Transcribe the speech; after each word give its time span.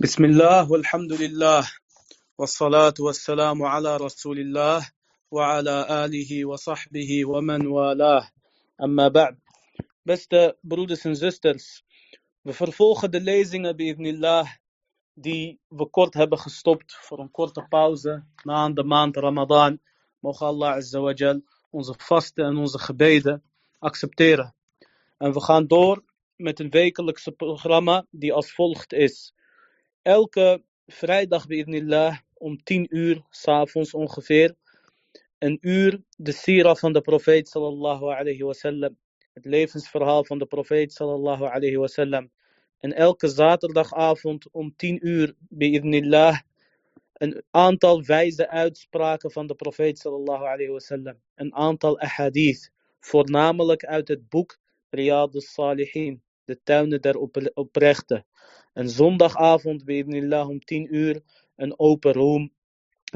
بسم 0.00 0.24
الله 0.24 0.70
والحمد 0.70 1.12
لله 1.12 1.70
والصلاة 2.38 2.94
والسلام 3.00 3.62
على 3.62 3.96
رسول 3.96 4.38
الله 4.38 4.90
وعلى 5.30 6.04
آله 6.04 6.44
وصحبه 6.44 7.24
ومن 7.24 7.66
والاه 7.66 8.30
أما 8.84 9.08
بعد 9.08 9.38
Beste 10.04 10.56
broeders 10.60 11.04
en 11.04 11.16
zusters, 11.16 11.82
we 12.42 12.52
vervolgen 12.52 13.10
de 13.10 13.20
lezingen 13.20 13.76
bi'idnillah 13.76 14.46
die 15.14 15.60
we 15.68 15.86
kort 15.90 16.14
hebben 16.14 16.38
gestopt 16.38 16.94
voor 16.94 17.18
een 17.18 17.30
korte 17.30 17.66
pauze 17.68 18.24
na 18.42 18.70
de 18.70 18.84
maand 18.84 19.16
Ramadan. 19.16 19.78
Mogen 20.20 20.46
Allah 20.46 20.72
Azza 20.74 21.00
wa 21.00 21.12
Jal 21.12 21.40
onze 21.70 21.94
vasten 21.98 22.44
en 22.44 22.56
onze 22.56 22.78
gebeden 22.78 23.42
accepteren. 23.78 24.54
En 25.18 25.32
we 25.32 25.40
gaan 25.40 25.66
door 25.66 26.04
met 26.36 26.60
een 26.60 26.70
wekelijkse 26.70 27.32
programma 27.32 28.06
die 28.10 28.32
als 28.32 28.52
volgt 28.52 28.92
is. 28.92 29.32
Elke 30.01 30.63
vrijdag 30.87 31.47
bi'idnillah 31.47 32.17
om 32.33 32.63
10 32.63 32.87
uur 32.89 33.25
s'avonds 33.29 33.93
ongeveer 33.93 34.55
een 35.37 35.57
uur 35.61 36.01
de 36.17 36.31
sira 36.31 36.75
van 36.75 36.93
de 36.93 37.01
profeet 37.01 37.47
sallallahu 37.47 38.05
alayhi 38.05 38.43
wasallam. 38.43 38.97
Het 39.33 39.45
levensverhaal 39.45 40.25
van 40.25 40.37
de 40.37 40.45
profeet 40.45 40.93
sallallahu 40.93 41.43
alayhi 41.43 41.77
wasallam. 41.77 42.31
En 42.79 42.93
elke 42.93 43.27
zaterdagavond 43.27 44.51
om 44.51 44.75
10 44.75 45.07
uur 45.07 45.35
bi'idnillah 45.49 46.39
een 47.13 47.43
aantal 47.51 48.03
wijze 48.03 48.49
uitspraken 48.49 49.31
van 49.31 49.47
de 49.47 49.55
profeet 49.55 49.99
sallallahu 49.99 50.43
alayhi 50.43 50.71
wasallam. 50.71 51.19
Een 51.35 51.53
aantal 51.53 51.99
ahadith. 51.99 52.71
Voornamelijk 52.99 53.85
uit 53.85 54.07
het 54.07 54.29
boek 54.29 54.57
Riyad 54.89 55.35
al-Salihin. 55.35 56.21
De 56.49 56.59
tuinen 56.63 57.01
der 57.01 57.17
oprechten. 57.53 58.25
En 58.73 58.89
zondagavond 58.89 59.85
bi'idnillah 59.85 60.49
om 60.49 60.59
10 60.59 60.95
uur 60.95 61.21
een 61.55 61.79
open 61.79 62.13
room 62.13 62.51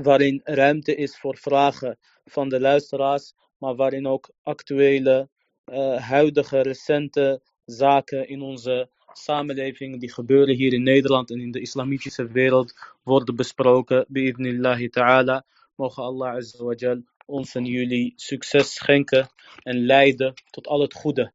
waarin 0.01 0.41
ruimte 0.43 0.95
is 0.95 1.17
voor 1.17 1.37
vragen 1.37 1.97
van 2.25 2.49
de 2.49 2.59
luisteraars, 2.59 3.33
maar 3.57 3.75
waarin 3.75 4.07
ook 4.07 4.29
actuele, 4.43 5.29
uh, 5.71 5.95
huidige, 5.95 6.61
recente 6.61 7.41
zaken 7.65 8.27
in 8.27 8.41
onze 8.41 8.89
samenleving 9.13 9.99
die 9.99 10.13
gebeuren 10.13 10.55
hier 10.55 10.73
in 10.73 10.83
Nederland 10.83 11.31
en 11.31 11.39
in 11.39 11.51
de 11.51 11.61
islamitische 11.61 12.27
wereld 12.27 12.73
worden 13.03 13.35
besproken. 13.35 14.05
Bi'idnillahi 14.07 14.89
ta'ala. 14.89 15.45
Mogen 15.75 16.03
Allah 16.03 16.35
Azza 16.35 16.63
wa 16.63 16.73
Jal 16.75 17.01
ons 17.25 17.55
en 17.55 17.65
jullie 17.65 18.13
succes 18.15 18.73
schenken 18.73 19.29
en 19.63 19.85
leiden 19.85 20.33
tot 20.49 20.67
al 20.67 20.81
het 20.81 20.93
goede. 20.93 21.31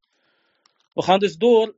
We 0.99 1.03
gaan 1.03 1.19
dus 1.19 1.37
door 1.37 1.77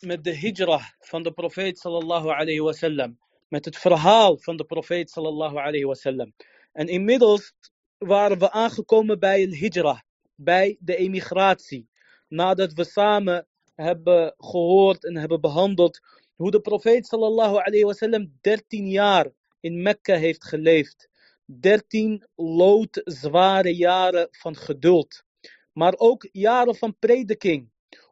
met 0.00 0.24
de 0.24 0.34
hijrah 0.34 0.84
van 0.98 1.22
de 1.22 1.32
profeet 1.32 1.78
sallallahu 1.78 2.28
alayhi 2.28 2.60
wasallam. 2.60 3.18
Met 3.48 3.64
het 3.64 3.76
verhaal 3.76 4.38
van 4.38 4.56
de 4.56 4.64
profeet 4.64 5.10
sallallahu 5.10 5.56
alayhi 5.56 5.84
wasallam. 5.84 6.34
En 6.72 6.88
inmiddels 6.88 7.52
waren 7.98 8.38
we 8.38 8.50
aangekomen 8.50 9.18
bij 9.18 9.42
een 9.42 9.54
hijrah. 9.54 9.98
Bij 10.34 10.76
de 10.80 10.96
emigratie. 10.96 11.88
Nadat 12.28 12.72
we 12.72 12.84
samen 12.84 13.46
hebben 13.74 14.34
gehoord 14.36 15.04
en 15.04 15.16
hebben 15.16 15.40
behandeld 15.40 16.00
hoe 16.34 16.50
de 16.50 16.60
profeet 16.60 17.06
sallallahu 17.06 17.56
alayhi 17.56 17.84
wasallam 17.84 18.38
13 18.40 18.88
jaar 18.88 19.30
in 19.60 19.82
Mekka 19.82 20.14
heeft 20.14 20.44
geleefd. 20.44 21.08
13 21.44 22.26
loodzware 22.34 23.76
jaren 23.76 24.28
van 24.30 24.56
geduld. 24.56 25.24
Maar 25.72 25.94
ook 25.96 26.28
jaren 26.32 26.76
van 26.76 26.96
prediking. 26.98 27.70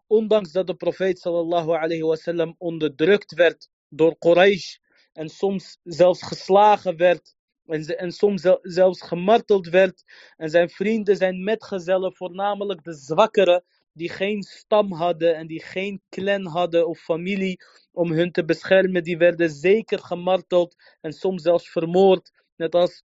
Ondanks 0.08 0.52
dat 0.52 0.66
de 0.66 0.74
profeet 0.74 1.18
sallallahu 1.18 1.70
alayhi 1.70 2.02
wasallam 2.02 2.54
onderdrukt 2.58 3.34
werd 3.34 3.68
door 3.88 4.18
Quraysh 4.18 4.76
en 5.12 5.28
soms 5.28 5.78
zelfs 5.82 6.22
geslagen 6.22 6.96
werd 6.96 7.34
en, 7.66 7.98
en 7.98 8.12
soms 8.12 8.42
zelfs 8.62 9.02
gemarteld 9.02 9.68
werd 9.68 10.04
en 10.36 10.50
zijn 10.50 10.68
vrienden, 10.68 11.16
zijn 11.16 11.44
metgezellen, 11.44 12.14
voornamelijk 12.16 12.84
de 12.84 12.92
zwakkeren 12.92 13.64
die 13.92 14.08
geen 14.08 14.42
stam 14.42 14.92
hadden 14.92 15.36
en 15.36 15.46
die 15.46 15.62
geen 15.62 16.02
clan 16.08 16.46
hadden 16.46 16.88
of 16.88 16.98
familie 16.98 17.60
om 17.92 18.12
hun 18.12 18.32
te 18.32 18.44
beschermen, 18.44 19.02
die 19.02 19.18
werden 19.18 19.50
zeker 19.50 19.98
gemarteld 19.98 20.76
en 21.00 21.12
soms 21.12 21.42
zelfs 21.42 21.70
vermoord, 21.70 22.30
net 22.56 22.74
als 22.74 23.04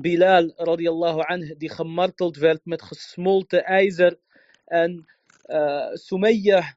Bilal 0.00 0.52
radiallahu 0.56 1.20
anh, 1.20 1.58
die 1.58 1.70
gemarteld 1.70 2.36
werd 2.36 2.64
met 2.64 2.82
gesmolten 2.82 3.64
ijzer 3.64 4.18
en 4.64 5.06
Sumayya 5.94 6.76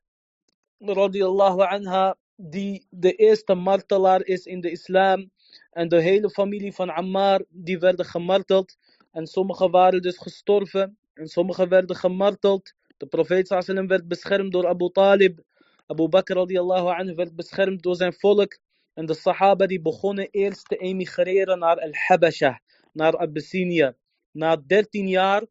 radiallahu 0.80 1.62
anha, 1.62 2.16
die 2.36 2.86
de 2.90 3.16
eerste 3.16 3.56
martelaar 3.56 4.22
is 4.26 4.46
in 4.46 4.62
de 4.62 4.72
islam. 4.72 5.32
En 5.72 5.88
de 5.90 6.02
hele 6.02 6.30
familie 6.30 6.74
van 6.74 6.90
Ammar, 6.90 7.44
die 7.50 7.80
werden 7.80 8.06
gemarteld. 8.06 8.78
En 9.12 9.28
sommigen 9.28 9.72
waren 9.72 10.02
dus 10.02 10.18
gestorven. 10.18 10.98
En 11.14 11.28
sommigen 11.28 11.70
werden 11.70 11.96
gemarteld. 11.96 12.74
De 12.98 13.06
profeet 13.06 13.48
sallam 13.48 13.88
werd 13.88 14.08
beschermd 14.08 14.52
door 14.52 14.68
Abu 14.68 14.92
Talib. 14.92 15.40
Abu 15.88 16.08
Bakr 16.08 16.34
radiallahu 16.34 16.88
anhu 16.88 17.16
werd 17.16 17.36
beschermd 17.36 17.84
door 17.84 17.96
zijn 17.96 18.14
volk. 18.14 18.60
En 18.94 19.06
de 19.06 19.14
sahaba 19.14 19.66
die 19.66 19.82
begonnen 19.82 20.28
eerst 20.32 20.68
te 20.68 20.78
emigreren 20.78 21.60
naar 21.60 21.80
Al-Habasha, 21.80 22.62
naar 22.94 23.18
Abyssinia. 23.18 23.96
Na 24.32 24.56
13 24.56 25.08
jaar 25.08 25.46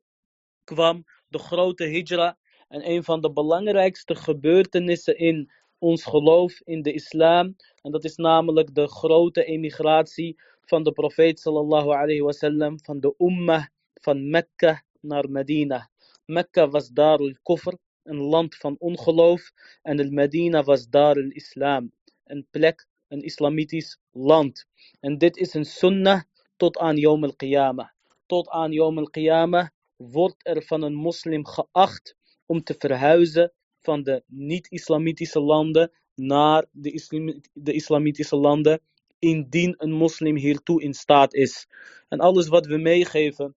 kwam 0.64 1.04
de 1.28 1.38
grote 1.38 1.84
hijra 1.84 2.38
en 2.74 2.90
een 2.90 3.04
van 3.04 3.20
de 3.20 3.32
belangrijkste 3.32 4.14
gebeurtenissen 4.14 5.18
in 5.18 5.50
ons 5.78 6.04
geloof 6.04 6.60
in 6.64 6.82
de 6.82 6.92
islam. 6.92 7.56
En 7.82 7.92
dat 7.92 8.04
is 8.04 8.16
namelijk 8.16 8.74
de 8.74 8.88
grote 8.88 9.44
emigratie 9.44 10.40
van 10.64 10.82
de 10.82 10.92
profeet 10.92 11.40
sallallahu 11.40 11.88
alayhi 11.88 12.20
wasallam, 12.20 12.78
van 12.84 13.00
de 13.00 13.14
ummah 13.18 13.64
van 13.94 14.30
Mekka 14.30 14.82
naar 15.00 15.30
Medina. 15.30 15.90
Mekka 16.26 16.68
was 16.68 16.88
Darul 16.88 17.34
Kufr, 17.42 17.74
een 18.02 18.20
land 18.20 18.54
van 18.54 18.76
ongeloof. 18.78 19.50
En 19.82 20.00
el 20.00 20.10
Medina 20.10 20.62
was 20.62 20.88
Darul 20.88 21.30
Islam, 21.30 21.92
een 22.24 22.46
plek, 22.50 22.86
een 23.08 23.22
islamitisch 23.22 23.98
land. 24.10 24.66
En 25.00 25.18
dit 25.18 25.36
is 25.36 25.54
een 25.54 25.64
sunnah 25.66 26.22
tot 26.56 26.78
aan 26.78 26.96
Yom 26.96 27.24
al-Qiyamah. 27.24 27.88
Tot 28.26 28.48
aan 28.48 28.72
Yom 28.72 28.98
al-Qiyamah 28.98 29.68
wordt 29.96 30.46
er 30.46 30.62
van 30.62 30.82
een 30.82 30.94
moslim 30.94 31.46
geacht 31.46 32.16
om 32.46 32.62
te 32.62 32.74
verhuizen 32.78 33.52
van 33.80 34.02
de 34.02 34.22
niet-islamitische 34.26 35.40
landen 35.40 35.92
naar 36.14 36.66
de, 36.72 36.90
islam 36.90 37.40
de 37.52 37.72
islamitische 37.72 38.36
landen, 38.36 38.80
indien 39.18 39.74
een 39.78 39.92
moslim 39.92 40.36
hiertoe 40.36 40.82
in 40.82 40.94
staat 40.94 41.34
is. 41.34 41.66
En 42.08 42.20
alles 42.20 42.48
wat 42.48 42.66
we 42.66 42.76
meegeven 42.76 43.54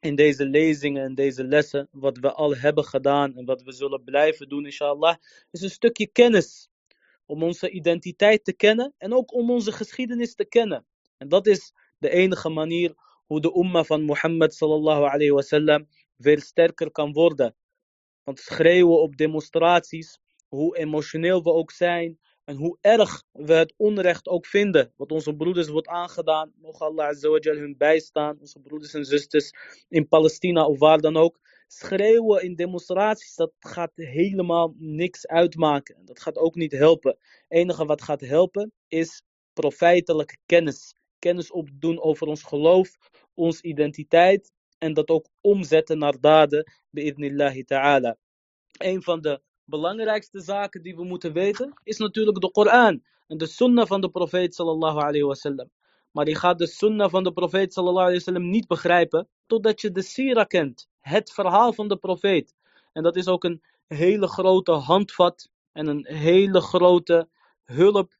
in 0.00 0.14
deze 0.14 0.46
lezingen 0.46 1.04
en 1.04 1.14
deze 1.14 1.44
lessen, 1.44 1.88
wat 1.90 2.18
we 2.18 2.32
al 2.32 2.56
hebben 2.56 2.84
gedaan 2.84 3.36
en 3.36 3.44
wat 3.44 3.62
we 3.62 3.72
zullen 3.72 4.04
blijven 4.04 4.48
doen, 4.48 4.64
inshallah, 4.64 5.16
is 5.50 5.60
een 5.60 5.70
stukje 5.70 6.06
kennis. 6.06 6.68
Om 7.26 7.42
onze 7.42 7.70
identiteit 7.70 8.44
te 8.44 8.52
kennen 8.52 8.94
en 8.98 9.14
ook 9.14 9.34
om 9.34 9.50
onze 9.50 9.72
geschiedenis 9.72 10.34
te 10.34 10.44
kennen. 10.44 10.86
En 11.16 11.28
dat 11.28 11.46
is 11.46 11.72
de 11.98 12.10
enige 12.10 12.48
manier 12.48 12.94
hoe 13.26 13.40
de 13.40 13.56
umma 13.56 13.84
van 13.84 14.02
Mohammed 14.02 14.54
sallallahu 14.54 15.02
alayhi 15.04 15.86
weer 16.16 16.40
sterker 16.40 16.90
kan 16.90 17.12
worden. 17.12 17.54
Want 18.24 18.38
schreeuwen 18.40 19.00
op 19.00 19.16
demonstraties, 19.16 20.18
hoe 20.48 20.76
emotioneel 20.76 21.42
we 21.42 21.52
ook 21.52 21.70
zijn 21.70 22.18
en 22.44 22.56
hoe 22.56 22.78
erg 22.80 23.24
we 23.32 23.52
het 23.52 23.74
onrecht 23.76 24.28
ook 24.28 24.46
vinden, 24.46 24.92
wat 24.96 25.12
onze 25.12 25.34
broeders 25.34 25.68
wordt 25.68 25.88
aangedaan, 25.88 26.52
mogen 26.56 26.86
Allah 26.86 27.06
azawajal 27.06 27.56
hun 27.56 27.76
bijstaan, 27.76 28.38
onze 28.40 28.60
broeders 28.60 28.94
en 28.94 29.04
zusters 29.04 29.50
in 29.88 30.08
Palestina 30.08 30.66
of 30.66 30.78
waar 30.78 30.98
dan 31.00 31.16
ook. 31.16 31.40
Schreeuwen 31.66 32.42
in 32.42 32.54
demonstraties, 32.54 33.34
dat 33.34 33.52
gaat 33.58 33.92
helemaal 33.94 34.74
niks 34.78 35.26
uitmaken. 35.26 36.04
Dat 36.04 36.20
gaat 36.20 36.38
ook 36.38 36.54
niet 36.54 36.72
helpen. 36.72 37.16
Het 37.20 37.58
enige 37.58 37.84
wat 37.84 38.02
gaat 38.02 38.20
helpen 38.20 38.72
is 38.88 39.22
profijtelijke 39.52 40.36
kennis. 40.46 40.94
Kennis 41.18 41.50
opdoen 41.50 42.02
over 42.02 42.26
ons 42.26 42.42
geloof, 42.42 42.96
onze 43.34 43.62
identiteit 43.62 44.52
en 44.84 44.94
dat 44.94 45.08
ook 45.08 45.28
omzetten 45.40 45.98
naar 45.98 46.20
daden, 46.20 46.72
bi'idnillahi 46.90 47.64
ta'ala. 47.64 48.16
Een 48.78 49.02
van 49.02 49.20
de 49.20 49.40
belangrijkste 49.64 50.40
zaken 50.40 50.82
die 50.82 50.96
we 50.96 51.04
moeten 51.04 51.32
weten, 51.32 51.72
is 51.82 51.98
natuurlijk 51.98 52.40
de 52.40 52.50
Koran 52.50 53.02
en 53.26 53.38
de 53.38 53.46
sunnah 53.46 53.86
van 53.86 54.00
de 54.00 54.08
profeet 54.08 54.54
sallallahu 54.54 54.98
alayhi 54.98 55.22
wasallam. 55.22 55.70
Maar 56.10 56.28
je 56.28 56.36
gaat 56.36 56.58
de 56.58 56.66
sunnah 56.66 57.10
van 57.10 57.24
de 57.24 57.32
profeet 57.32 57.72
sallallahu 57.72 58.06
alayhi 58.06 58.18
wasallam 58.18 58.50
niet 58.50 58.66
begrijpen, 58.66 59.28
totdat 59.46 59.80
je 59.80 59.90
de 59.90 60.02
sira 60.02 60.44
kent, 60.44 60.88
het 61.00 61.32
verhaal 61.32 61.72
van 61.72 61.88
de 61.88 61.96
profeet. 61.96 62.54
En 62.92 63.02
dat 63.02 63.16
is 63.16 63.28
ook 63.28 63.44
een 63.44 63.62
hele 63.86 64.28
grote 64.28 64.72
handvat 64.72 65.48
en 65.72 65.86
een 65.86 66.06
hele 66.06 66.60
grote 66.60 67.28
hulp 67.64 68.14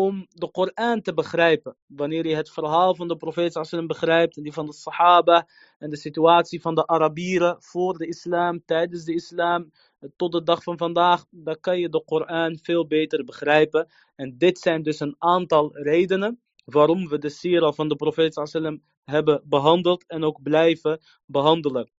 om 0.00 0.26
de 0.28 0.50
Koran 0.50 1.02
te 1.02 1.14
begrijpen. 1.14 1.76
Wanneer 1.86 2.26
je 2.26 2.34
het 2.36 2.50
verhaal 2.50 2.94
van 2.94 3.08
de 3.08 3.16
profeet 3.16 3.52
sallam 3.52 3.86
begrijpt 3.86 4.36
en 4.36 4.42
die 4.42 4.52
van 4.52 4.66
de 4.66 4.72
sahaba 4.72 5.48
en 5.78 5.90
de 5.90 5.96
situatie 5.96 6.60
van 6.60 6.74
de 6.74 6.86
Arabieren 6.86 7.56
voor 7.58 7.98
de 7.98 8.06
islam, 8.06 8.64
tijdens 8.64 9.04
de 9.04 9.14
islam, 9.14 9.70
tot 10.16 10.32
de 10.32 10.42
dag 10.42 10.62
van 10.62 10.78
vandaag, 10.78 11.24
dan 11.30 11.60
kan 11.60 11.78
je 11.78 11.88
de 11.88 12.04
Koran 12.04 12.58
veel 12.62 12.86
beter 12.86 13.24
begrijpen. 13.24 13.88
En 14.16 14.38
dit 14.38 14.58
zijn 14.58 14.82
dus 14.82 15.00
een 15.00 15.16
aantal 15.18 15.76
redenen 15.76 16.40
waarom 16.64 17.08
we 17.08 17.18
de 17.18 17.30
sira 17.30 17.72
van 17.72 17.88
de 17.88 17.96
profeet 17.96 18.34
sallam 18.34 18.82
hebben 19.04 19.42
behandeld 19.44 20.04
en 20.06 20.24
ook 20.24 20.42
blijven 20.42 21.00
behandelen. 21.26 21.90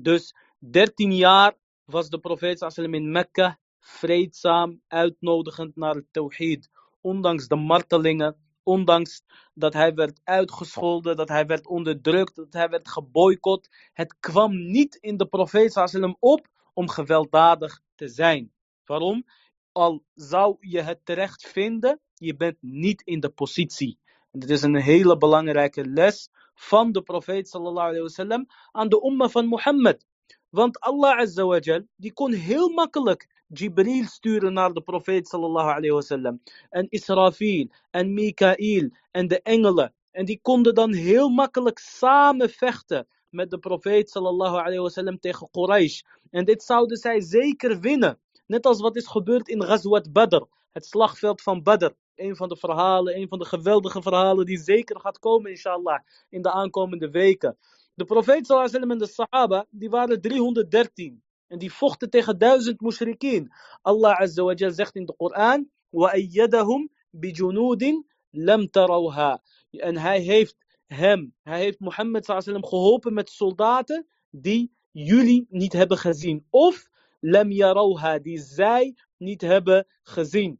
Dus 0.00 0.34
13 0.58 1.16
jaar 1.16 1.54
was 1.84 2.08
de 2.08 2.18
profeet 2.18 2.58
sallam 2.58 2.94
in 2.94 3.10
Mekka 3.10 3.58
vreedzaam, 3.78 4.80
uitnodigend 4.88 5.76
naar 5.76 5.94
het 5.94 6.06
tawhid. 6.10 6.70
Ondanks 7.04 7.48
de 7.48 7.56
martelingen, 7.56 8.36
ondanks 8.62 9.22
dat 9.54 9.72
hij 9.72 9.94
werd 9.94 10.20
uitgescholden, 10.24 11.16
dat 11.16 11.28
hij 11.28 11.46
werd 11.46 11.66
onderdrukt, 11.66 12.36
dat 12.36 12.52
hij 12.52 12.68
werd 12.68 12.88
geboycott. 12.88 13.68
Het 13.92 14.16
kwam 14.20 14.70
niet 14.70 14.94
in 14.94 15.16
de 15.16 15.26
profeet 15.26 15.72
sallam 15.72 16.16
op 16.18 16.48
om 16.74 16.88
gewelddadig 16.88 17.80
te 17.94 18.08
zijn. 18.08 18.52
Waarom? 18.84 19.24
Al 19.72 20.04
zou 20.14 20.56
je 20.60 20.80
het 20.80 21.00
terecht 21.04 21.48
vinden, 21.48 22.00
je 22.14 22.36
bent 22.36 22.56
niet 22.60 23.02
in 23.02 23.20
de 23.20 23.30
positie. 23.30 23.98
Dit 24.30 24.50
is 24.50 24.62
een 24.62 24.76
hele 24.76 25.16
belangrijke 25.16 25.84
les 25.84 26.28
van 26.54 26.92
de 26.92 27.02
profeet 27.02 27.48
sallallahu 27.48 27.86
alayhi 27.86 28.02
wasallam 28.02 28.46
aan 28.72 28.88
de 28.88 29.04
umma 29.06 29.28
van 29.28 29.46
Mohammed. 29.46 30.06
Want 30.48 30.80
Allah 30.80 31.26
die 31.96 32.12
kon 32.12 32.32
heel 32.32 32.68
makkelijk 32.68 33.43
Jibril 33.54 34.04
sturen 34.04 34.52
naar 34.52 34.72
de 34.72 34.80
profeet 34.80 35.28
sallallahu 35.28 35.68
alayhi 35.68 35.90
wasallam. 35.90 36.40
En 36.70 36.86
Israfil 36.88 37.68
en 37.90 38.14
Mikael 38.14 38.90
en 39.10 39.28
de 39.28 39.42
engelen. 39.42 39.94
En 40.10 40.24
die 40.24 40.38
konden 40.42 40.74
dan 40.74 40.92
heel 40.92 41.28
makkelijk 41.28 41.78
samen 41.78 42.50
vechten 42.50 43.06
met 43.30 43.50
de 43.50 43.58
profeet 43.58 44.10
sallallahu 44.10 44.56
alayhi 44.56 44.78
wasallam 44.78 45.18
tegen 45.18 45.48
Quraysh. 45.50 46.02
En 46.30 46.44
dit 46.44 46.62
zouden 46.62 46.96
zij 46.96 47.20
zeker 47.20 47.80
winnen. 47.80 48.18
Net 48.46 48.66
als 48.66 48.80
wat 48.80 48.96
is 48.96 49.06
gebeurd 49.06 49.48
in 49.48 49.62
Ghazwat 49.62 50.12
Badr, 50.12 50.42
het 50.72 50.86
slagveld 50.86 51.42
van 51.42 51.62
Badr. 51.62 51.90
Een 52.14 52.36
van 52.36 52.48
de 52.48 52.56
verhalen, 52.56 53.16
een 53.16 53.28
van 53.28 53.38
de 53.38 53.44
geweldige 53.44 54.02
verhalen 54.02 54.46
die 54.46 54.58
zeker 54.58 55.00
gaat 55.00 55.18
komen, 55.18 55.50
inshallah, 55.50 56.00
in 56.28 56.42
de 56.42 56.50
aankomende 56.50 57.10
weken. 57.10 57.56
De 57.94 58.04
profeet 58.04 58.46
sallallahu 58.46 58.76
alayhi 58.76 58.92
en 58.92 58.98
de 58.98 59.06
sahaba, 59.06 59.66
die 59.70 59.90
waren 59.90 60.20
313. 60.20 61.22
En 61.53 61.59
die 61.59 61.73
vochten 61.73 62.09
tegen 62.09 62.37
duizend 62.37 62.81
mushrikeen. 62.81 63.51
Allah 63.81 64.19
azza 64.19 64.43
wa 64.43 64.53
jal 64.53 64.71
zegt 64.71 64.95
in 64.95 65.05
de 65.05 65.15
Koran, 65.15 65.69
وَأَيَّدَهُمْ 65.89 66.89
بِجُنُودٍ 67.11 67.83
لَمْ 68.31 68.67
تَرَوْهَا. 68.69 69.39
En 69.71 69.97
hij 69.97 70.19
heeft 70.19 70.55
hem, 70.87 71.35
hij 71.43 71.59
heeft 71.59 71.79
Mohammed 71.79 72.25
sallam 72.25 72.65
geholpen 72.65 73.13
met 73.13 73.29
soldaten 73.29 74.07
die 74.29 74.71
jullie 74.91 75.45
niet 75.49 75.73
hebben 75.73 75.97
gezien. 75.97 76.45
Of 76.49 76.89
lam 77.19 77.51
yarawha, 77.51 78.19
die 78.19 78.37
zij 78.37 78.95
niet 79.17 79.41
hebben 79.41 79.87
gezien. 80.03 80.59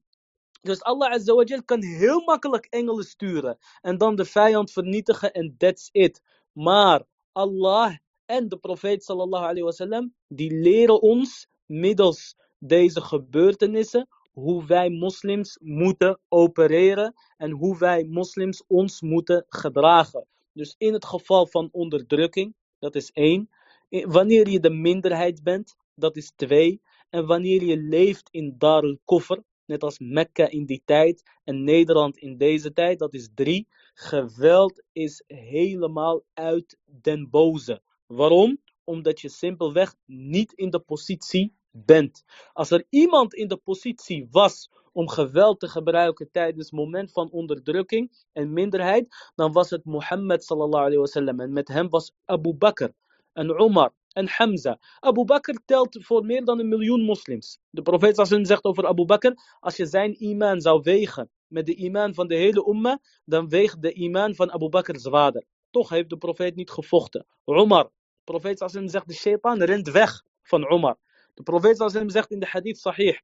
Dus 0.61 0.81
Allah 0.83 1.11
Azza 1.11 1.33
wa 1.33 1.43
Jal 1.43 1.63
kan 1.63 1.83
heel 1.83 2.21
makkelijk 2.25 2.65
engelen 2.65 3.03
sturen 3.03 3.57
en 3.81 3.97
dan 3.97 4.15
de 4.15 4.25
vijand 4.25 4.71
vernietigen 4.71 5.33
en 5.33 5.55
that's 5.57 5.89
it. 5.91 6.21
Maar 6.51 7.03
Allah 7.31 7.95
en 8.26 8.48
de 8.48 8.56
profeet 8.56 9.04
sallallahu 9.04 9.42
alayhi 9.42 9.62
wasallam, 9.62 10.14
die 10.28 10.50
leren 10.50 11.02
ons 11.02 11.46
middels 11.66 12.36
deze 12.58 13.00
gebeurtenissen 13.00 14.08
hoe 14.32 14.66
wij 14.66 14.90
moslims 14.90 15.58
moeten 15.62 16.20
opereren 16.28 17.14
en 17.36 17.50
hoe 17.50 17.78
wij 17.78 18.04
moslims 18.04 18.64
ons 18.66 19.00
moeten 19.00 19.44
gedragen. 19.48 20.26
Dus 20.52 20.74
in 20.78 20.92
het 20.92 21.04
geval 21.04 21.46
van 21.46 21.68
onderdrukking, 21.72 22.54
dat 22.78 22.94
is 22.94 23.10
één. 23.10 23.48
Wanneer 23.88 24.48
je 24.48 24.60
de 24.60 24.70
minderheid 24.70 25.42
bent, 25.42 25.76
dat 25.94 26.16
is 26.16 26.32
twee. 26.36 26.80
En 27.10 27.26
wanneer 27.26 27.64
je 27.64 27.76
leeft 27.76 28.28
in 28.30 28.54
Darul 28.58 28.98
Koffer, 29.04 29.42
net 29.66 29.82
als 29.82 29.98
Mekka 29.98 30.48
in 30.48 30.66
die 30.66 30.82
tijd 30.84 31.22
en 31.44 31.64
Nederland 31.64 32.16
in 32.16 32.36
deze 32.36 32.72
tijd, 32.72 32.98
dat 32.98 33.14
is 33.14 33.28
drie. 33.34 33.68
Geweld 33.94 34.82
is 34.92 35.22
helemaal 35.26 36.22
uit 36.32 36.78
den 36.84 37.30
boze. 37.30 37.82
Waarom? 38.06 38.58
Omdat 38.84 39.20
je 39.20 39.28
simpelweg 39.28 39.94
niet 40.06 40.52
in 40.52 40.70
de 40.70 40.78
positie 40.80 41.54
bent. 41.70 42.24
Als 42.52 42.70
er 42.70 42.86
iemand 42.88 43.34
in 43.34 43.48
de 43.48 43.56
positie 43.56 44.28
was 44.30 44.70
om 44.92 45.08
geweld 45.08 45.60
te 45.60 45.68
gebruiken 45.68 46.30
tijdens 46.30 46.64
het 46.64 46.78
moment 46.78 47.12
van 47.12 47.30
onderdrukking 47.30 48.26
en 48.32 48.52
minderheid, 48.52 49.32
dan 49.34 49.52
was 49.52 49.70
het 49.70 49.84
Mohammed 49.84 50.44
sallallahu 50.44 50.82
alayhi 50.82 50.98
wasallam. 50.98 51.40
En 51.40 51.52
met 51.52 51.68
hem 51.68 51.88
was 51.88 52.12
Abu 52.24 52.54
Bakr 52.54 52.88
en 53.32 53.60
Umar 53.60 53.92
en 54.12 54.28
Hamza. 54.28 54.78
Abu 55.00 55.24
Bakr 55.24 55.54
telt 55.64 55.98
voor 56.00 56.24
meer 56.24 56.44
dan 56.44 56.58
een 56.58 56.68
miljoen 56.68 57.02
moslims. 57.02 57.58
De 57.70 57.82
profeet 57.82 58.14
sallallahu 58.14 58.44
zegt 58.46 58.64
over 58.64 58.86
Abu 58.86 59.04
Bakr, 59.04 59.32
als 59.60 59.76
je 59.76 59.86
zijn 59.86 60.22
iman 60.22 60.60
zou 60.60 60.80
wegen 60.82 61.30
met 61.46 61.66
de 61.66 61.74
iman 61.74 62.14
van 62.14 62.28
de 62.28 62.34
hele 62.34 62.68
umma, 62.68 63.00
dan 63.24 63.48
weegt 63.48 63.82
de 63.82 63.92
iman 63.92 64.34
van 64.34 64.52
Abu 64.52 64.68
Bakr 64.68 64.98
zwaarder. 64.98 65.44
Toch 65.74 65.88
heeft 65.88 66.10
de 66.10 66.16
profeet 66.16 66.54
niet 66.54 66.70
gevochten. 66.70 67.26
Umar, 67.44 67.84
de 67.84 68.24
profeet 68.24 68.58
sallallahu 68.58 68.88
zegt, 68.88 69.08
de 69.08 69.14
shaitan 69.14 69.62
rent 69.62 69.90
weg 69.90 70.22
van 70.42 70.72
Umar. 70.72 70.96
De 71.34 71.42
profeet 71.42 71.76
sallallahu 71.76 72.10
zegt 72.10 72.30
in 72.30 72.40
de 72.40 72.46
hadith 72.46 72.78
sahih, 72.78 73.18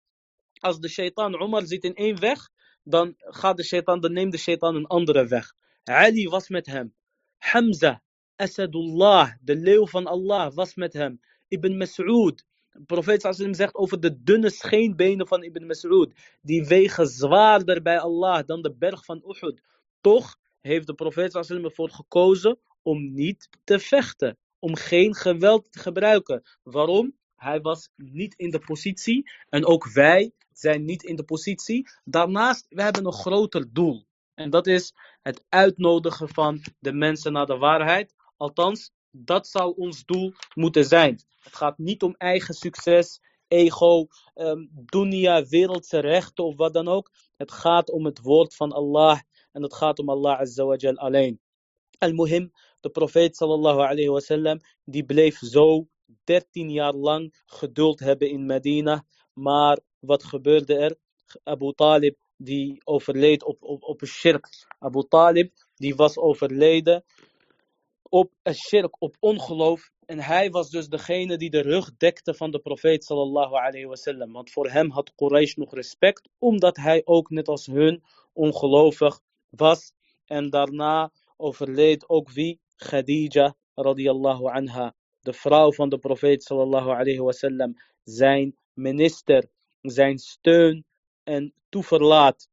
als 0.58 0.78
de 0.78 0.88
shaitan 0.88 1.42
Umar 1.42 1.66
zit 1.66 1.84
in 1.84 1.94
één 1.94 2.20
weg, 2.20 2.48
dan 2.82 3.14
gaat 3.16 3.56
de 3.56 3.64
shaitan, 3.64 4.00
dan 4.00 4.12
neemt 4.12 4.32
de 4.32 4.38
shaitan 4.38 4.74
een 4.74 4.86
andere 4.86 5.26
weg. 5.26 5.54
Ali 5.84 6.28
was 6.28 6.48
met 6.48 6.66
hem. 6.66 6.94
Hamza, 7.38 8.02
Asadullah, 8.36 9.32
de 9.40 9.56
leeuw 9.56 9.86
van 9.86 10.06
Allah, 10.06 10.54
was 10.54 10.74
met 10.74 10.92
hem. 10.92 11.20
Ibn 11.48 11.76
Mas'ud, 11.76 12.44
de 12.70 12.84
profeet 12.86 13.20
sallam 13.20 13.54
zegt 13.54 13.74
over 13.74 14.00
de 14.00 14.22
dunne 14.22 14.50
scheenbenen 14.50 15.26
van 15.26 15.42
Ibn 15.42 15.66
Mas'ud. 15.66 16.12
Die 16.42 16.64
wegen 16.66 17.06
zwaarder 17.06 17.82
bij 17.82 17.98
Allah 17.98 18.46
dan 18.46 18.62
de 18.62 18.74
berg 18.74 19.04
van 19.04 19.22
Uhud. 19.26 19.60
Toch 20.00 20.38
heeft 20.60 20.86
de 20.86 20.94
profeet 20.94 21.32
sallam 21.32 21.64
ervoor 21.64 21.90
gekozen 21.90 22.58
om 22.82 23.12
niet 23.12 23.48
te 23.64 23.78
vechten. 23.78 24.38
Om 24.58 24.76
geen 24.76 25.14
geweld 25.14 25.72
te 25.72 25.78
gebruiken. 25.78 26.42
Waarom? 26.62 27.18
Hij 27.36 27.60
was 27.60 27.90
niet 27.96 28.34
in 28.34 28.50
de 28.50 28.58
positie. 28.58 29.30
En 29.48 29.66
ook 29.66 29.92
wij 29.92 30.32
zijn 30.52 30.84
niet 30.84 31.02
in 31.02 31.16
de 31.16 31.24
positie. 31.24 31.88
Daarnaast, 32.04 32.66
we 32.68 32.82
hebben 32.82 33.06
een 33.06 33.12
groter 33.12 33.72
doel. 33.72 34.06
En 34.34 34.50
dat 34.50 34.66
is 34.66 34.92
het 35.22 35.44
uitnodigen 35.48 36.28
van 36.28 36.62
de 36.78 36.92
mensen 36.92 37.32
naar 37.32 37.46
de 37.46 37.56
waarheid. 37.56 38.14
Althans, 38.36 38.90
dat 39.10 39.46
zou 39.46 39.74
ons 39.76 40.04
doel 40.04 40.32
moeten 40.54 40.84
zijn. 40.84 41.20
Het 41.40 41.56
gaat 41.56 41.78
niet 41.78 42.02
om 42.02 42.14
eigen 42.18 42.54
succes, 42.54 43.20
ego, 43.48 44.06
um, 44.34 44.70
dunya, 44.72 45.44
wereldse 45.44 45.98
rechten 45.98 46.44
of 46.44 46.56
wat 46.56 46.72
dan 46.72 46.88
ook. 46.88 47.10
Het 47.36 47.52
gaat 47.52 47.90
om 47.90 48.04
het 48.04 48.20
woord 48.20 48.54
van 48.54 48.72
Allah 48.72 49.20
en 49.52 49.62
het 49.62 49.74
gaat 49.74 49.98
om 49.98 50.08
Allah 50.08 50.38
Azza 50.38 50.64
wa 50.64 50.76
alleen. 50.94 51.40
Al-Muhim, 51.98 52.52
de 52.80 52.90
profeet 52.90 53.36
sallallahu 53.36 53.80
alayhi 53.80 54.08
wasallam, 54.08 54.58
die 54.84 55.04
bleef 55.04 55.38
zo 55.38 55.86
13 56.24 56.70
jaar 56.70 56.94
lang 56.94 57.42
geduld 57.46 58.00
hebben 58.00 58.30
in 58.30 58.46
Medina. 58.46 59.04
Maar 59.32 59.78
wat 59.98 60.24
gebeurde 60.24 60.76
er? 60.76 60.96
Abu 61.42 61.72
Talib, 61.72 62.16
die 62.36 62.80
overleed 62.84 63.44
op, 63.44 63.62
op, 63.62 63.82
op 63.82 64.00
een 64.00 64.08
shirk. 64.08 64.48
Abu 64.78 65.04
Talib, 65.08 65.52
die 65.74 65.94
was 65.94 66.16
overleden 66.16 67.04
op 68.10 68.32
shirk, 68.52 69.02
op 69.02 69.16
ongeloof. 69.20 69.90
En 70.06 70.18
hij 70.18 70.50
was 70.50 70.70
dus 70.70 70.88
degene 70.88 71.36
die 71.36 71.50
de 71.50 71.60
rug 71.60 71.96
dekte 71.96 72.34
van 72.34 72.50
de 72.50 72.58
profeet 72.58 73.04
sallallahu 73.04 73.54
alayhi 73.54 73.86
wasallam. 73.86 74.32
Want 74.32 74.50
voor 74.50 74.70
hem 74.70 74.90
had 74.90 75.14
Quraysh 75.14 75.54
nog 75.54 75.74
respect, 75.74 76.28
omdat 76.38 76.76
hij 76.76 77.02
ook 77.04 77.30
net 77.30 77.48
als 77.48 77.66
hun 77.66 78.02
ongelovig 78.32 79.20
was. 79.50 79.92
En 80.24 80.50
daarna 80.50 81.12
overleed 81.36 82.08
ook 82.08 82.30
wie? 82.30 82.60
Khadija 82.76 83.56
radiyallahu 83.74 84.44
anha. 84.44 84.94
De 85.20 85.32
vrouw 85.32 85.72
van 85.72 85.88
de 85.88 85.98
profeet 85.98 86.42
sallallahu 86.42 86.88
alayhi 86.88 87.18
wasallam. 87.18 87.74
Zijn 88.04 88.56
minister, 88.74 89.48
zijn 89.80 90.18
steun 90.18 90.84
en 91.24 91.54
toeverlaat. 91.68 92.48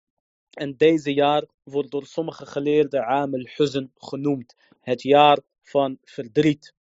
En 0.50 0.78
deze 0.78 1.14
jaar 1.14 1.46
wordt 1.64 1.92
door 1.92 2.06
sommige 2.06 2.46
geleerden 2.46 3.06
Amel 3.06 3.48
Huzn 3.56 3.92
genoemd. 3.96 4.56
Het 4.80 5.02
jaar 5.02 5.40
van 5.62 5.98
verdriet. 6.04 6.74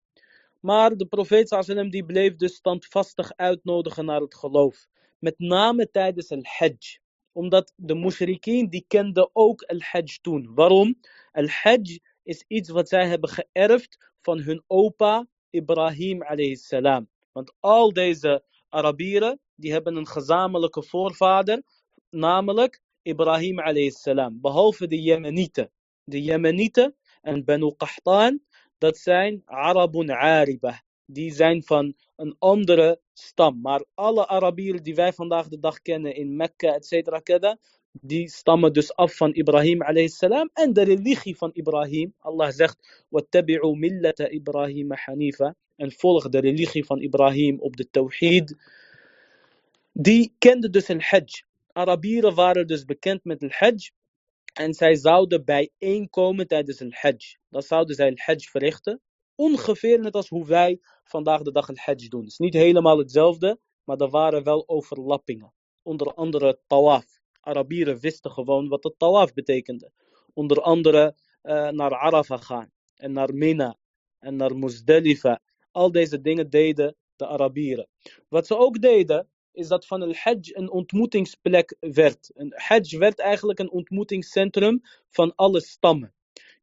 Maar 0.59 0.97
de 0.97 1.05
profeet 1.05 1.47
sallam 1.47 1.89
die 1.89 2.05
bleef 2.05 2.35
dus 2.35 2.55
standvastig 2.55 3.35
uitnodigen 3.35 4.05
naar 4.05 4.21
het 4.21 4.35
geloof. 4.35 4.87
Met 5.19 5.39
name 5.39 5.89
tijdens 5.91 6.31
al-Hajj. 6.31 6.99
Omdat 7.35 7.73
de 7.75 7.95
mushrikeen 7.95 8.69
die 8.69 8.85
kenden 8.87 9.29
ook 9.33 9.61
al-Hajj 9.61 10.17
toen. 10.21 10.53
Waarom? 10.53 10.99
Al-Hajj 11.31 11.99
is 12.23 12.43
iets 12.47 12.69
wat 12.69 12.89
zij 12.89 13.07
hebben 13.07 13.29
geërfd 13.29 14.11
van 14.21 14.39
hun 14.39 14.63
opa 14.67 15.27
Ibrahim 15.49 16.21
alayhi 16.21 16.55
salam. 16.55 17.09
Want 17.31 17.53
al 17.59 17.93
deze 17.93 18.43
Arabieren 18.69 19.39
die 19.55 19.71
hebben 19.71 19.95
een 19.95 20.07
gezamenlijke 20.07 20.83
voorvader. 20.83 21.63
Namelijk 22.09 22.81
Ibrahim 23.01 23.59
alayhi 23.59 23.91
salam. 23.91 24.41
Behalve 24.41 24.87
de 24.87 25.01
Jemenieten. 25.01 25.71
De 26.03 26.23
Jemenieten 26.23 26.95
en 27.21 27.43
Banu 27.43 27.73
Qahtan 27.77 28.41
dat 28.77 28.97
zijn 28.97 29.41
Arabun 29.45 30.11
Ariba. 30.11 30.83
Die 31.05 31.31
zijn 31.33 31.63
van 31.63 31.93
een 32.15 32.35
andere 32.39 33.01
stam. 33.14 33.60
Maar 33.60 33.84
alle 33.94 34.26
Arabieren 34.26 34.82
die 34.82 34.94
wij 34.94 35.12
vandaag 35.12 35.48
de 35.48 35.58
dag 35.58 35.82
kennen 35.82 36.14
in 36.14 36.36
Mekka, 36.36 36.74
et 36.74 36.86
cetera, 36.86 37.20
die 37.92 38.28
stammen 38.28 38.72
dus 38.72 38.94
af 38.94 39.16
van 39.16 39.34
Ibrahim 39.34 40.08
salam 40.08 40.50
en 40.52 40.72
de 40.72 40.82
religie 40.82 41.36
van 41.36 41.50
Ibrahim. 41.52 42.14
Allah 42.18 42.50
zegt, 42.50 43.06
وَاتَّبِعُوا 43.08 43.76
مِلَّةَ 43.76 44.18
إِبْرَاهِيمَ 44.18 44.94
حَنِيفًا 44.94 45.54
En 45.76 45.92
volg 45.92 46.28
de 46.28 46.40
religie 46.40 46.84
van 46.84 47.00
Ibrahim 47.00 47.60
op 47.60 47.76
de 47.76 47.90
tawhid. 47.90 48.56
Die 49.92 50.34
kenden 50.38 50.72
dus 50.72 50.88
een 50.88 51.02
hajj. 51.02 51.44
Arabieren 51.72 52.34
waren 52.34 52.66
dus 52.66 52.84
bekend 52.84 53.24
met 53.24 53.42
een 53.42 53.52
hajj. 53.52 53.90
En 54.52 54.74
zij 54.74 54.94
zouden 54.94 55.44
bijeenkomen 55.44 56.46
tijdens 56.46 56.80
een 56.80 56.94
hajj. 56.96 57.36
Dan 57.48 57.62
zouden 57.62 57.94
zij 57.94 58.06
een 58.06 58.20
hajj 58.24 58.48
verrichten. 58.50 59.00
Ongeveer 59.35 59.99
net 59.99 60.15
als 60.15 60.29
hoe 60.29 60.45
wij 60.45 60.79
vandaag 61.03 61.41
de 61.41 61.51
dag 61.51 61.67
een 61.67 61.77
hajj 61.77 62.07
doen. 62.07 62.21
Het 62.21 62.31
is 62.31 62.37
niet 62.37 62.53
helemaal 62.53 62.97
hetzelfde, 62.97 63.59
maar 63.83 63.97
er 63.97 64.09
waren 64.09 64.43
wel 64.43 64.67
overlappingen. 64.67 65.53
Onder 65.81 66.13
andere 66.13 66.59
tawaf. 66.67 67.05
Arabieren 67.39 67.99
wisten 67.99 68.31
gewoon 68.31 68.67
wat 68.67 68.83
het 68.83 68.99
tawaf 68.99 69.33
betekende. 69.33 69.91
Onder 70.33 70.61
andere 70.61 71.15
uh, 71.43 71.69
naar 71.69 71.95
Arafah 71.95 72.41
gaan. 72.41 72.71
En 72.95 73.11
naar 73.11 73.33
Mina. 73.33 73.77
En 74.19 74.35
naar 74.35 74.55
Muzdalifa. 74.57 75.41
Al 75.71 75.91
deze 75.91 76.21
dingen 76.21 76.49
deden 76.49 76.95
de 77.15 77.27
Arabieren. 77.27 77.87
Wat 78.27 78.47
ze 78.47 78.57
ook 78.57 78.81
deden, 78.81 79.29
is 79.51 79.67
dat 79.67 79.87
van 79.87 80.01
een 80.01 80.15
hajj 80.15 80.51
een 80.53 80.71
ontmoetingsplek 80.71 81.75
werd. 81.79 82.31
Een 82.33 82.53
hajj 82.55 82.97
werd 82.97 83.19
eigenlijk 83.19 83.59
een 83.59 83.71
ontmoetingscentrum 83.71 84.81
van 85.09 85.35
alle 85.35 85.61
stammen. 85.61 86.14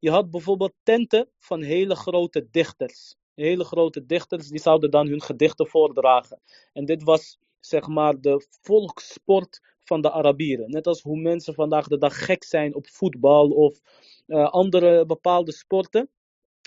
Je 0.03 0.11
had 0.11 0.31
bijvoorbeeld 0.31 0.73
tenten 0.83 1.29
van 1.39 1.63
hele 1.63 1.95
grote 1.95 2.49
dichters. 2.51 3.17
Hele 3.35 3.65
grote 3.65 4.07
dichters 4.07 4.49
die 4.49 4.61
zouden 4.61 4.91
dan 4.91 5.07
hun 5.07 5.23
gedichten 5.23 5.67
voordragen. 5.67 6.41
En 6.73 6.85
dit 6.85 7.03
was 7.03 7.39
zeg 7.61 7.87
maar 7.87 8.21
de 8.21 8.47
volkssport 8.61 9.61
van 9.81 10.01
de 10.01 10.11
Arabieren. 10.11 10.71
Net 10.71 10.87
als 10.87 11.03
hoe 11.03 11.21
mensen 11.21 11.55
vandaag 11.55 11.87
de 11.87 11.99
dag 11.99 12.25
gek 12.25 12.45
zijn 12.45 12.75
op 12.75 12.87
voetbal 12.89 13.49
of 13.49 13.81
uh, 14.27 14.49
andere 14.51 15.07
bepaalde 15.07 15.53
sporten. 15.53 16.11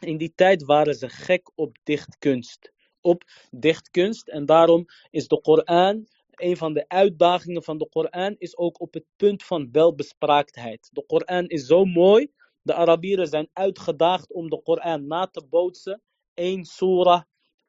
In 0.03 0.17
die 0.17 0.33
tijd 0.35 0.63
waren 0.63 0.95
ze 0.95 1.09
gek 1.09 1.51
op 1.55 1.77
dichtkunst. 1.83 2.71
Op 3.01 3.23
dichtkunst. 3.51 4.27
En 4.27 4.45
daarom 4.45 4.85
is 5.09 5.27
de 5.27 5.41
Koran 5.41 6.07
een 6.35 6.57
van 6.57 6.73
de 6.73 6.87
uitdagingen 6.87 7.63
van 7.63 7.77
de 7.77 7.89
Koran 7.89 8.35
is 8.37 8.57
ook 8.57 8.81
op 8.81 8.93
het 8.93 9.05
punt 9.15 9.43
van 9.43 9.69
welbespraaktheid. 9.71 10.89
De 10.91 11.05
Koran 11.05 11.47
is 11.47 11.65
zo 11.65 11.85
mooi. 11.85 12.31
De 12.65 12.74
Arabieren 12.74 13.27
zijn 13.27 13.50
uitgedaagd 13.53 14.34
om 14.34 14.50
de 14.50 14.62
Koran 14.62 15.07
na 15.07 15.27
te 15.27 15.45
bootsen. 15.50 16.01
Eén 16.34 16.65
surah, 16.65 17.22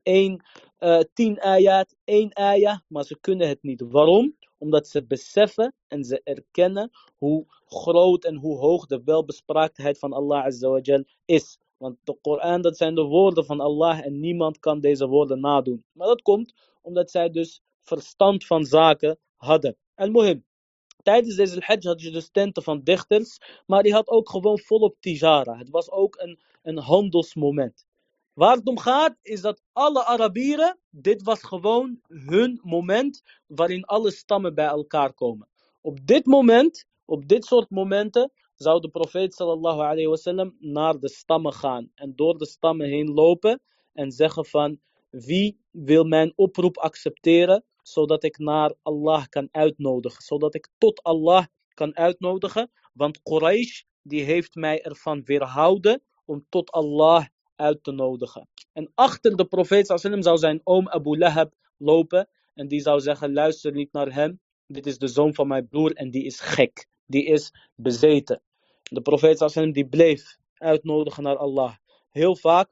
één, 0.02 0.44
uh, 0.78 1.00
tien 1.12 1.40
ayat, 1.40 1.96
één 2.04 2.34
ayah. 2.34 2.78
Maar 2.88 3.04
ze 3.04 3.18
kunnen 3.20 3.48
het 3.48 3.62
niet. 3.62 3.80
Waarom? 3.80 4.36
Omdat 4.58 4.88
ze 4.88 5.06
beseffen 5.06 5.74
en 5.88 6.04
ze 6.04 6.20
erkennen 6.24 6.90
hoe 7.16 7.44
groot 7.64 8.24
en 8.24 8.36
hoe 8.36 8.58
hoog 8.58 8.86
de 8.86 9.02
welbespraaktheid 9.04 9.98
van 9.98 10.12
Allah 10.12 10.44
Azza 10.44 10.80
is. 11.24 11.58
Want 11.76 11.98
de 12.04 12.18
Koran, 12.20 12.62
dat 12.62 12.76
zijn 12.76 12.94
de 12.94 13.04
woorden 13.04 13.44
van 13.44 13.60
Allah 13.60 14.04
en 14.04 14.20
niemand 14.20 14.58
kan 14.58 14.80
deze 14.80 15.06
woorden 15.06 15.40
nadoen. 15.40 15.84
Maar 15.92 16.06
dat 16.06 16.22
komt 16.22 16.52
omdat 16.82 17.10
zij 17.10 17.30
dus 17.30 17.60
verstand 17.82 18.46
van 18.46 18.64
zaken 18.64 19.18
hadden. 19.36 19.76
En 19.94 20.10
mohim. 20.10 20.44
Tijdens 21.06 21.36
deze 21.36 21.60
hajj 21.60 21.86
had 21.86 22.00
je 22.00 22.10
dus 22.10 22.28
tenten 22.30 22.62
van 22.62 22.80
dichters, 22.82 23.38
maar 23.66 23.82
die 23.82 23.92
had 23.92 24.08
ook 24.08 24.30
gewoon 24.30 24.58
volop 24.58 24.96
tijara. 25.00 25.58
Het 25.58 25.70
was 25.70 25.90
ook 25.90 26.16
een, 26.18 26.38
een 26.62 26.78
handelsmoment. 26.78 27.86
Waar 28.32 28.56
het 28.56 28.66
om 28.66 28.78
gaat 28.78 29.16
is 29.22 29.40
dat 29.40 29.62
alle 29.72 30.04
Arabieren, 30.04 30.78
dit 30.90 31.22
was 31.22 31.42
gewoon 31.42 32.00
hun 32.08 32.60
moment 32.62 33.22
waarin 33.46 33.84
alle 33.84 34.10
stammen 34.10 34.54
bij 34.54 34.66
elkaar 34.66 35.12
komen. 35.12 35.48
Op 35.80 36.06
dit 36.06 36.26
moment, 36.26 36.86
op 37.04 37.28
dit 37.28 37.44
soort 37.44 37.70
momenten, 37.70 38.32
zou 38.54 38.80
de 38.80 38.88
profeet 38.88 39.34
sallallahu 39.34 39.80
alayhi 39.80 40.06
wasallam 40.06 40.56
naar 40.58 40.98
de 40.98 41.08
stammen 41.08 41.52
gaan 41.52 41.90
en 41.94 42.12
door 42.16 42.38
de 42.38 42.46
stammen 42.46 42.86
heen 42.88 43.12
lopen 43.12 43.60
en 43.92 44.10
zeggen 44.10 44.46
van 44.46 44.80
wie 45.10 45.58
wil 45.70 46.04
mijn 46.04 46.32
oproep 46.36 46.78
accepteren 46.78 47.64
zodat 47.88 48.24
ik 48.24 48.38
naar 48.38 48.74
Allah 48.82 49.24
kan 49.28 49.48
uitnodigen. 49.50 50.22
Zodat 50.22 50.54
ik 50.54 50.68
tot 50.78 51.02
Allah 51.02 51.44
kan 51.74 51.96
uitnodigen. 51.96 52.70
Want 52.92 53.22
Quraysh 53.22 53.82
die 54.02 54.22
heeft 54.22 54.54
mij 54.54 54.82
ervan 54.82 55.24
weerhouden 55.24 56.02
om 56.24 56.46
tot 56.48 56.70
Allah 56.70 57.26
uit 57.56 57.84
te 57.84 57.92
nodigen. 57.92 58.48
En 58.72 58.92
achter 58.94 59.36
de 59.36 59.44
profeet 59.44 59.86
sallam 59.86 60.22
zou 60.22 60.38
zijn 60.38 60.60
oom 60.64 60.88
Abu 60.88 61.18
Lahab 61.18 61.54
lopen. 61.76 62.28
En 62.54 62.68
die 62.68 62.80
zou 62.80 63.00
zeggen, 63.00 63.32
luister 63.32 63.72
niet 63.72 63.92
naar 63.92 64.12
hem. 64.12 64.40
Dit 64.66 64.86
is 64.86 64.98
de 64.98 65.08
zoon 65.08 65.34
van 65.34 65.48
mijn 65.48 65.68
broer 65.68 65.92
en 65.92 66.10
die 66.10 66.24
is 66.24 66.40
gek. 66.40 66.86
Die 67.06 67.24
is 67.24 67.52
bezeten. 67.74 68.42
De 68.82 69.00
profeet 69.00 69.38
sallam 69.38 69.72
die 69.72 69.88
bleef 69.88 70.36
uitnodigen 70.54 71.22
naar 71.22 71.36
Allah. 71.36 71.74
Heel 72.10 72.36
vaak 72.36 72.68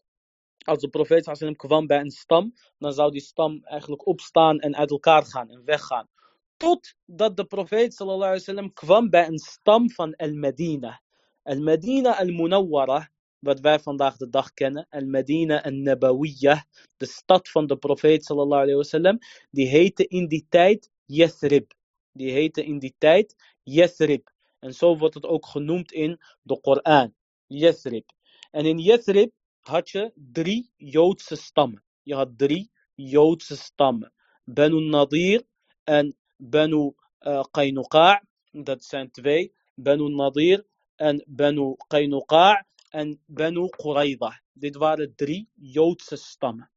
als 0.65 0.79
de 0.79 0.89
profeet 0.89 1.57
kwam 1.57 1.87
bij 1.87 2.01
een 2.01 2.11
stam, 2.11 2.55
dan 2.79 2.93
zou 2.93 3.11
die 3.11 3.21
stam 3.21 3.65
eigenlijk 3.65 4.07
opstaan 4.07 4.59
en 4.59 4.77
uit 4.77 4.91
elkaar 4.91 5.25
gaan 5.25 5.51
en 5.51 5.65
weggaan. 5.65 6.09
Totdat 6.57 7.37
de 7.37 7.45
profeet 7.45 7.95
sallam 7.95 8.73
kwam 8.73 9.11
bij 9.11 9.27
een 9.27 9.39
stam 9.39 9.91
van 9.91 10.17
Al-Medina. 10.17 11.03
Al-Medina 11.43 12.19
al-Munawwara, 12.19 13.11
wat 13.39 13.61
wij 13.61 13.79
vandaag 13.79 14.17
de 14.17 14.29
dag 14.29 14.53
kennen. 14.53 14.87
Al-Medina 14.91 15.63
al-Nabawiyah, 15.63 16.61
de 16.97 17.07
stad 17.07 17.49
van 17.49 17.67
de 17.67 17.77
profeet 17.77 18.25
sallam, 18.25 19.19
die 19.51 19.67
heette 19.67 20.07
in 20.07 20.27
die 20.27 20.47
tijd 20.49 20.91
Yathrib. 21.05 21.73
Die 22.13 22.31
heette 22.31 22.65
in 22.65 22.79
die 22.79 22.95
tijd 22.99 23.35
Yathrib. 23.63 24.31
En 24.59 24.75
zo 24.75 24.97
wordt 24.97 25.15
het 25.15 25.27
ook 25.27 25.47
genoemd 25.47 25.93
in 25.93 26.21
de 26.43 26.61
Koran. 26.61 27.15
Yathrib. 27.47 28.11
En 28.51 28.67
in 28.67 28.79
Yathrib 28.79 29.33
had 29.69 29.91
je 29.91 30.13
drie 30.15 30.73
Joodse 30.77 31.37
stammen. 31.37 31.83
Je 32.03 32.15
had 32.15 32.39
drie 32.39 32.71
Joodse 32.95 33.57
stammen. 33.57 34.13
Banu 34.45 34.81
Nadir 34.81 35.43
en 35.85 36.17
Banu 36.37 36.95
uh. 37.21 38.17
Dat 38.51 38.85
zijn 38.85 39.11
twee. 39.11 39.55
Banu 39.75 40.09
Nadir 40.09 40.65
en 40.97 41.25
Banu 41.27 41.77
Qaynuqa' 41.89 42.65
en 42.91 43.21
Banu 43.27 43.69
Qurayza. 43.69 44.43
Dit 44.53 44.77
waren 44.77 45.15
drie 45.17 45.49
Joodse 45.55 46.17
stammen. 46.17 46.71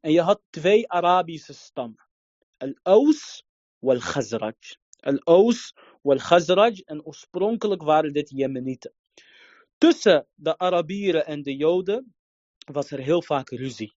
En 0.00 0.12
je 0.12 0.20
had 0.20 0.42
twee 0.50 0.88
Arabische 0.88 1.52
stammen. 1.52 2.08
Al-Aus 2.56 3.44
wal-Khazraj. 3.78 4.76
Al-Aus 5.00 5.74
wal-Khazraj. 6.02 6.82
En 6.84 7.04
oorspronkelijk 7.04 7.82
waren 7.82 8.12
dit 8.12 8.30
Jemenieten. 8.30 8.92
Tussen 9.78 10.26
de 10.34 10.58
Arabieren 10.58 11.26
en 11.26 11.42
de 11.42 11.56
Joden 11.56 12.14
was 12.72 12.90
er 12.90 12.98
heel 12.98 13.22
vaak 13.22 13.50
ruzie. 13.50 13.94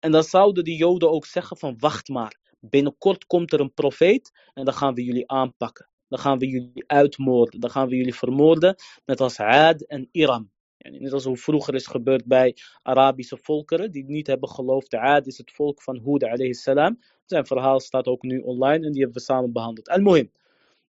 En 0.00 0.12
dan 0.12 0.22
zouden 0.22 0.64
die 0.64 0.76
Joden 0.76 1.10
ook 1.10 1.26
zeggen 1.26 1.56
van 1.56 1.76
wacht 1.78 2.08
maar, 2.08 2.38
binnenkort 2.60 3.26
komt 3.26 3.52
er 3.52 3.60
een 3.60 3.74
profeet 3.74 4.30
en 4.54 4.64
dan 4.64 4.74
gaan 4.74 4.94
we 4.94 5.04
jullie 5.04 5.30
aanpakken. 5.30 5.88
Dan 6.08 6.18
gaan 6.18 6.38
we 6.38 6.46
jullie 6.46 6.84
uitmoorden, 6.86 7.60
dan 7.60 7.70
gaan 7.70 7.88
we 7.88 7.96
jullie 7.96 8.14
vermoorden, 8.14 8.76
net 9.04 9.20
als 9.20 9.40
Aad 9.40 9.82
en 9.86 10.08
Iram. 10.10 10.52
Net 10.90 11.12
als 11.12 11.24
hoe 11.24 11.36
vroeger 11.36 11.74
is 11.74 11.86
gebeurd 11.86 12.24
bij 12.24 12.56
Arabische 12.82 13.38
volkeren 13.42 13.90
die 13.90 14.04
niet 14.04 14.26
hebben 14.26 14.48
geloofd. 14.48 14.94
Aad 14.94 15.26
is 15.26 15.38
het 15.38 15.52
volk 15.52 15.82
van 15.82 15.98
Hoed 15.98 16.24
alayhi 16.24 16.54
salam. 16.54 16.98
Zijn 17.24 17.46
verhaal 17.46 17.80
staat 17.80 18.06
ook 18.06 18.22
nu 18.22 18.38
online 18.38 18.86
en 18.86 18.92
die 18.92 19.02
hebben 19.02 19.18
we 19.18 19.24
samen 19.24 19.52
behandeld. 19.52 19.88
Al-Muhim. 19.88 20.32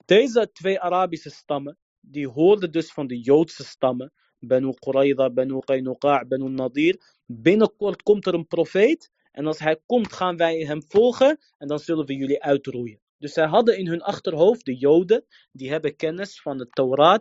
Deze 0.05 0.51
twee 0.53 0.81
Arabische 0.81 1.31
stammen, 1.31 1.79
die 2.01 2.29
hoorden 2.29 2.73
dus 2.73 2.93
van 2.93 3.07
de 3.07 3.21
Joodse 3.21 3.65
stammen. 3.65 4.13
Banu 4.47 4.75
Qurayza, 4.75 5.31
Banu 5.31 5.61
Qaynuqa', 5.61 6.25
Banu 6.29 6.49
Nadir. 6.49 7.01
Binnenkort 7.27 8.03
komt 8.03 8.27
er 8.27 8.35
een 8.35 8.47
profeet. 8.47 9.11
En 9.33 9.47
als 9.47 9.59
hij 9.59 9.81
komt, 9.87 10.13
gaan 10.13 10.37
wij 10.37 10.59
hem 10.59 10.83
volgen. 10.89 11.39
En 11.59 11.69
dan 11.69 11.79
zullen 11.79 12.07
we 12.07 12.15
jullie 12.15 12.43
uitroeien. 12.43 13.01
Dus 13.19 13.33
zij 13.33 13.47
hadden 13.47 13.79
in 13.79 13.87
hun 13.87 14.03
achterhoofd, 14.03 14.65
de 14.65 14.77
Joden, 14.77 15.25
die 15.53 15.71
hebben 15.71 15.97
kennis 15.97 16.41
van 16.41 16.59
de 16.59 16.69
Torah, 16.69 17.19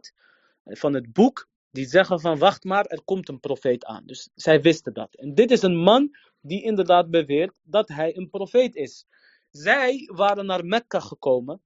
van 0.63 0.93
het 0.93 1.13
boek. 1.13 1.49
Die 1.71 1.85
zeggen 1.85 2.19
van 2.19 2.37
wacht 2.37 2.63
maar, 2.63 2.85
er 2.85 3.03
komt 3.03 3.29
een 3.29 3.39
profeet 3.39 3.85
aan. 3.85 4.05
Dus 4.05 4.29
zij 4.35 4.61
wisten 4.61 4.93
dat. 4.93 5.15
En 5.15 5.33
dit 5.33 5.51
is 5.51 5.61
een 5.61 5.77
man 5.77 6.15
die 6.41 6.63
inderdaad 6.63 7.09
beweert 7.09 7.53
dat 7.63 7.87
hij 7.87 8.17
een 8.17 8.29
profeet 8.29 8.75
is. 8.75 9.05
Zij 9.49 10.09
waren 10.13 10.45
naar 10.45 10.65
Mekka 10.65 10.99
gekomen, 10.99 11.61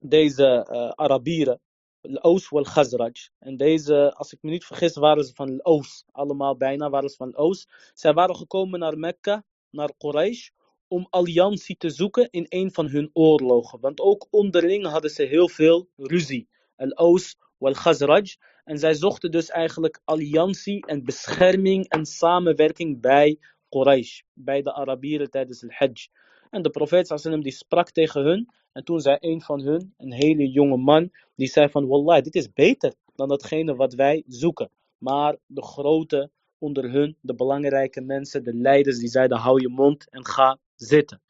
deze 0.00 0.68
uh, 0.70 0.88
Arabieren. 0.88 1.60
Al-Oos 2.02 2.48
wal 2.48 2.62
Khazraj. 2.62 3.12
En 3.38 3.56
deze, 3.56 4.14
als 4.14 4.32
ik 4.32 4.38
me 4.42 4.50
niet 4.50 4.64
vergis, 4.64 4.94
waren 4.94 5.24
ze 5.24 5.34
van 5.34 5.60
Al-Oos. 5.60 6.04
Allemaal 6.10 6.56
bijna 6.56 6.90
waren 6.90 7.08
ze 7.08 7.16
van 7.16 7.34
Al-Oos. 7.34 7.68
Zij 7.94 8.12
waren 8.12 8.36
gekomen 8.36 8.80
naar 8.80 8.98
Mekka, 8.98 9.44
naar 9.70 9.92
Quraysh, 9.98 10.48
om 10.88 11.06
alliantie 11.10 11.76
te 11.76 11.90
zoeken 11.90 12.30
in 12.30 12.46
een 12.48 12.72
van 12.72 12.88
hun 12.88 13.10
oorlogen. 13.12 13.80
Want 13.80 14.00
ook 14.00 14.26
onderling 14.30 14.86
hadden 14.86 15.10
ze 15.10 15.22
heel 15.22 15.48
veel 15.48 15.88
ruzie. 15.96 16.48
Al-Oos 16.76 17.36
wal 17.58 17.72
Khazraj. 17.72 18.36
En 18.64 18.78
zij 18.78 18.94
zochten 18.94 19.30
dus 19.30 19.48
eigenlijk 19.48 20.00
alliantie 20.04 20.86
en 20.86 21.04
bescherming 21.04 21.88
en 21.88 22.06
samenwerking 22.06 23.00
bij 23.00 23.38
Quraysh. 23.68 24.20
Bij 24.32 24.62
de 24.62 24.72
Arabieren 24.72 25.30
tijdens 25.30 25.60
het 25.60 25.72
Hajj. 25.72 26.08
En 26.50 26.62
de 26.62 26.70
profeet 26.70 27.06
sallam 27.06 27.42
die 27.42 27.52
sprak 27.52 27.90
tegen 27.90 28.22
hun. 28.22 28.48
En 28.72 28.84
toen 28.84 29.00
zei 29.00 29.16
een 29.20 29.42
van 29.42 29.60
hun, 29.60 29.94
een 29.96 30.12
hele 30.12 30.50
jonge 30.50 30.76
man, 30.76 31.10
die 31.34 31.48
zei 31.48 31.68
van 31.68 31.86
Wallah, 31.86 32.22
dit 32.22 32.34
is 32.34 32.52
beter 32.52 32.94
dan 33.14 33.28
datgene 33.28 33.74
wat 33.74 33.94
wij 33.94 34.22
zoeken. 34.26 34.70
Maar 34.98 35.36
de 35.46 35.62
grote 35.62 36.30
onder 36.58 36.90
hun, 36.90 37.16
de 37.20 37.34
belangrijke 37.34 38.00
mensen, 38.00 38.44
de 38.44 38.54
leiders, 38.54 38.98
die 38.98 39.08
zeiden 39.08 39.38
hou 39.38 39.60
je 39.60 39.68
mond 39.68 40.10
en 40.10 40.26
ga 40.26 40.58
zitten. 40.76 41.20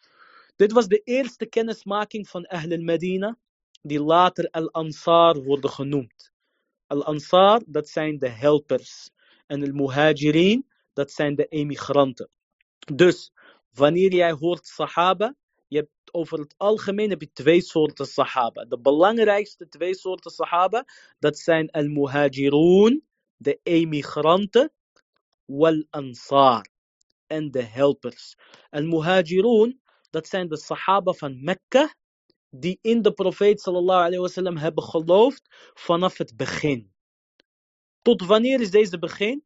Dit 0.56 0.72
was 0.72 0.86
de 0.86 1.00
eerste 1.04 1.46
kennismaking 1.46 2.28
van 2.28 2.46
Ahl 2.46 2.76
Medina, 2.78 3.36
die 3.82 4.02
later 4.02 4.48
Al-Ansar 4.50 5.42
worden 5.42 5.70
genoemd. 5.70 6.32
Al-Ansar, 6.86 7.62
dat 7.66 7.88
zijn 7.88 8.18
de 8.18 8.28
helpers. 8.28 9.10
En 9.46 9.62
Al-Muhajirin, 9.62 10.66
dat 10.92 11.10
zijn 11.10 11.34
de 11.34 11.46
emigranten. 11.46 12.28
Dus, 12.94 13.32
wanneer 13.78 14.14
jij 14.14 14.32
hoort 14.32 14.66
Sahaba, 14.66 15.34
je 15.68 15.76
hebt 15.76 15.90
over 16.12 16.38
het 16.38 16.54
algemeen 16.56 17.10
heb 17.10 17.20
je 17.20 17.32
twee 17.32 17.60
soorten 17.60 18.06
Sahaba. 18.06 18.64
De 18.64 18.80
belangrijkste 18.80 19.68
twee 19.68 19.94
soorten 19.94 20.30
Sahaba, 20.30 20.84
dat 21.18 21.38
zijn 21.38 21.70
Al-Muhajirun, 21.70 23.06
de 23.36 23.60
emigranten, 23.62 24.72
Wal-Ansar, 25.44 26.68
en 27.26 27.50
de 27.50 27.62
helpers. 27.62 28.36
Al-Muhajirun, 28.70 29.80
dat 30.10 30.26
zijn 30.26 30.48
de 30.48 30.56
Sahaba 30.56 31.12
van 31.12 31.44
Mekka, 31.44 31.94
die 32.50 32.78
in 32.80 33.02
de 33.02 33.12
profeet 33.12 33.60
sallallahu 33.60 33.98
alayhi 33.98 34.18
wasallam 34.18 34.56
hebben 34.56 34.84
geloofd 34.84 35.72
vanaf 35.74 36.18
het 36.18 36.36
begin. 36.36 36.92
Tot 38.02 38.26
wanneer 38.26 38.60
is 38.60 38.70
deze 38.70 38.98
begin? 38.98 39.44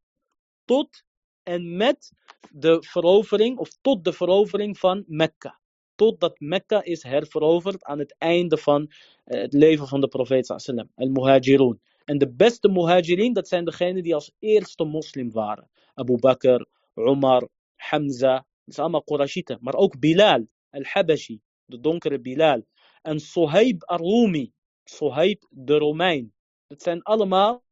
Tot 0.64 1.04
en 1.42 1.76
met 1.76 2.12
de 2.50 2.76
verovering, 2.88 3.58
of 3.58 3.70
tot 3.80 4.04
de 4.04 4.12
verovering 4.12 4.78
van 4.78 5.04
Mekka. 5.06 5.60
Totdat 5.94 6.40
Mekka 6.40 6.82
is 6.82 7.02
herveroverd 7.02 7.84
aan 7.84 7.98
het 7.98 8.14
einde 8.18 8.56
van 8.56 8.90
eh, 9.24 9.40
het 9.40 9.52
leven 9.52 9.88
van 9.88 10.00
de 10.00 10.08
profeet 10.08 10.46
sallallahu 10.46 10.88
al-Muhajirun. 10.94 11.80
En 12.04 12.18
de 12.18 12.32
beste 12.32 12.68
muhajirin, 12.68 13.32
dat 13.32 13.48
zijn 13.48 13.64
degenen 13.64 14.02
die 14.02 14.14
als 14.14 14.32
eerste 14.38 14.84
moslim 14.84 15.32
waren. 15.32 15.70
Abu 15.94 16.18
Bakr, 16.18 16.66
Umar, 16.94 17.48
Hamza, 17.76 18.46
dat 18.64 18.74
zijn 18.74 18.86
allemaal. 18.86 19.58
Maar 19.60 19.74
ook 19.74 19.98
Bilal, 19.98 20.46
al-Habashi, 20.70 21.40
de 21.64 21.80
donkere 21.80 22.20
Bilal. 22.20 22.62
En 23.02 23.20
Sohaib 23.20 23.82
al-Rumi, 23.84 24.52
Sohaib 24.84 25.46
de 25.50 25.78
Romein. 25.78 26.32
Dat 26.66 26.82
zijn 26.82 27.02
allemaal 27.02 27.64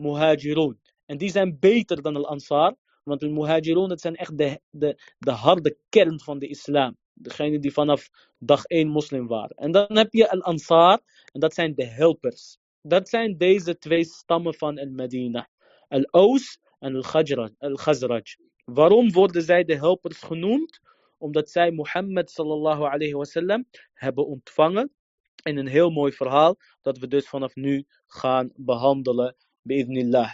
muhajirun. 0.00 0.80
En 1.06 1.18
die 1.18 1.30
zijn 1.30 1.58
beter 1.58 2.02
dan 2.02 2.16
al-Ansar. 2.16 2.76
Want 3.08 3.20
de 3.20 3.28
muhajirun, 3.28 3.98
zijn 3.98 4.16
echt 4.16 4.38
de, 4.38 4.60
de, 4.70 5.14
de 5.18 5.30
harde 5.30 5.76
kern 5.88 6.20
van 6.20 6.38
de 6.38 6.46
islam. 6.46 6.96
Degene 7.14 7.58
die 7.58 7.72
vanaf 7.72 8.08
dag 8.38 8.64
1 8.64 8.88
moslim 8.88 9.26
waren. 9.26 9.56
En 9.56 9.72
dan 9.72 9.96
heb 9.96 10.12
je 10.12 10.30
al-Ansar. 10.30 11.00
En 11.32 11.40
dat 11.40 11.54
zijn 11.54 11.74
de 11.74 11.86
helpers. 11.86 12.58
Dat 12.82 13.08
zijn 13.08 13.36
deze 13.36 13.78
twee 13.78 14.04
stammen 14.04 14.54
van 14.54 14.78
al-Medina. 14.78 15.48
Al-Aus 15.88 16.58
en 16.78 16.94
al-Khazraj. 17.58 18.22
Waarom 18.64 19.12
worden 19.12 19.42
zij 19.42 19.64
de 19.64 19.76
helpers 19.76 20.18
genoemd? 20.18 20.80
Omdat 21.18 21.50
zij 21.50 21.70
Mohammed 21.70 22.30
sallallahu 22.30 22.82
alayhi 22.82 23.12
wasallam 23.12 23.64
hebben 23.92 24.26
ontvangen. 24.26 24.92
In 25.42 25.56
een 25.56 25.66
heel 25.66 25.90
mooi 25.90 26.12
verhaal 26.12 26.56
dat 26.82 26.98
we 26.98 27.08
dus 27.08 27.28
vanaf 27.28 27.54
nu 27.54 27.86
gaan 28.06 28.52
behandelen. 28.54 29.36
Bi'idnillah. 29.62 30.32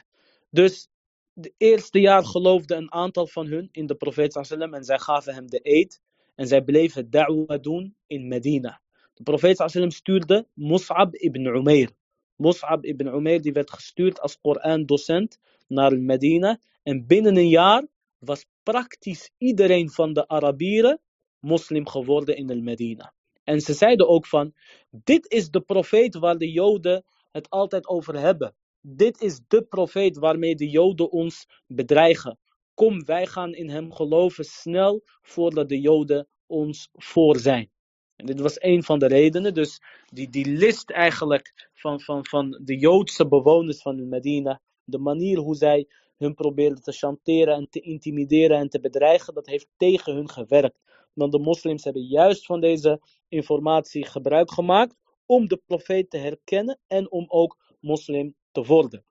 Dus 0.50 0.88
de 1.34 1.54
eerste 1.56 2.00
jaar 2.00 2.24
geloofde 2.24 2.74
een 2.74 2.92
aantal 2.92 3.26
van 3.26 3.46
hun 3.46 3.68
in 3.72 3.86
de 3.86 3.94
profeet 3.94 4.32
sallam 4.32 4.74
en 4.74 4.84
zij 4.84 4.98
gaven 4.98 5.34
hem 5.34 5.46
de 5.46 5.60
eed. 5.62 6.00
En 6.34 6.46
zij 6.46 6.62
bleven 6.62 7.10
da'wa 7.10 7.58
doen 7.58 7.96
in 8.06 8.28
Medina. 8.28 8.80
De 9.14 9.22
profeet 9.22 9.56
sallam 9.56 9.90
stuurde 9.90 10.46
Mus'ab 10.52 11.14
ibn 11.14 11.46
Umair. 11.46 11.90
Mus'ab 12.36 12.84
ibn 12.84 13.06
Umair 13.06 13.40
die 13.40 13.52
werd 13.52 13.70
gestuurd 13.70 14.20
als 14.20 14.40
Koran-docent 14.40 15.38
naar 15.68 15.98
Medina. 15.98 16.60
En 16.82 17.06
binnen 17.06 17.37
een 17.37 17.48
jaar 17.48 17.87
was 18.18 18.46
praktisch 18.62 19.30
iedereen 19.38 19.90
van 19.90 20.12
de 20.12 20.28
Arabieren 20.28 21.00
moslim 21.40 21.87
geworden 21.88 22.37
in 22.37 22.64
Medina. 22.64 23.12
En 23.44 23.61
ze 23.61 23.72
zeiden 23.72 24.09
ook 24.09 24.26
van, 24.26 24.54
dit 24.90 25.32
is 25.32 25.50
de 25.50 25.61
profeet 25.61 26.14
waar 26.14 26.38
de 26.38 26.50
Joden 26.50 27.04
het 27.30 27.50
altijd 27.50 27.88
over 27.88 28.18
hebben. 28.18 28.54
Dit 28.87 29.20
is 29.20 29.40
de 29.49 29.62
profeet 29.62 30.16
waarmee 30.16 30.57
de 30.57 30.68
Joden 30.70 31.11
ons 31.11 31.47
bedreigen. 31.66 32.38
Kom, 32.75 33.05
wij 33.05 33.27
gaan 33.27 33.55
in 33.55 33.68
hem 33.68 33.92
geloven 33.92 34.44
snel 34.44 35.03
voordat 35.23 35.68
de 35.68 35.81
Joden 35.81 36.29
ons 36.47 36.88
voor 36.92 37.38
zijn. 37.38 37.70
En 38.16 38.27
dit 38.27 38.40
was 38.40 38.62
een 38.62 38.83
van 38.83 38.99
de 38.99 39.07
redenen. 39.07 39.55
Dus 39.55 39.81
die, 40.07 40.31
die 40.31 40.47
list 40.47 40.90
eigenlijk 40.90 41.68
van, 41.75 42.01
van, 42.01 42.27
van 42.27 42.61
de 42.64 42.79
Joodse 42.79 43.29
bewoners 43.29 43.83
van 43.83 44.09
Medina. 44.09 44.61
De 44.85 44.99
manier 44.99 45.38
hoe 45.38 45.55
zij 45.55 45.87
hun 46.16 46.35
probeerden 46.35 46.83
te 46.83 46.92
chanteren 46.92 47.55
en 47.55 47.68
te 47.70 47.81
intimideren 47.81 48.59
en 48.59 48.68
te 48.68 48.81
bedreigen. 48.81 49.35
Dat 49.35 49.47
heeft 49.47 49.68
tegen 49.77 50.14
hun 50.14 50.29
gewerkt. 50.31 50.81
Want 51.12 51.33
de 51.33 51.38
moslims 51.38 51.85
hebben 51.85 52.07
juist 52.07 52.47
van 52.47 52.61
deze 52.61 53.01
informatie 53.29 54.07
gebruik 54.07 54.51
gemaakt. 54.53 54.97
Om 55.27 55.49
de 55.49 55.61
profeet 55.66 56.11
te 56.11 56.18
herkennen 56.18 56.79
en 56.87 57.11
om 57.11 57.25
ook 57.29 57.59
moslim 57.81 58.35
te 58.54 58.64
worden. 58.64 59.04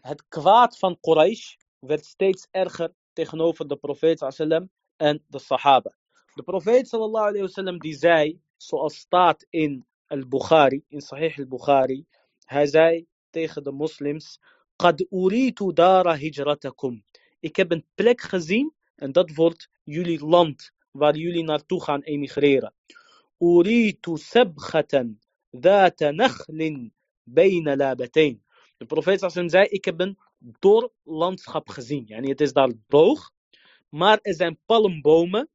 Het 0.00 0.28
kwaad 0.28 0.78
van 0.78 0.98
Quraysh 1.00 1.54
werd 1.78 2.04
steeds 2.04 2.46
erger 2.50 2.92
tegenover 3.12 3.68
de 3.68 3.76
profeet 3.76 4.18
sallam 4.28 4.70
en 4.96 5.24
de 5.26 5.38
sahaba. 5.38 5.92
De 6.34 6.42
profeet 6.42 6.88
sallallahu 6.88 7.26
alayhi 7.26 7.46
wasallam 7.46 7.78
die 7.78 7.94
zei, 7.94 8.40
zoals 8.56 8.96
staat 8.96 9.46
in 9.50 9.86
al-Bukhari, 10.06 10.84
in 10.88 11.00
Sahih 11.00 11.38
al-Bukhari, 11.38 12.06
hij 12.44 12.66
zei 12.66 13.06
tegen 13.30 13.62
de 13.62 13.72
moslims, 13.72 14.40
Qad 14.76 15.06
uritu 15.10 15.72
dara 15.72 16.16
hijratakum. 16.16 17.04
Ik 17.40 17.56
heb 17.56 17.70
een 17.70 17.86
plek 17.94 18.20
gezien 18.20 18.72
en 18.94 19.12
dat 19.12 19.34
wordt 19.34 19.68
jullie 19.84 20.24
land 20.26 20.72
waar 20.90 21.16
jullie 21.16 21.44
naartoe 21.44 21.82
gaan 21.82 22.02
emigreren. 22.02 22.74
Uritu 23.38 24.16
sabghatan 24.16 25.18
dhata 25.50 26.10
nakhlin 26.10 26.92
bayna 27.24 27.76
labatain. 27.76 28.42
De 28.76 28.86
profeet 28.86 29.32
zei, 29.32 29.66
ik 29.66 29.84
heb 29.84 30.00
een 30.00 30.18
dor 30.38 30.92
landschap 31.02 31.68
gezien. 31.68 32.04
Yani 32.06 32.28
het 32.28 32.40
is 32.40 32.52
daar 32.52 32.72
droog, 32.86 33.30
maar 33.88 34.18
er 34.22 34.34
zijn 34.34 34.58
palmbomen 34.66 35.48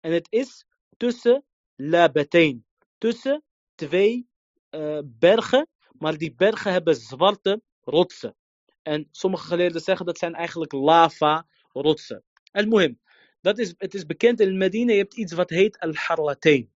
en 0.00 0.12
het 0.12 0.26
is 0.30 0.66
tussen 0.96 1.44
labatain. 1.76 2.64
Tussen 2.98 3.42
twee 3.74 4.28
uh, 4.70 4.98
bergen, 5.04 5.68
maar 5.92 6.16
die 6.16 6.34
bergen 6.34 6.72
hebben 6.72 6.94
zwarte 6.96 7.62
rotsen. 7.80 8.36
En 8.82 9.08
sommige 9.10 9.46
geleerden 9.46 9.80
zeggen 9.80 10.06
dat 10.06 10.18
zijn 10.18 10.34
eigenlijk 10.34 10.72
lava 10.72 11.46
rotsen. 11.72 12.24
Al-Muhim, 12.50 13.00
is, 13.42 13.74
het 13.76 13.94
is 13.94 14.06
bekend 14.06 14.40
in 14.40 14.56
Medina, 14.56 14.92
je 14.92 14.98
hebt 14.98 15.16
iets 15.16 15.32
wat 15.32 15.50
heet 15.50 15.78
Al-Harlatain. 15.78 16.72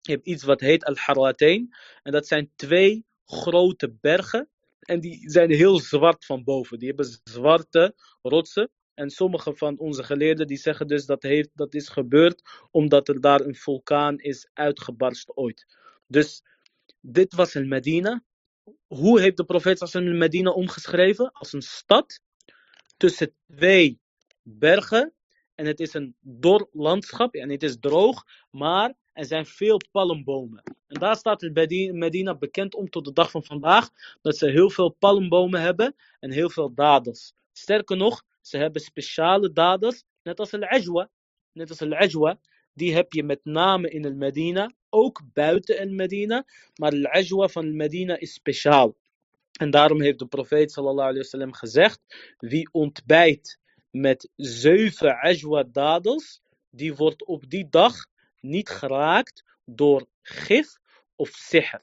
Je 0.00 0.12
hebt 0.12 0.26
iets 0.26 0.42
wat 0.42 0.60
heet 0.60 0.84
Al-Harlatain. 0.84 1.74
En 2.02 2.12
dat 2.12 2.26
zijn 2.26 2.52
twee 2.56 3.06
grote 3.30 3.96
bergen. 4.00 4.48
En 4.80 5.00
die 5.00 5.30
zijn 5.30 5.50
heel 5.50 5.78
zwart 5.78 6.24
van 6.24 6.44
boven. 6.44 6.78
Die 6.78 6.88
hebben 6.88 7.20
zwarte 7.24 7.94
rotsen. 8.22 8.70
En 8.94 9.10
sommige 9.10 9.56
van 9.56 9.78
onze 9.78 10.04
geleerden 10.04 10.46
die 10.46 10.56
zeggen 10.56 10.86
dus 10.86 11.06
dat 11.06 11.22
heeft, 11.22 11.50
dat 11.54 11.74
is 11.74 11.88
gebeurd 11.88 12.42
omdat 12.70 13.08
er 13.08 13.20
daar 13.20 13.40
een 13.40 13.54
vulkaan 13.54 14.18
is 14.18 14.48
uitgebarst 14.52 15.36
ooit. 15.36 15.66
Dus 16.06 16.42
dit 17.00 17.34
was 17.34 17.54
in 17.54 17.68
Medina. 17.68 18.24
Hoe 18.86 19.20
heeft 19.20 19.36
de 19.36 19.44
profeet 19.44 19.94
in 19.94 20.18
Medina 20.18 20.50
omgeschreven? 20.50 21.32
Als 21.32 21.52
een 21.52 21.62
stad 21.62 22.20
tussen 22.96 23.34
twee 23.46 24.00
bergen. 24.42 25.14
En 25.54 25.66
het 25.66 25.80
is 25.80 25.94
een 25.94 26.16
dor 26.20 26.68
landschap 26.72 27.34
en 27.34 27.50
het 27.50 27.62
is 27.62 27.76
droog, 27.80 28.24
maar 28.50 28.94
er 29.12 29.24
zijn 29.24 29.46
veel 29.46 29.80
palmbomen. 29.90 30.62
En 30.86 31.00
daar 31.00 31.16
staat 31.16 31.40
het 31.40 31.54
Medina 31.92 32.34
bekend 32.34 32.74
om 32.74 32.90
tot 32.90 33.04
de 33.04 33.12
dag 33.12 33.30
van 33.30 33.44
vandaag, 33.44 33.88
dat 34.22 34.36
ze 34.36 34.50
heel 34.50 34.70
veel 34.70 34.90
palmbomen 34.90 35.60
hebben 35.60 35.94
en 36.20 36.30
heel 36.30 36.50
veel 36.50 36.74
dadels. 36.74 37.34
Sterker 37.52 37.96
nog, 37.96 38.22
ze 38.40 38.56
hebben 38.56 38.82
speciale 38.82 39.52
dadels, 39.52 40.04
net 40.22 40.38
als 40.38 40.52
al-ajwa. 40.54 41.10
Net 41.52 41.68
als 41.68 41.82
al-ajwa, 41.82 42.38
die 42.72 42.94
heb 42.94 43.12
je 43.12 43.22
met 43.22 43.40
name 43.44 43.90
in 43.90 44.04
el 44.04 44.14
Medina, 44.14 44.72
ook 44.88 45.22
buiten 45.32 45.78
el 45.78 45.90
Medina, 45.90 46.44
maar 46.74 46.92
al-ajwa 46.92 47.48
van 47.48 47.64
el 47.64 47.72
Medina 47.72 48.18
is 48.18 48.32
speciaal. 48.32 48.96
En 49.58 49.70
daarom 49.70 50.00
heeft 50.00 50.18
de 50.18 50.26
profeet 50.26 50.72
sallallahu 50.72 51.08
alayhi 51.08 51.18
wasallam 51.18 51.52
gezegd, 51.52 52.00
wie 52.38 52.68
ontbijt 52.72 53.58
met 53.90 54.28
zeven 54.36 55.16
ajwa 55.18 55.62
dadels, 55.62 56.40
die 56.70 56.94
wordt 56.94 57.24
op 57.24 57.50
die 57.50 57.68
dag 57.68 58.06
niet 58.40 58.68
geraakt 58.68 59.44
door 59.64 60.06
gif 60.22 60.78
of 61.16 61.28
sihr. 61.28 61.82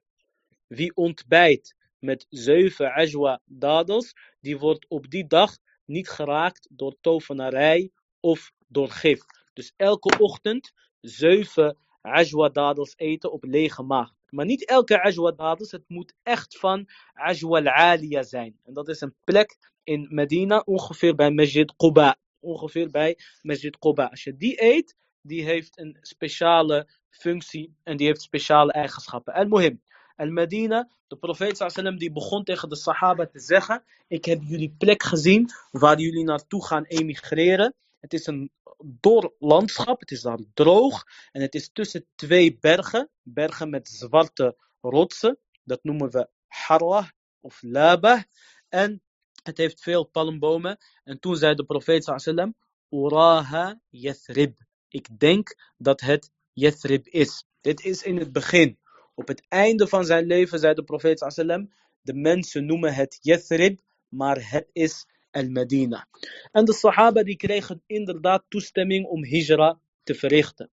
Wie 0.67 0.95
ontbijt 0.95 1.75
met 1.99 2.25
zeven 2.29 2.91
ajwa 2.91 3.41
dadels, 3.45 4.13
die 4.39 4.57
wordt 4.57 4.85
op 4.87 5.09
die 5.09 5.27
dag 5.27 5.57
niet 5.85 6.09
geraakt 6.09 6.67
door 6.71 6.95
tovenarij 7.01 7.91
of 8.19 8.51
door 8.67 8.89
gif. 8.89 9.21
Dus 9.53 9.73
elke 9.75 10.17
ochtend 10.19 10.73
zeven 11.01 11.77
ajwa-dadels 12.01 12.93
eten 12.95 13.31
op 13.31 13.43
lege 13.43 13.83
maag. 13.83 14.11
Maar 14.29 14.45
niet 14.45 14.65
elke 14.65 15.01
ajwa-dadels, 15.01 15.71
het 15.71 15.83
moet 15.87 16.13
echt 16.23 16.57
van 16.59 16.89
ajwa 17.13 17.57
al-aliya 17.57 18.23
zijn. 18.23 18.59
En 18.63 18.73
dat 18.73 18.87
is 18.87 19.01
een 19.01 19.15
plek 19.23 19.57
in 19.83 20.07
Medina, 20.09 20.59
ongeveer 20.65 21.15
bij 21.15 21.31
Masjid 21.31 21.75
Quba. 21.75 22.17
Ongeveer 22.39 22.89
bij 22.89 23.17
Masjid 23.41 23.77
Quba. 23.77 24.05
Als 24.05 24.23
je 24.23 24.35
die 24.35 24.63
eet, 24.63 24.95
die 25.27 25.43
heeft 25.43 25.79
een 25.79 25.97
speciale 26.01 26.87
functie 27.09 27.75
en 27.83 27.97
die 27.97 28.07
heeft 28.07 28.21
speciale 28.21 28.71
eigenschappen. 28.71 29.33
Al-Muhim. 29.33 29.81
Al-Medina, 30.15 30.89
de 31.07 31.17
profeet 31.17 31.57
sallam, 31.57 31.97
die 31.97 32.11
begon 32.11 32.43
tegen 32.43 32.69
de 32.69 32.75
sahaba 32.75 33.25
te 33.25 33.39
zeggen, 33.39 33.83
ik 34.07 34.25
heb 34.25 34.41
jullie 34.41 34.75
plek 34.77 35.03
gezien 35.03 35.49
waar 35.71 35.99
jullie 35.99 36.23
naartoe 36.23 36.65
gaan 36.65 36.83
emigreren. 36.83 37.75
Het 37.99 38.13
is 38.13 38.27
een 38.27 38.51
dor 38.83 39.33
landschap, 39.39 39.99
het 39.99 40.11
is 40.11 40.21
daar 40.21 40.39
droog 40.53 41.03
en 41.31 41.41
het 41.41 41.55
is 41.55 41.69
tussen 41.73 42.05
twee 42.15 42.57
bergen, 42.59 43.09
bergen 43.21 43.69
met 43.69 43.87
zwarte 43.87 44.57
rotsen. 44.81 45.39
Dat 45.63 45.83
noemen 45.83 46.11
we 46.11 46.29
Harwa 46.47 47.11
of 47.41 47.61
Laba. 47.61 48.25
En 48.69 49.01
het 49.43 49.57
heeft 49.57 49.81
veel 49.81 50.03
palmbomen. 50.03 50.77
En 51.03 51.19
toen 51.19 51.35
zei 51.35 51.55
de 51.55 51.65
profeet 51.65 52.03
sallam, 52.03 52.55
Uraha 52.89 53.79
Yathrib. 53.89 54.66
Ik 54.97 55.19
denk 55.19 55.55
dat 55.77 56.01
het 56.01 56.31
Yathrib 56.53 57.07
is. 57.07 57.45
Dit 57.61 57.85
is 57.85 58.03
in 58.03 58.17
het 58.17 58.31
begin. 58.31 58.77
Op 59.15 59.27
het 59.27 59.45
einde 59.47 59.87
van 59.87 60.05
zijn 60.05 60.25
leven 60.25 60.59
zei 60.59 60.73
de 60.73 60.83
profeet 60.83 61.19
sallam, 61.19 61.73
de 62.01 62.13
mensen 62.13 62.65
noemen 62.65 62.93
het 62.93 63.17
Yathrib, 63.21 63.79
maar 64.09 64.49
het 64.49 64.67
is 64.73 65.05
al-Medina. 65.31 66.07
En 66.51 66.65
de 66.65 66.73
Sahaba 66.73 67.23
die 67.23 67.35
kregen 67.35 67.83
inderdaad 67.85 68.43
toestemming 68.47 69.05
om 69.05 69.23
hijra 69.23 69.79
te 70.03 70.15
verrichten. 70.15 70.69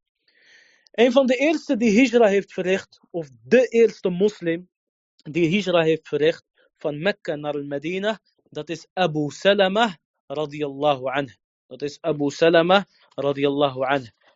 Een 0.91 1.13
van 1.13 1.27
de 1.27 1.37
eerste 1.37 1.77
die 1.77 1.99
hijra 1.99 2.27
heeft 2.27 2.53
verricht, 2.53 3.01
of 3.11 3.29
de 3.43 3.67
eerste 3.67 4.09
moslim 4.09 4.69
die 5.17 5.49
hijra 5.49 5.83
heeft 5.83 6.09
verricht 6.09 6.45
van 6.77 7.03
Mekka 7.03 7.35
naar 7.35 7.65
Medina, 7.65 8.21
dat 8.51 8.69
is 8.69 8.87
Abu 8.93 9.31
Salama 9.31 9.99
radiyallahu 10.27 11.05
anhu. 11.05 11.35
Dat 11.67 11.83
is 11.83 11.99
Abu 12.01 12.31
Salama 12.31 12.87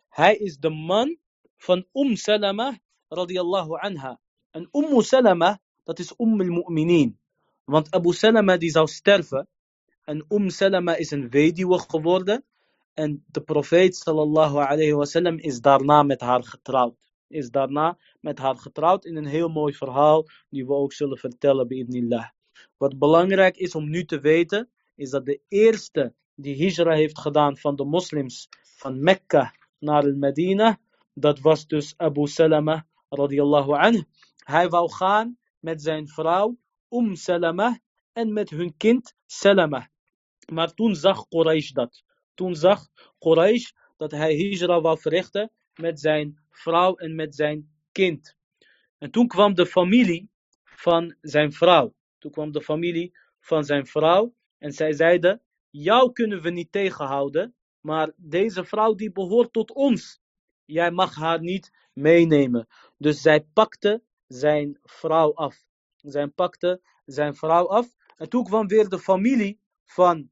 Hij 0.09 0.35
is 0.35 0.57
de 0.57 0.69
man 0.69 1.17
van 1.57 1.85
Umm 1.93 2.15
Salama 2.15 2.79
radiyallahu 3.07 3.77
anha. 3.79 4.19
En 4.51 4.69
Umm 4.71 5.01
Salama, 5.01 5.59
dat 5.83 5.99
is 5.99 6.13
Umm 6.17 6.41
al-Mu'minin. 6.41 7.17
Want 7.65 7.91
Abu 7.91 8.13
Salama 8.13 8.57
die 8.57 8.69
zou 8.69 8.87
sterven 8.87 9.47
en 10.05 10.25
Umm 10.29 10.49
Salama 10.49 10.95
is 10.95 11.11
een 11.11 11.29
weduwe 11.29 11.79
geworden. 11.79 12.43
En 12.93 13.23
de 13.27 13.41
profeet 13.41 13.95
sallallahu 13.95 14.57
alayhi 14.57 14.93
wasallam 14.93 15.37
is 15.37 15.61
daarna 15.61 16.03
met 16.03 16.21
haar 16.21 16.43
getrouwd. 16.43 16.95
Is 17.27 17.49
daarna 17.51 17.97
met 18.21 18.39
haar 18.39 18.55
getrouwd 18.55 19.05
in 19.05 19.15
een 19.15 19.25
heel 19.25 19.49
mooi 19.49 19.73
verhaal 19.73 20.25
die 20.49 20.65
we 20.65 20.73
ook 20.73 20.93
zullen 20.93 21.17
vertellen 21.17 21.67
bi'idnillah. 21.67 22.29
Wat 22.77 22.99
belangrijk 22.99 23.57
is 23.57 23.75
om 23.75 23.89
nu 23.89 24.05
te 24.05 24.19
weten, 24.19 24.69
is 24.95 25.09
dat 25.09 25.25
de 25.25 25.41
eerste 25.47 26.13
die 26.35 26.55
hijra 26.55 26.93
heeft 26.93 27.19
gedaan 27.19 27.57
van 27.57 27.75
de 27.75 27.85
moslims 27.85 28.49
van 28.79 29.03
Mekka 29.03 29.53
naar 29.79 30.05
Medina, 30.15 30.79
dat 31.13 31.39
was 31.39 31.67
dus 31.67 31.93
Abu 31.97 32.27
Salama 32.27 32.87
radiyallahu 33.09 33.71
anhu. 33.71 34.03
Hij 34.37 34.69
wou 34.69 34.91
gaan 34.91 35.37
met 35.59 35.81
zijn 35.81 36.07
vrouw 36.07 36.57
Umm 36.89 37.15
Salama 37.15 37.79
en 38.13 38.33
met 38.33 38.49
hun 38.49 38.77
kind 38.77 39.15
Salama. 39.25 39.89
Maar 40.51 40.73
toen 40.73 40.95
zag 40.95 41.27
Quraysh 41.27 41.71
dat. 41.71 42.03
Toen 42.33 42.55
zag 42.55 42.87
Quraysh 43.17 43.71
dat 43.97 44.11
hij 44.11 44.35
hijra 44.35 44.81
wou 44.81 44.99
verrichten 44.99 45.51
met 45.73 45.99
zijn 45.99 46.39
vrouw 46.49 46.95
en 46.95 47.15
met 47.15 47.35
zijn 47.35 47.69
kind. 47.91 48.35
En 48.97 49.11
toen 49.11 49.27
kwam 49.27 49.53
de 49.53 49.65
familie 49.65 50.29
van 50.63 51.15
zijn 51.21 51.51
vrouw. 51.51 51.93
Toen 52.17 52.31
kwam 52.31 52.51
de 52.51 52.61
familie 52.61 53.17
van 53.39 53.63
zijn 53.63 53.85
vrouw 53.85 54.33
en 54.57 54.71
zij 54.71 54.93
zeiden, 54.93 55.41
jou 55.69 56.11
kunnen 56.11 56.41
we 56.41 56.49
niet 56.49 56.71
tegenhouden, 56.71 57.55
maar 57.81 58.11
deze 58.15 58.63
vrouw 58.65 58.95
die 58.95 59.11
behoort 59.11 59.53
tot 59.53 59.73
ons. 59.73 60.21
Jij 60.65 60.91
mag 60.91 61.15
haar 61.15 61.41
niet 61.41 61.71
meenemen. 61.93 62.67
Dus 62.97 63.21
zij 63.21 63.45
pakte 63.53 64.03
zijn 64.27 64.79
vrouw 64.83 65.33
af. 65.33 65.63
Zij 65.95 66.27
pakte 66.27 66.81
zijn 67.05 67.35
vrouw 67.35 67.67
af. 67.67 67.95
En 68.15 68.29
toen 68.29 68.43
kwam 68.43 68.67
weer 68.67 68.89
de 68.89 68.99
familie 68.99 69.59
van 69.85 70.29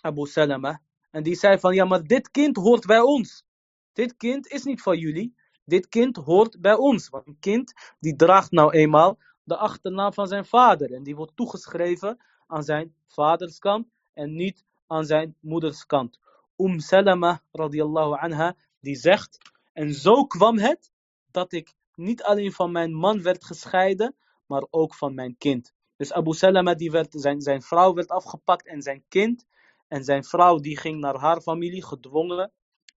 Abu 0.00 0.26
Salama. 0.26 0.82
En 1.10 1.22
die 1.22 1.34
zei 1.34 1.58
van, 1.58 1.74
ja 1.74 1.84
maar 1.84 2.02
dit 2.02 2.30
kind 2.30 2.56
hoort 2.56 2.86
bij 2.86 3.00
ons. 3.00 3.44
Dit 3.92 4.16
kind 4.16 4.46
is 4.46 4.64
niet 4.64 4.82
van 4.82 4.98
jullie. 4.98 5.34
Dit 5.64 5.88
kind 5.88 6.16
hoort 6.16 6.60
bij 6.60 6.74
ons. 6.74 7.08
Want 7.08 7.26
een 7.26 7.38
kind 7.40 7.72
die 8.00 8.16
draagt 8.16 8.50
nou 8.50 8.72
eenmaal 8.72 9.18
de 9.42 9.56
achternaam 9.56 10.12
van 10.12 10.26
zijn 10.26 10.44
vader. 10.44 10.92
En 10.92 11.02
die 11.02 11.16
wordt 11.16 11.36
toegeschreven 11.36 12.18
aan 12.46 12.62
zijn 12.62 12.94
vaderskant 13.06 13.88
en 14.12 14.34
niet 14.34 14.64
aan 14.86 15.04
zijn 15.04 15.36
moederskant. 15.40 16.18
Um 16.60 16.80
Salama 16.80 17.42
radiallahu 17.52 18.12
anha 18.20 18.56
die 18.80 18.96
zegt, 18.96 19.38
en 19.72 19.94
zo 19.94 20.26
kwam 20.26 20.58
het 20.58 20.92
dat 21.30 21.52
ik 21.52 21.74
niet 21.94 22.22
alleen 22.22 22.52
van 22.52 22.72
mijn 22.72 22.94
man 22.94 23.22
werd 23.22 23.44
gescheiden, 23.44 24.14
maar 24.46 24.66
ook 24.70 24.94
van 24.94 25.14
mijn 25.14 25.36
kind. 25.38 25.72
Dus 25.96 26.12
Abu 26.12 26.32
Salama, 26.32 26.74
die 26.74 26.90
werd, 26.90 27.08
zijn, 27.10 27.40
zijn 27.40 27.62
vrouw 27.62 27.94
werd 27.94 28.08
afgepakt 28.08 28.66
en 28.66 28.82
zijn 28.82 29.04
kind. 29.08 29.46
En 29.88 30.04
zijn 30.04 30.24
vrouw 30.24 30.58
die 30.58 30.78
ging 30.78 31.00
naar 31.00 31.16
haar 31.16 31.40
familie, 31.40 31.84
gedwongen. 31.84 32.52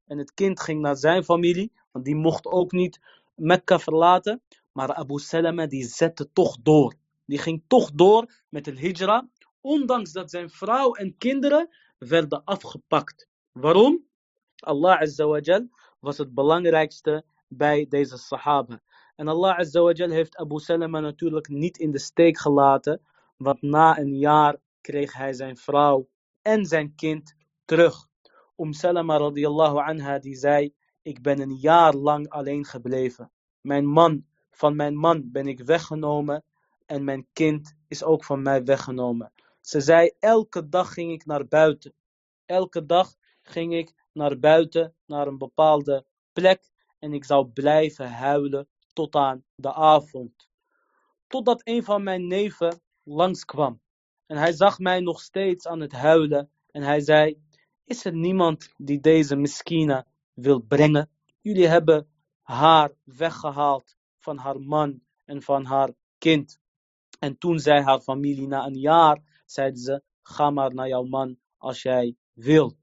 En 0.05 0.17
het 0.17 0.33
kind 0.33 0.59
ging 0.59 0.81
naar 0.81 0.97
zijn 0.97 1.23
familie, 1.23 1.71
want 1.91 2.05
die 2.05 2.15
mocht 2.15 2.45
ook 2.45 2.71
niet 2.71 2.99
Mekka 3.35 3.79
verlaten. 3.79 4.41
Maar 4.71 4.93
Abu 4.93 5.19
Salama 5.19 5.67
die 5.67 5.83
zette 5.83 6.31
toch 6.33 6.57
door. 6.61 6.93
Die 7.25 7.37
ging 7.37 7.63
toch 7.67 7.91
door 7.91 8.33
met 8.49 8.65
de 8.65 8.79
hijra, 8.79 9.27
ondanks 9.61 10.11
dat 10.11 10.29
zijn 10.29 10.49
vrouw 10.49 10.93
en 10.93 11.17
kinderen 11.17 11.69
werden 11.97 12.43
afgepakt. 12.43 13.27
Waarom? 13.53 14.05
Allah 14.63 15.01
Azza 15.01 15.25
wa 15.27 15.39
Jal 15.39 15.67
was 15.99 16.17
het 16.17 16.33
belangrijkste 16.33 17.23
bij 17.47 17.85
deze 17.89 18.17
sahaba. 18.17 18.81
En 19.15 19.27
Allah 19.27 19.57
Azza 19.57 19.81
wa 19.81 19.91
Jal 19.91 20.09
heeft 20.09 20.35
Abu 20.35 20.59
Salama 20.59 20.99
natuurlijk 20.99 21.47
niet 21.47 21.77
in 21.77 21.91
de 21.91 21.99
steek 21.99 22.37
gelaten, 22.37 23.01
want 23.37 23.61
na 23.61 23.97
een 23.97 24.17
jaar 24.17 24.57
kreeg 24.81 25.13
hij 25.13 25.33
zijn 25.33 25.57
vrouw 25.57 26.07
en 26.41 26.65
zijn 26.65 26.95
kind 26.95 27.35
terug. 27.65 28.07
Om 28.55 28.73
Salama 28.73 29.17
radiallahu 29.17 29.77
anha 29.77 30.19
die 30.19 30.35
zei, 30.35 30.73
ik 31.01 31.21
ben 31.21 31.39
een 31.39 31.55
jaar 31.55 31.93
lang 31.93 32.29
alleen 32.29 32.65
gebleven. 32.65 33.31
Mijn 33.61 33.85
man, 33.85 34.25
van 34.51 34.75
mijn 34.75 34.95
man 34.95 35.31
ben 35.31 35.47
ik 35.47 35.59
weggenomen 35.59 36.43
en 36.85 37.03
mijn 37.03 37.27
kind 37.33 37.75
is 37.87 38.03
ook 38.03 38.23
van 38.23 38.41
mij 38.41 38.63
weggenomen. 38.63 39.31
Ze 39.61 39.81
zei, 39.81 40.11
elke 40.19 40.69
dag 40.69 40.93
ging 40.93 41.11
ik 41.11 41.25
naar 41.25 41.47
buiten. 41.47 41.93
Elke 42.45 42.85
dag 42.85 43.15
ging 43.43 43.73
ik 43.73 43.93
naar 44.13 44.39
buiten, 44.39 44.95
naar 45.05 45.27
een 45.27 45.37
bepaalde 45.37 46.05
plek 46.33 46.71
en 46.99 47.13
ik 47.13 47.25
zou 47.25 47.47
blijven 47.47 48.11
huilen 48.11 48.67
tot 48.93 49.15
aan 49.15 49.43
de 49.55 49.73
avond. 49.73 50.49
Totdat 51.27 51.61
een 51.63 51.83
van 51.83 52.03
mijn 52.03 52.27
neven 52.27 52.81
langskwam. 53.03 53.81
En 54.25 54.37
hij 54.37 54.51
zag 54.51 54.79
mij 54.79 54.99
nog 54.99 55.21
steeds 55.21 55.67
aan 55.67 55.79
het 55.79 55.91
huilen. 55.91 56.51
En 56.71 56.81
hij 56.81 56.99
zei, 56.99 57.41
is 57.85 58.05
er 58.05 58.15
niemand 58.15 58.73
die 58.77 58.99
deze 58.99 59.35
miskina 59.35 60.05
wil 60.33 60.59
brengen? 60.59 61.09
Jullie 61.41 61.67
hebben 61.67 62.07
haar 62.41 62.91
weggehaald 63.03 63.95
van 64.19 64.37
haar 64.37 64.59
man 64.59 65.01
en 65.25 65.41
van 65.41 65.65
haar 65.65 65.93
kind. 66.17 66.59
En 67.19 67.37
toen 67.37 67.59
zei 67.59 67.81
haar 67.81 67.99
familie, 67.99 68.47
na 68.47 68.65
een 68.65 68.79
jaar, 68.79 69.41
zeiden 69.45 69.79
ze, 69.79 70.03
ga 70.21 70.49
maar 70.49 70.73
naar 70.73 70.87
jouw 70.87 71.03
man 71.03 71.37
als 71.57 71.81
jij 71.81 72.15
wil. 72.33 72.77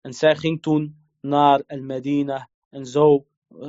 En 0.00 0.12
zij 0.12 0.36
ging 0.36 0.62
toen 0.62 0.96
naar 1.20 1.62
Al-Medina. 1.66 2.48
En 2.70 2.86
zo 2.86 3.26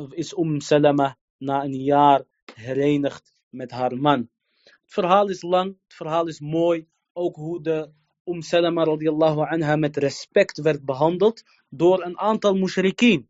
is 0.10 0.38
Umm 0.38 0.60
Salama 0.60 1.17
na 1.38 1.63
een 1.63 1.84
jaar 1.84 2.24
herenigd 2.56 3.34
met 3.50 3.72
haar 3.72 3.98
man. 3.98 4.30
Het 4.63 4.94
verhaal 4.94 5.30
is 5.30 5.41
lang, 5.41 5.78
het 5.84 5.94
verhaal 5.94 6.28
is 6.28 6.39
mooi. 6.39 6.88
Ook 7.13 7.36
hoe 7.36 7.62
de 7.62 7.91
Umm 8.26 8.41
Salama 8.41 8.84
radiallahu 8.84 9.39
anha 9.39 9.76
met 9.76 9.98
respect 9.98 10.62
werd 10.62 10.86
behandeld 10.86 11.44
door 11.70 12.04
een 12.04 12.17
aantal 12.17 12.56
mushrikeen. 12.56 13.30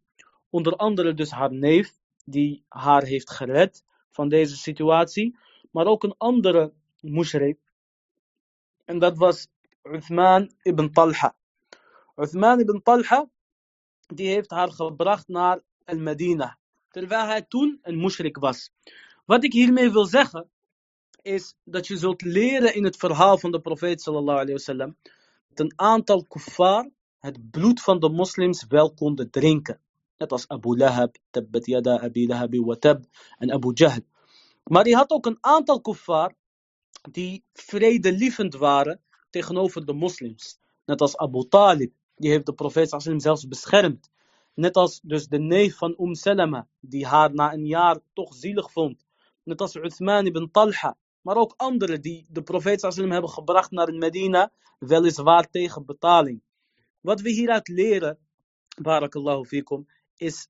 Onder 0.50 0.76
andere 0.76 1.14
dus 1.14 1.32
haar 1.32 1.54
neef, 1.54 1.98
die 2.26 2.64
haar 2.68 3.04
heeft 3.04 3.32
gered 3.32 3.84
van 4.12 4.30
deze 4.30 4.56
situatie. 4.56 5.38
Maar 5.72 5.86
ook 5.86 6.04
een 6.04 6.16
andere 6.18 6.74
mushrik. 7.00 7.60
En 8.86 9.00
dat 9.00 9.18
was 9.18 9.48
Uthman 9.84 10.52
ibn 10.62 10.90
Talha. 10.92 11.36
Uthman 12.22 12.60
ibn 12.60 12.82
Talha, 12.84 13.30
die 14.08 14.28
heeft 14.28 14.52
haar 14.52 14.72
gebracht 14.72 15.28
naar 15.28 15.62
Al-Medina. 15.86 16.58
Terwijl 16.90 17.26
hij 17.26 17.42
toen 17.42 17.80
een 17.82 17.98
mushrik 17.98 18.38
was. 18.38 18.72
Wat 19.26 19.44
ik 19.44 19.54
hiermee 19.54 19.92
wil 19.92 20.06
zeggen, 20.06 20.50
is 21.22 21.56
dat 21.64 21.88
je 21.88 21.98
zult 21.98 22.22
leren 22.22 22.76
in 22.76 22.84
het 22.84 22.98
verhaal 22.98 23.38
van 23.38 23.52
de 23.52 23.62
profeet 23.62 24.02
sallallahu 24.02 24.40
alayhi 24.40 24.94
dat 25.48 25.60
een 25.60 25.74
aantal 25.76 26.26
kuffar 26.26 26.90
het 27.20 27.52
bloed 27.52 27.82
van 27.82 28.00
de 28.00 28.10
moslims 28.10 28.66
wel 28.68 28.94
konden 28.94 29.30
drinken. 29.30 29.82
Net 30.18 30.32
als 30.32 30.48
Abu 30.48 30.78
Lahab, 30.78 31.18
tabbat 31.30 31.66
yada 31.66 32.00
Abi 32.00 32.28
Lahabi 32.28 32.60
wa 32.60 32.76
tab 32.76 33.04
en 33.38 33.52
Abu 33.52 33.72
Jahl. 33.74 34.02
Maar 34.64 34.84
hij 34.84 34.94
had 34.94 35.12
ook 35.12 35.26
een 35.26 35.38
aantal 35.40 35.82
kuffar 35.82 36.34
die 37.12 37.44
vredelievend 37.54 38.56
waren 38.56 39.02
tegenover 39.30 39.86
de 39.86 39.94
moslims. 39.94 40.60
Net 40.86 41.02
als 41.02 41.18
Abu 41.18 41.48
Talib, 41.48 41.94
die 42.22 42.32
heeft 42.32 42.46
de 42.46 42.54
profeet 42.54 42.90
sallam 42.90 43.20
zelfs 43.20 43.48
beschermd. 43.48 44.10
Net 44.54 44.76
als 44.76 45.00
dus 45.04 45.28
de 45.28 45.40
neef 45.40 45.78
van 45.78 45.96
Umm 46.00 46.16
Salama, 46.16 46.68
die 46.80 47.06
haar 47.06 47.34
na 47.34 47.54
een 47.54 47.66
jaar 47.66 48.00
toch 48.14 48.36
zielig 48.36 48.72
vond. 48.72 49.06
Net 49.44 49.62
als 49.62 49.76
Uthman 49.76 50.26
ibn 50.26 50.50
Talha. 50.52 50.98
Maar 51.22 51.36
ook 51.36 51.54
anderen 51.58 52.02
die 52.02 52.26
de 52.30 52.42
profeet 52.42 52.80
sallam 52.80 53.12
hebben 53.12 53.30
gebracht 53.30 53.72
naar 53.72 53.94
Medina, 53.94 54.52
weliswaar 54.80 55.50
tegen 55.50 55.86
betaling. 55.86 56.42
Wat 57.00 57.22
we 57.22 57.30
hieruit 57.30 57.68
leren, 57.68 58.18
barakallahu 58.82 59.46
fikum, 59.46 59.88
is 60.16 60.48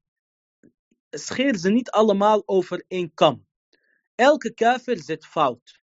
scheer 1.09 1.57
ze 1.57 1.69
niet 1.69 1.91
allemaal 1.91 2.43
over 2.45 2.83
één 2.87 3.13
kam. 3.13 3.45
Elke 4.15 4.53
kafir 4.53 4.97
zit 4.97 5.25
fout. 5.25 5.81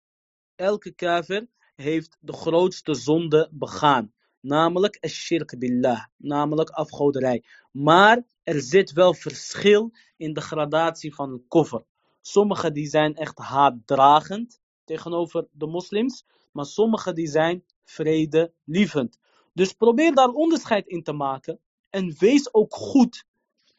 Elke 0.55 0.93
kafir 0.93 1.47
heeft 1.75 2.17
de 2.21 2.33
grootste 2.33 2.95
zonde 2.95 3.49
begaan. 3.53 4.13
Namelijk 4.49 4.99
shirk 5.09 5.59
billah. 5.59 6.05
Namelijk 6.17 6.71
afgoderij. 6.71 7.45
Maar 7.71 8.23
er 8.43 8.61
zit 8.61 8.93
wel 8.93 9.15
verschil 9.15 9.93
in 10.17 10.33
de 10.33 10.41
gradatie 10.41 11.15
van 11.15 11.43
koffer. 11.49 11.85
Sommige 12.21 12.73
die 12.73 12.87
zijn 12.87 13.15
echt 13.15 13.39
haatdragend 13.39 14.61
tegenover 14.85 15.47
de 15.53 15.67
moslims. 15.67 16.25
Maar 16.53 16.65
sommige 16.65 17.13
die 17.13 17.27
zijn 17.27 17.65
vredelievend. 17.85 19.19
Dus 19.53 19.73
probeer 19.73 20.15
daar 20.15 20.29
onderscheid 20.29 20.87
in 20.87 21.03
te 21.03 21.13
maken. 21.13 21.61
En 21.91 22.15
wees 22.19 22.55
ook 22.55 22.75
goed 22.75 23.25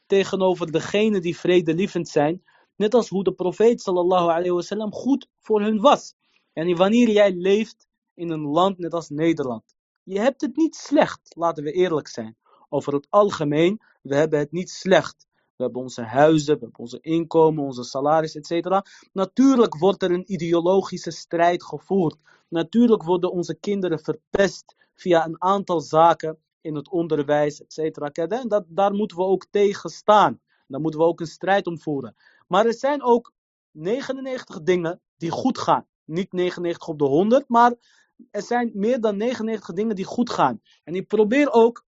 tegenover 0.05 0.71
degenen 0.71 1.21
die 1.21 1.37
vredelievend 1.37 2.07
zijn. 2.07 2.43
Net 2.75 2.93
als 2.93 3.09
hoe 3.09 3.23
de 3.23 3.33
profeet 3.33 3.81
sallallahu 3.81 4.29
alayhi 4.29 4.51
wasallam 4.51 4.93
goed 4.93 5.27
voor 5.39 5.61
hun 5.61 5.79
was. 5.79 6.15
En 6.53 6.75
wanneer 6.75 7.09
jij 7.09 7.31
leeft 7.31 7.87
in 8.13 8.29
een 8.29 8.45
land 8.45 8.77
net 8.77 8.93
als 8.93 9.09
Nederland. 9.09 9.77
Je 10.09 10.19
hebt 10.19 10.41
het 10.41 10.55
niet 10.55 10.75
slecht, 10.75 11.35
laten 11.35 11.63
we 11.63 11.71
eerlijk 11.71 12.07
zijn. 12.07 12.37
Over 12.69 12.93
het 12.93 13.07
algemeen, 13.09 13.81
we 14.01 14.15
hebben 14.15 14.39
het 14.39 14.51
niet 14.51 14.69
slecht. 14.69 15.27
We 15.55 15.63
hebben 15.63 15.81
onze 15.81 16.01
huizen, 16.01 16.53
we 16.53 16.59
hebben 16.61 16.79
onze 16.79 16.99
inkomen, 17.01 17.63
onze 17.63 17.83
salaris, 17.83 18.35
etc. 18.35 18.81
Natuurlijk 19.13 19.77
wordt 19.77 20.03
er 20.03 20.11
een 20.11 20.31
ideologische 20.31 21.11
strijd 21.11 21.63
gevoerd. 21.63 22.15
Natuurlijk 22.47 23.03
worden 23.03 23.31
onze 23.31 23.55
kinderen 23.55 23.99
verpest 23.99 24.75
via 24.95 25.25
een 25.25 25.41
aantal 25.41 25.81
zaken 25.81 26.37
in 26.61 26.75
het 26.75 26.89
onderwijs, 26.89 27.63
etc. 27.63 27.97
En 28.17 28.47
dat, 28.47 28.65
daar 28.67 28.93
moeten 28.93 29.17
we 29.17 29.23
ook 29.23 29.45
tegen 29.51 29.89
staan. 29.89 30.39
Daar 30.67 30.81
moeten 30.81 30.99
we 30.99 31.05
ook 31.05 31.19
een 31.19 31.27
strijd 31.27 31.67
om 31.67 31.79
voeren. 31.79 32.15
Maar 32.47 32.65
er 32.65 32.73
zijn 32.73 33.03
ook 33.03 33.33
99 33.71 34.61
dingen 34.61 35.01
die 35.17 35.31
goed 35.31 35.57
gaan. 35.57 35.87
Niet 36.05 36.31
99 36.31 36.87
op 36.87 36.99
de 36.99 37.05
100, 37.05 37.49
maar 37.49 37.73
er 38.31 38.41
zijn 38.41 38.71
meer 38.73 39.01
dan 39.01 39.17
99 39.17 39.75
dingen 39.75 39.95
die 39.95 40.05
goed 40.05 40.29
gaan. 40.29 40.61
En 40.83 40.95
ik 40.95 41.07
probeer 41.07 41.51
ook, 41.51 41.85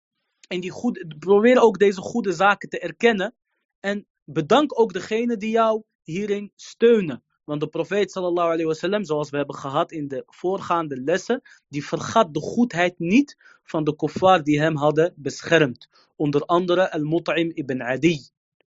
en 0.49 0.61
die 0.61 0.71
goed, 0.71 1.19
probeer 1.19 1.61
ook 1.61 1.79
deze 1.79 2.01
goede 2.01 2.33
zaken 2.33 2.69
te 2.69 2.79
erkennen. 2.79 3.35
En 3.81 4.07
bedank 4.25 4.81
ook 4.81 4.93
degene 4.93 5.37
die 5.37 5.51
jou 5.51 5.83
hierin 6.03 6.53
steunen. 6.55 7.23
Want 7.45 7.61
de 7.61 7.69
profeet 7.69 8.11
sallallahu 8.11 8.47
alayhi 8.47 8.65
wasallam, 8.65 9.05
zoals 9.05 9.31
we 9.31 9.37
hebben 9.37 9.57
gehad 9.57 9.93
in 9.93 10.09
de 10.09 10.23
voorgaande 10.27 11.01
lessen, 11.01 11.43
die 11.69 11.87
vergat 11.87 12.35
de 12.35 12.41
goedheid 12.41 12.99
niet 12.99 13.37
van 13.63 13.85
de 13.85 13.97
kuffar 13.97 14.43
die 14.43 14.61
hem 14.61 14.77
hadden 14.77 15.13
beschermd. 15.17 15.89
Onder 16.17 16.43
andere 16.43 16.91
al-Mut'im 16.93 17.51
ibn 17.51 17.83
Adi. 17.83 18.19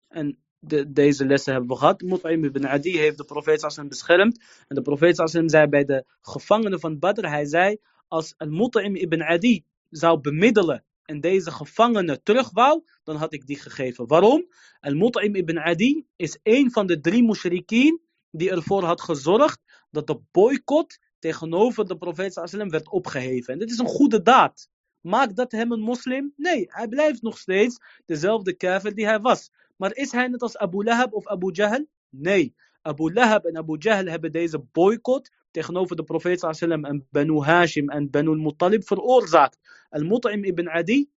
En 0.09 0.39
de, 0.61 0.93
deze 0.93 1.27
lessen 1.27 1.53
hebben 1.53 1.71
we 1.71 1.77
gehad. 1.77 2.01
Mut'im 2.03 2.45
ibn 2.45 2.67
Adi 2.67 2.99
heeft 2.99 3.17
de 3.17 3.25
profeet 3.25 3.61
sallam 3.61 3.89
beschermd. 3.89 4.41
En 4.69 4.75
de 4.75 4.83
profeet 4.83 5.17
sallam 5.17 5.49
zei 5.49 5.67
bij 5.67 5.85
de 5.85 6.05
gevangenen 6.21 6.81
van 6.81 6.99
Badr, 6.99 7.27
hij 7.27 7.45
zei, 7.45 7.77
als 8.09 8.35
al-Mut'im 8.37 8.97
ibn 8.97 9.23
Adi 9.23 9.65
zou 9.91 10.21
bemiddelen 10.21 10.85
en 11.05 11.21
deze 11.21 11.51
gevangene 11.51 12.23
terug 12.23 12.51
wou, 12.51 12.85
dan 13.05 13.17
had 13.17 13.33
ik 13.33 13.47
die 13.47 13.59
gegeven. 13.59 14.07
Waarom? 14.07 14.47
Al-Mut'im 14.81 15.35
ibn 15.35 15.59
Adi 15.59 16.07
is 16.17 16.39
een 16.43 16.71
van 16.71 16.87
de 16.87 17.01
drie 17.01 17.25
mushrikeen 17.25 18.01
die 18.31 18.51
ervoor 18.51 18.85
had 18.85 19.01
gezorgd 19.01 19.61
dat 19.91 20.07
de 20.07 20.21
boycott 20.31 20.99
tegenover 21.19 21.87
de 21.87 21.97
profeet 21.97 22.33
sallam 22.33 22.71
werd 22.71 22.91
opgeheven. 22.91 23.53
En 23.53 23.59
dit 23.59 23.71
is 23.71 23.79
een 23.79 23.87
goede 23.87 24.23
daad. 24.23 24.69
Maakt 25.01 25.37
dat 25.37 25.53
hem 25.53 25.73
een 25.73 25.81
moslim? 25.81 26.33
Nee, 26.37 26.67
hij 26.69 26.89
blijft 26.89 27.23
nog 27.23 27.39
steeds 27.39 27.79
dezelfde 28.07 28.53
kafir 28.57 28.95
die 28.95 29.07
hij 29.07 29.21
was. 29.21 29.51
Maar 29.81 29.95
is 29.95 30.13
hij 30.13 30.29
net 30.29 30.43
als 30.43 30.57
Abu 30.57 30.85
Lahab 30.85 31.13
of 31.13 31.27
Abu 31.27 31.53
Jahl? 31.53 31.87
Nee. 32.09 32.55
Abu 32.83 33.13
Lahab 33.13 33.45
en 33.45 33.57
Abu 33.57 33.77
Jahl 33.79 34.07
hebben 34.07 34.33
deze 34.33 34.59
boycott 34.59 35.31
tegenover 35.51 35.97
de 35.97 36.03
profeet 36.03 36.41
sallam 36.41 36.85
en 36.85 37.07
Banu 37.11 37.39
Hashim 37.43 37.89
en 37.89 38.11
Banu 38.11 38.37
Muttalib 38.37 38.87
veroorzaakt. 38.87 39.59
Al-Mut'im 39.89 40.45
ibn 40.45 40.69
Adi 40.69 41.11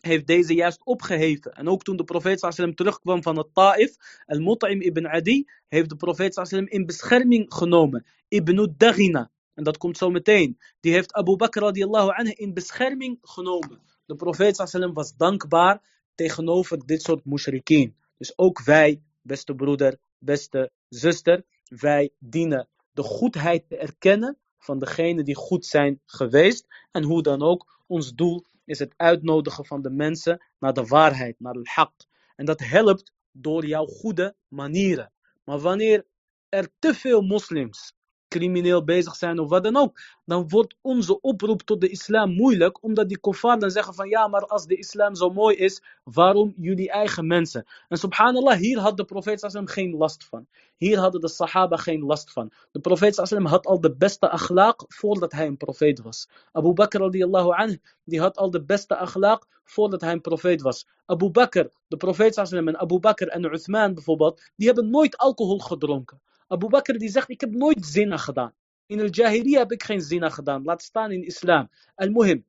heeft 0.00 0.26
deze 0.26 0.54
juist 0.54 0.84
opgeheven. 0.84 1.52
En 1.52 1.68
ook 1.68 1.82
toen 1.82 1.96
de 1.96 2.04
profeet 2.04 2.40
sallam 2.40 2.74
terugkwam 2.74 3.22
van 3.22 3.36
het 3.36 3.54
Ta'if, 3.54 3.96
Al-Mut'im 4.26 4.80
ibn 4.80 5.06
Adi 5.06 5.48
heeft 5.68 5.88
de 5.88 5.96
profeet 5.96 6.34
sallam 6.34 6.66
in 6.66 6.86
bescherming 6.86 7.54
genomen. 7.54 8.06
Ibn 8.28 8.74
Daghina. 8.76 9.30
En 9.54 9.64
dat 9.64 9.78
komt 9.78 9.96
zo 9.96 10.10
meteen. 10.10 10.58
Die 10.80 10.92
heeft 10.92 11.12
Abu 11.12 11.36
Bakr 11.36 11.58
radiallahu 11.60 12.10
anhu 12.10 12.30
in 12.30 12.54
bescherming 12.54 13.18
genomen. 13.22 13.80
De 14.06 14.14
profeet 14.14 14.56
sallam 14.56 14.92
was 14.92 15.16
dankbaar 15.16 15.80
tegenover 16.14 16.86
dit 16.86 17.02
soort 17.02 17.24
mushrikeen. 17.24 18.00
Dus 18.22 18.38
ook 18.38 18.62
wij, 18.62 19.02
beste 19.22 19.54
broeder, 19.54 19.98
beste 20.18 20.70
zuster, 20.88 21.44
wij 21.64 22.10
dienen 22.18 22.68
de 22.92 23.02
goedheid 23.02 23.68
te 23.68 23.76
erkennen 23.76 24.38
van 24.58 24.78
degenen 24.78 25.24
die 25.24 25.34
goed 25.34 25.66
zijn 25.66 26.00
geweest. 26.06 26.66
En 26.90 27.02
hoe 27.02 27.22
dan 27.22 27.42
ook, 27.42 27.82
ons 27.86 28.12
doel 28.12 28.44
is 28.64 28.78
het 28.78 28.94
uitnodigen 28.96 29.66
van 29.66 29.82
de 29.82 29.90
mensen 29.90 30.46
naar 30.58 30.72
de 30.72 30.86
waarheid, 30.86 31.40
naar 31.40 31.54
het 31.54 31.68
haq. 31.68 32.08
En 32.36 32.44
dat 32.44 32.60
helpt 32.60 33.12
door 33.32 33.66
jouw 33.66 33.86
goede 33.86 34.34
manieren. 34.48 35.12
Maar 35.44 35.58
wanneer 35.58 36.06
er 36.48 36.68
te 36.78 36.94
veel 36.94 37.22
moslims 37.22 37.94
crimineel 38.32 38.84
bezig 38.84 39.16
zijn 39.16 39.38
of 39.38 39.48
wat 39.48 39.64
dan 39.64 39.76
ook, 39.76 40.00
dan 40.24 40.48
wordt 40.48 40.76
onze 40.80 41.20
oproep 41.20 41.62
tot 41.62 41.80
de 41.80 41.88
islam 41.88 42.34
moeilijk, 42.34 42.82
omdat 42.82 43.08
die 43.08 43.18
kofar 43.18 43.58
dan 43.58 43.70
zeggen 43.70 43.94
van 43.94 44.08
ja, 44.08 44.28
maar 44.28 44.46
als 44.46 44.66
de 44.66 44.76
islam 44.76 45.14
zo 45.14 45.30
mooi 45.30 45.56
is, 45.56 45.82
waarom 46.04 46.54
jullie 46.56 46.90
eigen 46.90 47.26
mensen? 47.26 47.66
En 47.88 47.98
subhanallah, 47.98 48.58
hier 48.58 48.78
had 48.78 48.96
de 48.96 49.04
profeet 49.04 49.50
geen 49.64 49.96
last 49.96 50.24
van. 50.24 50.46
Hier 50.76 50.98
hadden 50.98 51.20
de 51.20 51.28
sahaba 51.28 51.76
geen 51.76 52.02
last 52.04 52.32
van. 52.32 52.52
De 52.70 52.80
profeet 52.80 53.14
sallam 53.14 53.46
had 53.46 53.66
al 53.66 53.80
de 53.80 53.96
beste 53.96 54.28
akhlaaq 54.30 54.86
voordat 54.88 55.32
hij 55.32 55.46
een 55.46 55.56
profeet 55.56 56.02
was. 56.02 56.28
Abu 56.52 56.72
Bakr 56.72 56.98
radiallahu 56.98 57.50
anh, 57.50 57.82
die 58.04 58.20
had 58.20 58.36
al 58.36 58.50
de 58.50 58.64
beste 58.64 58.96
akhlaaq 58.96 59.60
voordat 59.64 60.00
hij 60.00 60.12
een 60.12 60.20
profeet 60.20 60.62
was. 60.62 60.86
Abu 61.06 61.30
Bakr, 61.30 61.66
de 61.88 61.96
profeet 61.96 62.34
sallam 62.34 62.68
en 62.68 62.78
Abu 62.78 62.98
Bakr 62.98 63.26
en 63.28 63.44
Uthman 63.44 63.94
bijvoorbeeld, 63.94 64.50
die 64.56 64.66
hebben 64.66 64.90
nooit 64.90 65.16
alcohol 65.16 65.58
gedronken. 65.58 66.20
Abu 66.46 66.68
Bakr 66.68 66.92
die 66.98 67.08
zegt, 67.08 67.30
ik 67.30 67.40
heb 67.40 67.50
nooit 67.50 67.86
zina 67.86 68.16
gedaan. 68.16 68.54
In 68.86 68.98
de 68.98 69.08
Jahiliya 69.08 69.58
heb 69.58 69.72
ik 69.72 69.82
geen 69.82 70.00
zina 70.00 70.28
gedaan. 70.28 70.62
Laat 70.64 70.82
staan 70.82 71.12
in 71.12 71.24
islam. 71.24 71.68
Al-Muhim. 71.94 72.44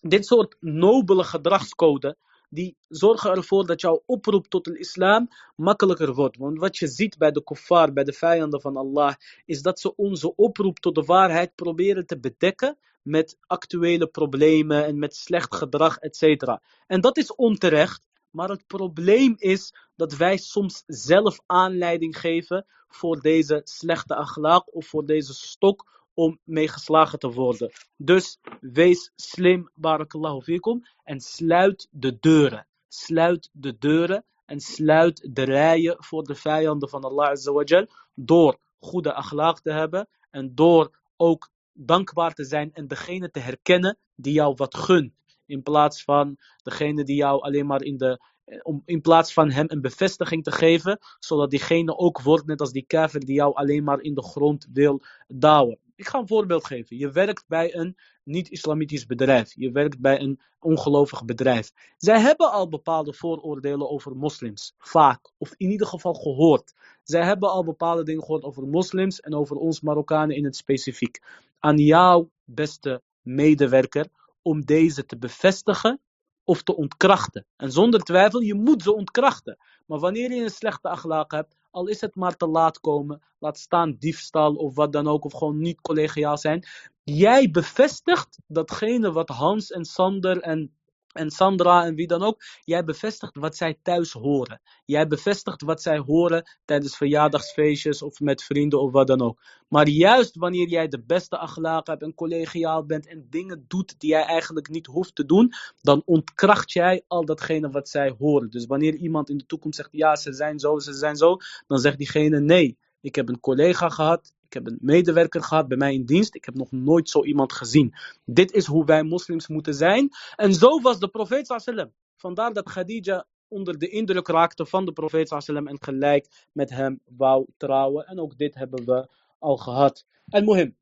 Dit 0.00 0.26
soort 0.26 0.56
nobele 0.60 1.24
gedragscode, 1.24 2.16
die 2.50 2.76
zorgen 2.88 3.30
ervoor 3.30 3.66
dat 3.66 3.80
jouw 3.80 4.02
oproep 4.06 4.46
tot 4.46 4.64
de 4.64 4.78
islam 4.78 5.28
makkelijker 5.56 6.14
wordt. 6.14 6.36
Want 6.36 6.58
wat 6.58 6.76
je 6.76 6.86
ziet 6.86 7.18
bij 7.18 7.30
de 7.30 7.44
kuffar, 7.44 7.92
bij 7.92 8.04
de 8.04 8.12
vijanden 8.12 8.60
van 8.60 8.76
Allah, 8.76 9.14
is 9.44 9.62
dat 9.62 9.80
ze 9.80 9.96
onze 9.96 10.34
oproep 10.34 10.78
tot 10.78 10.94
de 10.94 11.02
waarheid 11.02 11.54
proberen 11.54 12.06
te 12.06 12.18
bedekken 12.18 12.78
met 13.02 13.36
actuele 13.46 14.06
problemen 14.06 14.84
en 14.84 14.98
met 14.98 15.16
slecht 15.16 15.54
gedrag, 15.54 15.98
etc. 15.98 16.58
En 16.86 17.00
dat 17.00 17.16
is 17.16 17.34
onterecht. 17.34 18.02
Maar 18.30 18.48
het 18.48 18.66
probleem 18.66 19.34
is 19.38 19.74
dat 19.96 20.16
wij 20.16 20.36
soms 20.36 20.82
zelf 20.86 21.40
aanleiding 21.46 22.18
geven 22.18 22.66
voor 22.88 23.20
deze 23.20 23.60
slechte 23.64 24.14
akhlaaq 24.14 24.72
of 24.72 24.86
voor 24.86 25.06
deze 25.06 25.34
stok 25.34 26.06
om 26.14 26.38
meegeslagen 26.44 27.18
te 27.18 27.30
worden. 27.30 27.70
Dus 27.96 28.38
wees 28.60 29.12
slim, 29.16 29.70
barakallahu 29.74 30.42
fikum, 30.42 30.82
en 31.04 31.20
sluit 31.20 31.88
de 31.90 32.18
deuren. 32.20 32.66
Sluit 32.88 33.50
de 33.52 33.78
deuren 33.78 34.24
en 34.46 34.60
sluit 34.60 35.28
de 35.34 35.42
rijen 35.42 35.96
voor 35.98 36.24
de 36.24 36.34
vijanden 36.34 36.88
van 36.88 37.02
Allah 37.02 37.28
Azza 37.28 37.86
door 38.14 38.58
goede 38.78 39.12
akhlaaq 39.12 39.62
te 39.62 39.72
hebben 39.72 40.08
en 40.30 40.54
door 40.54 40.98
ook 41.16 41.50
dankbaar 41.72 42.34
te 42.34 42.44
zijn 42.44 42.72
en 42.72 42.88
degene 42.88 43.30
te 43.30 43.40
herkennen 43.40 43.98
die 44.14 44.32
jou 44.32 44.54
wat 44.56 44.76
gunt. 44.76 45.12
In 45.48 45.62
plaats 45.62 46.04
van 46.04 46.36
degene 46.62 47.04
die 47.04 47.16
jou 47.16 47.40
alleen 47.42 47.66
maar 47.66 47.82
in 47.82 47.96
de. 47.96 48.20
Om, 48.62 48.82
in 48.84 49.00
plaats 49.00 49.32
van 49.32 49.50
hem 49.50 49.64
een 49.68 49.80
bevestiging 49.80 50.44
te 50.44 50.52
geven, 50.52 50.98
zodat 51.18 51.50
diegene 51.50 51.96
ook 51.96 52.22
wordt 52.22 52.46
net 52.46 52.60
als 52.60 52.72
die 52.72 52.84
kafir 52.86 53.20
die 53.20 53.34
jou 53.34 53.54
alleen 53.54 53.84
maar 53.84 54.00
in 54.00 54.14
de 54.14 54.22
grond 54.22 54.68
wil 54.72 55.02
douwen. 55.26 55.78
Ik 55.98 56.08
ga 56.08 56.18
een 56.18 56.26
voorbeeld 56.26 56.66
geven. 56.66 56.96
Je 56.96 57.10
werkt 57.10 57.44
bij 57.48 57.74
een 57.74 57.96
niet-islamitisch 58.24 59.06
bedrijf. 59.06 59.54
Je 59.54 59.70
werkt 59.70 60.00
bij 60.00 60.20
een 60.20 60.40
ongelovig 60.60 61.24
bedrijf. 61.24 61.72
Zij 61.96 62.20
hebben 62.20 62.52
al 62.52 62.68
bepaalde 62.68 63.12
vooroordelen 63.14 63.90
over 63.90 64.16
moslims. 64.16 64.74
Vaak. 64.78 65.32
Of 65.38 65.54
in 65.56 65.70
ieder 65.70 65.86
geval 65.86 66.14
gehoord. 66.14 66.74
Zij 67.02 67.24
hebben 67.24 67.50
al 67.50 67.64
bepaalde 67.64 68.02
dingen 68.02 68.22
gehoord 68.22 68.42
over 68.42 68.66
moslims 68.66 69.20
en 69.20 69.34
over 69.34 69.56
ons 69.56 69.80
Marokkanen 69.80 70.36
in 70.36 70.44
het 70.44 70.56
specifiek. 70.56 71.22
Aan 71.58 71.78
jou, 71.78 72.28
beste 72.44 73.02
medewerker, 73.22 74.06
om 74.42 74.64
deze 74.64 75.04
te 75.04 75.18
bevestigen 75.18 76.00
of 76.44 76.62
te 76.62 76.76
ontkrachten. 76.76 77.46
En 77.56 77.72
zonder 77.72 78.00
twijfel, 78.00 78.40
je 78.40 78.54
moet 78.54 78.82
ze 78.82 78.94
ontkrachten. 78.94 79.58
Maar 79.86 79.98
wanneer 79.98 80.32
je 80.32 80.42
een 80.42 80.50
slechte 80.50 80.98
akhlaaq 80.98 81.26
hebt, 81.26 81.56
al 81.70 81.86
is 81.86 82.00
het 82.00 82.14
maar 82.14 82.36
te 82.36 82.46
laat 82.46 82.80
komen, 82.80 83.22
laat 83.38 83.58
staan 83.58 83.96
diefstal 83.98 84.54
of 84.54 84.74
wat 84.74 84.92
dan 84.92 85.08
ook, 85.08 85.24
of 85.24 85.32
gewoon 85.32 85.58
niet 85.58 85.80
collegiaal 85.80 86.38
zijn. 86.38 86.66
Jij 87.02 87.50
bevestigt 87.50 88.38
datgene 88.46 89.12
wat 89.12 89.28
Hans 89.28 89.70
en 89.70 89.84
Sander 89.84 90.40
en 90.40 90.77
en 91.12 91.30
Sandra 91.30 91.84
en 91.84 91.94
wie 91.94 92.06
dan 92.06 92.22
ook. 92.22 92.42
Jij 92.64 92.84
bevestigt 92.84 93.36
wat 93.36 93.56
zij 93.56 93.78
thuis 93.82 94.12
horen. 94.12 94.60
Jij 94.84 95.06
bevestigt 95.06 95.62
wat 95.62 95.82
zij 95.82 95.98
horen 95.98 96.58
tijdens 96.64 96.96
verjaardagsfeestjes 96.96 98.02
of 98.02 98.20
met 98.20 98.42
vrienden 98.42 98.80
of 98.80 98.92
wat 98.92 99.06
dan 99.06 99.20
ook. 99.20 99.42
Maar 99.68 99.88
juist 99.88 100.36
wanneer 100.36 100.68
jij 100.68 100.88
de 100.88 101.02
beste 101.02 101.38
achlaag 101.38 101.86
hebt 101.86 102.02
en 102.02 102.14
collegiaal 102.14 102.84
bent 102.84 103.06
en 103.06 103.26
dingen 103.30 103.64
doet 103.68 103.94
die 104.00 104.10
jij 104.10 104.22
eigenlijk 104.22 104.68
niet 104.68 104.86
hoeft 104.86 105.14
te 105.14 105.26
doen, 105.26 105.52
dan 105.80 106.02
ontkracht 106.04 106.72
jij 106.72 107.04
al 107.06 107.24
datgene 107.24 107.70
wat 107.70 107.88
zij 107.88 108.14
horen. 108.18 108.50
Dus 108.50 108.66
wanneer 108.66 108.94
iemand 108.94 109.30
in 109.30 109.38
de 109.38 109.46
toekomst 109.46 109.76
zegt, 109.76 109.92
ja 109.92 110.16
ze 110.16 110.32
zijn 110.32 110.58
zo, 110.58 110.78
ze 110.78 110.92
zijn 110.92 111.16
zo, 111.16 111.36
dan 111.66 111.78
zegt 111.78 111.98
diegene 111.98 112.40
nee. 112.40 112.78
Ik 113.00 113.14
heb 113.14 113.28
een 113.28 113.40
collega 113.40 113.88
gehad, 113.88 114.32
ik 114.48 114.54
heb 114.54 114.66
een 114.66 114.78
medewerker 114.80 115.42
gehad 115.42 115.68
bij 115.68 115.76
mij 115.76 115.94
in 115.94 116.04
dienst. 116.04 116.34
Ik 116.34 116.44
heb 116.44 116.54
nog 116.54 116.70
nooit 116.72 117.08
zo 117.08 117.24
iemand 117.24 117.52
gezien. 117.52 117.94
Dit 118.24 118.52
is 118.52 118.66
hoe 118.66 118.84
wij 118.84 119.02
moslims 119.02 119.48
moeten 119.48 119.74
zijn. 119.74 120.08
En 120.36 120.54
zo 120.54 120.80
was 120.80 120.98
de 120.98 121.08
profeet 121.08 121.46
sallam. 121.46 121.92
Vandaar 122.16 122.52
dat 122.52 122.64
Khadija 122.64 123.26
onder 123.48 123.78
de 123.78 123.88
indruk 123.88 124.28
raakte 124.28 124.66
van 124.66 124.84
de 124.84 124.92
profeet 124.92 125.28
sallam 125.28 125.66
en 125.66 125.82
gelijk 125.82 126.46
met 126.52 126.70
hem 126.70 127.00
wou 127.04 127.46
trouwen. 127.56 128.06
En 128.06 128.20
ook 128.20 128.38
dit 128.38 128.54
hebben 128.54 128.84
we 128.84 129.08
al 129.38 129.56
gehad. 129.56 130.06
En 130.28 130.44
Mohim, 130.44 130.76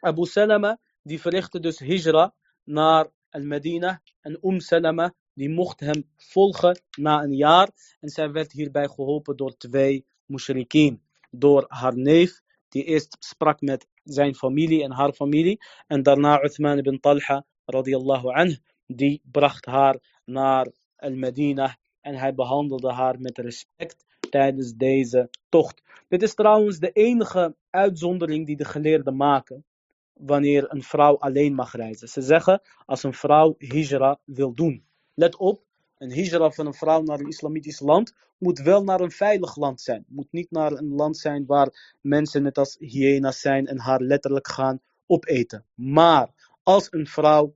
Abu 0.00 0.24
Salama 0.26 0.78
die 1.02 1.20
verrichtte 1.20 1.60
dus 1.60 1.78
hijra 1.78 2.34
naar 2.64 3.10
al-Medina. 3.30 4.02
En 4.20 4.38
Umm 4.42 4.60
Salama 4.60 5.14
die 5.34 5.50
mocht 5.50 5.80
hem 5.80 6.08
volgen 6.16 6.82
na 6.98 7.22
een 7.22 7.34
jaar. 7.36 7.70
En 8.00 8.08
zij 8.08 8.32
werd 8.32 8.52
hierbij 8.52 8.88
geholpen 8.88 9.36
door 9.36 9.56
twee 9.56 10.06
mushrikeen. 10.24 11.02
Door 11.30 11.64
haar 11.68 11.96
neef 11.96 12.40
die 12.70 12.84
eerst 12.84 13.16
sprak 13.18 13.60
met 13.60 13.86
zijn 14.04 14.34
familie 14.34 14.82
en 14.82 14.92
haar 14.92 15.12
familie. 15.12 15.58
En 15.86 16.02
daarna 16.02 16.44
Uthman 16.44 16.78
ibn 16.78 16.98
Talha 17.00 17.44
radiallahu 17.64 18.28
anh, 18.28 18.58
die 18.86 19.20
bracht 19.24 19.66
haar 19.66 19.96
naar 20.24 20.66
Al-Medina. 20.96 21.76
En 22.00 22.14
hij 22.14 22.34
behandelde 22.34 22.92
haar 22.92 23.20
met 23.20 23.38
respect 23.38 24.04
tijdens 24.30 24.74
deze 24.74 25.30
tocht. 25.48 25.82
Dit 26.08 26.22
is 26.22 26.34
trouwens 26.34 26.78
de 26.78 26.90
enige 26.92 27.56
uitzondering 27.70 28.46
die 28.46 28.56
de 28.56 28.64
geleerden 28.64 29.16
maken 29.16 29.64
wanneer 30.12 30.72
een 30.72 30.82
vrouw 30.82 31.18
alleen 31.18 31.54
mag 31.54 31.72
reizen. 31.72 32.08
Ze 32.08 32.22
zeggen 32.22 32.60
als 32.86 33.02
een 33.02 33.14
vrouw 33.14 33.54
hijra 33.58 34.18
wil 34.24 34.54
doen. 34.54 34.84
Let 35.14 35.36
op, 35.36 35.62
een 36.00 36.12
hijra 36.12 36.50
van 36.50 36.66
een 36.66 36.74
vrouw 36.74 37.02
naar 37.02 37.20
een 37.20 37.28
islamitisch 37.28 37.80
land 37.80 38.14
moet 38.38 38.58
wel 38.58 38.84
naar 38.84 39.00
een 39.00 39.10
veilig 39.10 39.56
land 39.56 39.80
zijn. 39.80 40.04
Moet 40.08 40.32
niet 40.32 40.50
naar 40.50 40.72
een 40.72 40.94
land 40.94 41.18
zijn 41.18 41.46
waar 41.46 41.96
mensen 42.00 42.42
net 42.42 42.58
als 42.58 42.76
hyena's 42.78 43.40
zijn 43.40 43.66
en 43.66 43.78
haar 43.78 44.00
letterlijk 44.00 44.48
gaan 44.48 44.80
opeten. 45.06 45.64
Maar 45.74 46.28
als 46.62 46.86
een 46.90 47.06
vrouw 47.06 47.54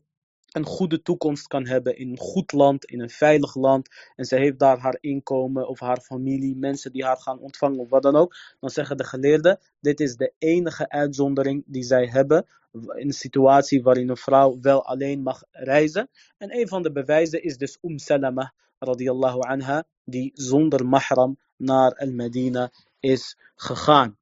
een 0.50 0.64
goede 0.64 1.02
toekomst 1.02 1.46
kan 1.46 1.66
hebben 1.66 1.96
in 1.98 2.10
een 2.10 2.18
goed 2.18 2.52
land, 2.52 2.84
in 2.84 3.00
een 3.00 3.10
veilig 3.10 3.54
land. 3.54 3.88
En 4.16 4.24
ze 4.24 4.36
heeft 4.36 4.58
daar 4.58 4.78
haar 4.78 4.96
inkomen 5.00 5.68
of 5.68 5.80
haar 5.80 6.00
familie, 6.00 6.56
mensen 6.56 6.92
die 6.92 7.04
haar 7.04 7.16
gaan 7.16 7.38
ontvangen 7.38 7.78
of 7.78 7.88
wat 7.88 8.02
dan 8.02 8.16
ook. 8.16 8.36
Dan 8.60 8.70
zeggen 8.70 8.96
de 8.96 9.04
geleerden, 9.04 9.58
dit 9.80 10.00
is 10.00 10.16
de 10.16 10.32
enige 10.38 10.88
uitzondering 10.88 11.62
die 11.66 11.82
zij 11.82 12.06
hebben 12.06 12.46
in 12.74 13.06
een 13.06 13.12
situatie 13.12 13.82
waarin 13.82 14.08
een 14.08 14.16
vrouw 14.16 14.58
wel 14.60 14.86
alleen 14.86 15.22
mag 15.22 15.42
reizen. 15.50 16.08
En 16.38 16.58
een 16.58 16.68
van 16.68 16.82
de 16.82 16.92
bewijzen 16.92 17.42
is 17.42 17.56
dus 17.56 17.78
Umm 17.82 17.98
Salama 17.98 18.52
radiyallahu 18.78 19.40
anha, 19.40 19.84
die 20.04 20.30
zonder 20.34 20.86
mahram 20.86 21.38
naar 21.56 21.92
Al-Medina 21.92 22.70
is 23.00 23.36
gegaan. 23.54 24.18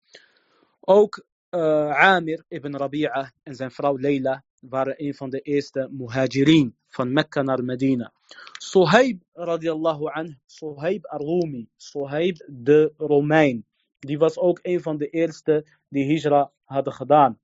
Ook 0.80 1.24
uh, 1.50 1.90
Amir 1.96 2.44
ibn 2.48 2.76
Rabi'a 2.76 3.32
en 3.42 3.54
zijn 3.54 3.70
vrouw 3.70 3.96
Leila 3.98 4.44
waren 4.58 4.94
een 4.96 5.14
van 5.14 5.30
de 5.30 5.40
eerste 5.40 5.88
muhajirin 5.90 6.76
van 6.86 7.12
Mekka 7.12 7.42
naar 7.42 7.64
Medina. 7.64 8.12
Suhaib 8.58 9.22
radiallahu 9.32 10.10
anh, 10.12 10.38
Suhaib 10.46 11.06
ar-Rumi, 11.06 11.68
Suhaib 11.76 12.36
de 12.46 12.92
Romein, 12.96 13.66
die 13.98 14.18
was 14.18 14.38
ook 14.38 14.58
een 14.62 14.82
van 14.82 14.96
de 14.96 15.08
eerste 15.08 15.66
die 15.88 16.04
hijra 16.04 16.52
hadden 16.64 16.92
gedaan. 16.92 17.38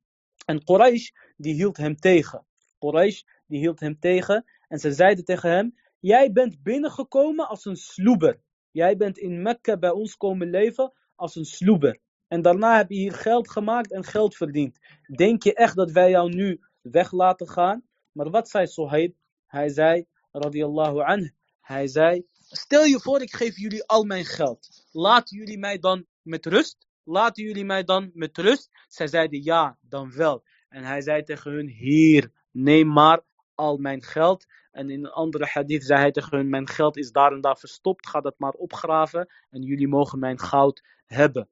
En 0.48 0.64
Quraysh 0.64 1.10
die 1.36 1.54
hield 1.54 1.76
hem 1.76 1.96
tegen. 1.96 2.46
Quraysh 2.78 3.22
die 3.46 3.58
hield 3.58 3.80
hem 3.80 3.98
tegen 3.98 4.44
en 4.68 4.78
ze 4.78 4.92
zeiden 4.92 5.24
tegen 5.24 5.50
hem, 5.50 5.74
jij 5.98 6.32
bent 6.32 6.62
binnengekomen 6.62 7.48
als 7.48 7.64
een 7.64 7.76
sloeber. 7.76 8.40
Jij 8.70 8.96
bent 8.96 9.18
in 9.18 9.42
Mekka 9.42 9.76
bij 9.76 9.90
ons 9.90 10.16
komen 10.16 10.50
leven 10.50 10.92
als 11.14 11.36
een 11.36 11.44
sloeber. 11.44 11.98
En 12.28 12.42
daarna 12.42 12.76
heb 12.76 12.88
je 12.90 12.96
hier 12.96 13.14
geld 13.14 13.50
gemaakt 13.50 13.92
en 13.92 14.04
geld 14.04 14.36
verdiend. 14.36 14.78
Denk 15.16 15.42
je 15.42 15.54
echt 15.54 15.76
dat 15.76 15.90
wij 15.90 16.10
jou 16.10 16.34
nu 16.34 16.60
weg 16.80 17.12
laten 17.12 17.48
gaan? 17.48 17.82
Maar 18.12 18.30
wat 18.30 18.48
zei 18.48 18.66
Sohaib? 18.66 19.14
Hij 19.46 19.68
zei, 19.68 20.06
radiyallahu 20.32 21.00
anh, 21.00 21.34
hij 21.60 21.86
zei, 21.86 22.26
stel 22.32 22.84
je 22.84 23.00
voor 23.00 23.22
ik 23.22 23.34
geef 23.34 23.56
jullie 23.56 23.86
al 23.86 24.04
mijn 24.04 24.24
geld. 24.24 24.86
Laten 24.90 25.36
jullie 25.36 25.58
mij 25.58 25.78
dan 25.78 26.06
met 26.22 26.46
rust? 26.46 26.87
Laten 27.08 27.44
jullie 27.44 27.64
mij 27.64 27.84
dan 27.84 28.10
met 28.14 28.38
rust? 28.38 28.70
Zij 28.88 29.06
zeiden 29.06 29.42
ja, 29.42 29.78
dan 29.80 30.12
wel. 30.12 30.44
En 30.68 30.84
hij 30.84 31.00
zei 31.00 31.22
tegen 31.22 31.52
hun, 31.52 31.68
hier, 31.68 32.30
neem 32.50 32.92
maar 32.92 33.20
al 33.54 33.76
mijn 33.76 34.02
geld. 34.02 34.46
En 34.70 34.90
in 34.90 35.04
een 35.04 35.10
andere 35.10 35.46
hadith 35.46 35.84
zei 35.84 36.00
hij 36.00 36.10
tegen 36.10 36.36
hun, 36.36 36.48
mijn 36.48 36.68
geld 36.68 36.96
is 36.96 37.12
daar 37.12 37.32
en 37.32 37.40
daar 37.40 37.58
verstopt, 37.58 38.08
ga 38.08 38.20
dat 38.20 38.38
maar 38.38 38.52
opgraven 38.52 39.28
en 39.50 39.62
jullie 39.62 39.88
mogen 39.88 40.18
mijn 40.18 40.40
goud 40.40 40.82
hebben 41.06 41.48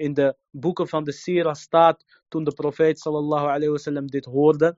in 0.00 0.14
de 0.14 0.36
boeken 0.50 0.88
van 0.88 1.04
de 1.04 1.12
Sira 1.12 1.54
staat 1.54 2.04
toen 2.28 2.44
de 2.44 2.52
profeet 2.52 2.98
sallallahu 2.98 3.46
alayhi 3.46 3.68
wasallam 3.68 4.06
dit 4.06 4.24
hoorde. 4.24 4.76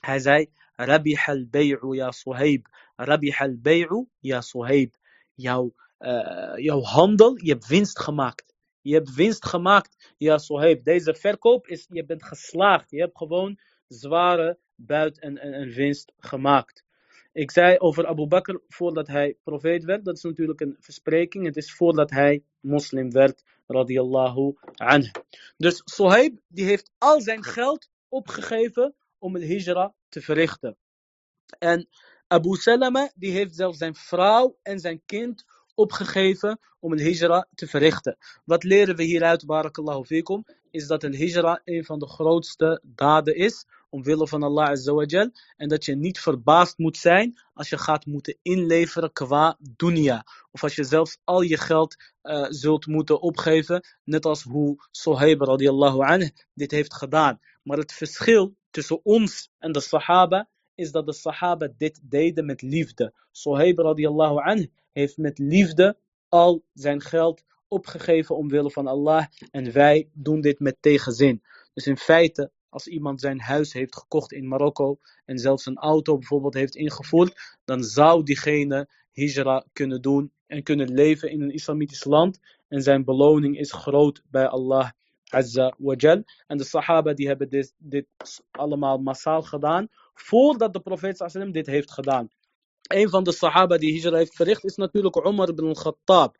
Hij 0.00 0.18
zei, 0.18 0.50
Rabih 0.74 1.28
al-bay'u 1.28 1.94
ya 1.94 2.10
Suhaib. 2.10 2.66
Rabih 2.96 3.40
al-bay'u 3.40 4.08
ya 4.18 4.40
Suhaib. 4.40 4.94
Jouw, 5.34 5.74
uh, 5.98 6.56
jouw 6.56 6.80
handel, 6.80 7.36
je 7.36 7.52
hebt 7.52 7.66
winst 7.66 7.98
gemaakt. 7.98 8.51
Je 8.82 8.94
hebt 8.94 9.14
winst 9.14 9.46
gemaakt, 9.46 10.14
ja 10.18 10.38
Suhaib. 10.38 10.84
Deze 10.84 11.14
verkoop 11.14 11.66
is, 11.66 11.86
je 11.88 12.04
bent 12.04 12.22
geslaagd. 12.22 12.90
Je 12.90 13.00
hebt 13.00 13.16
gewoon 13.16 13.58
zware 13.88 14.58
buit 14.74 15.18
en 15.18 15.68
winst 15.68 16.12
gemaakt. 16.18 16.84
Ik 17.32 17.50
zei 17.50 17.78
over 17.78 18.06
Abu 18.06 18.26
Bakr 18.26 18.56
voordat 18.68 19.06
hij 19.06 19.36
profeet 19.42 19.84
werd. 19.84 20.04
Dat 20.04 20.16
is 20.16 20.22
natuurlijk 20.22 20.60
een 20.60 20.76
verspreking. 20.80 21.44
Het 21.44 21.56
is 21.56 21.72
voordat 21.72 22.10
hij 22.10 22.44
moslim 22.60 23.10
werd. 23.10 23.42
Radiallahu 23.66 24.54
anhu. 24.74 25.10
Dus 25.56 25.82
Sohaib 25.84 26.40
die 26.48 26.64
heeft 26.64 26.90
al 26.98 27.20
zijn 27.20 27.44
geld 27.44 27.88
opgegeven 28.08 28.94
om 29.18 29.34
het 29.34 29.42
hijra 29.42 29.94
te 30.08 30.20
verrichten. 30.20 30.76
En 31.58 31.88
Abu 32.26 32.56
Salama 32.56 33.12
die 33.14 33.32
heeft 33.32 33.54
zelfs 33.54 33.78
zijn 33.78 33.94
vrouw 33.94 34.58
en 34.62 34.78
zijn 34.78 35.02
kind 35.06 35.44
opgegeven 35.74 36.58
om 36.80 36.92
een 36.92 37.00
hijra 37.00 37.48
te 37.54 37.66
verrichten. 37.66 38.16
Wat 38.44 38.64
leren 38.64 38.96
we 38.96 39.02
hieruit, 39.02 39.46
barakallahu 39.46 40.04
fikum, 40.04 40.44
is 40.70 40.86
dat 40.86 41.02
een 41.02 41.14
hijra 41.14 41.60
een 41.64 41.84
van 41.84 41.98
de 41.98 42.08
grootste 42.08 42.82
daden 42.84 43.36
is, 43.36 43.66
omwille 43.90 44.28
van 44.28 44.42
Allah 44.42 44.68
azawajal, 44.68 45.30
en 45.56 45.68
dat 45.68 45.84
je 45.84 45.96
niet 45.96 46.20
verbaasd 46.20 46.78
moet 46.78 46.96
zijn 46.96 47.38
als 47.54 47.68
je 47.68 47.78
gaat 47.78 48.06
moeten 48.06 48.38
inleveren 48.42 49.12
qua 49.12 49.56
dunya. 49.76 50.24
Of 50.50 50.62
als 50.62 50.74
je 50.74 50.84
zelfs 50.84 51.18
al 51.24 51.40
je 51.40 51.58
geld 51.58 51.96
uh, 52.22 52.46
zult 52.48 52.86
moeten 52.86 53.20
opgeven, 53.20 53.84
net 54.04 54.24
als 54.24 54.42
hoe 54.42 54.86
Sohaib 54.90 55.40
radiallahu 55.40 55.98
anh 55.98 56.46
dit 56.54 56.70
heeft 56.70 56.94
gedaan. 56.94 57.40
Maar 57.62 57.78
het 57.78 57.92
verschil 57.92 58.56
tussen 58.70 59.04
ons 59.04 59.50
en 59.58 59.72
de 59.72 59.80
sahaba 59.80 60.48
is 60.74 60.90
dat 60.90 61.06
de 61.06 61.12
sahaba 61.12 61.68
dit 61.76 62.00
deden 62.02 62.46
met 62.46 62.62
liefde. 62.62 63.12
Sohaib 63.30 63.78
radiallahu 63.78 64.36
anh 64.36 64.70
heeft 64.92 65.16
met 65.16 65.38
liefde 65.38 65.96
al 66.28 66.64
zijn 66.72 67.00
geld 67.00 67.44
opgegeven 67.68 68.36
omwille 68.36 68.70
van 68.70 68.86
Allah. 68.86 69.26
En 69.50 69.72
wij 69.72 70.08
doen 70.12 70.40
dit 70.40 70.60
met 70.60 70.76
tegenzin. 70.80 71.42
Dus 71.74 71.86
in 71.86 71.96
feite, 71.96 72.50
als 72.68 72.86
iemand 72.86 73.20
zijn 73.20 73.40
huis 73.40 73.72
heeft 73.72 73.96
gekocht 73.96 74.32
in 74.32 74.48
Marokko 74.48 74.98
en 75.24 75.38
zelfs 75.38 75.66
een 75.66 75.76
auto 75.76 76.18
bijvoorbeeld 76.18 76.54
heeft 76.54 76.74
ingevoerd, 76.74 77.58
dan 77.64 77.82
zou 77.82 78.22
diegene 78.22 78.88
hijra 79.12 79.64
kunnen 79.72 80.02
doen 80.02 80.32
en 80.46 80.62
kunnen 80.62 80.92
leven 80.92 81.30
in 81.30 81.42
een 81.42 81.52
islamitisch 81.52 82.04
land. 82.04 82.40
En 82.68 82.82
zijn 82.82 83.04
beloning 83.04 83.58
is 83.58 83.72
groot 83.72 84.22
bij 84.30 84.46
Allah 84.46 84.90
Azza 85.28 85.74
wa 85.78 85.94
Jal. 85.96 86.22
En 86.46 86.56
de 86.56 86.64
Sahaba 86.64 87.12
die 87.12 87.26
hebben 87.26 87.48
dit 87.78 88.12
allemaal 88.50 88.98
massaal 88.98 89.42
gedaan. 89.42 89.88
Voordat 90.14 90.72
de 90.72 90.80
profeet 90.80 91.16
sallam 91.16 91.52
dit 91.52 91.66
heeft 91.66 91.92
gedaan. 91.92 92.28
Een 92.82 93.08
van 93.08 93.24
de 93.24 93.32
Sahaba 93.32 93.76
die 93.76 94.00
hijra 94.00 94.16
heeft 94.16 94.36
verricht 94.36 94.64
is 94.64 94.76
natuurlijk 94.76 95.16
Umar 95.16 95.48
ibn 95.48 95.66
al-Khattab. 95.66 96.36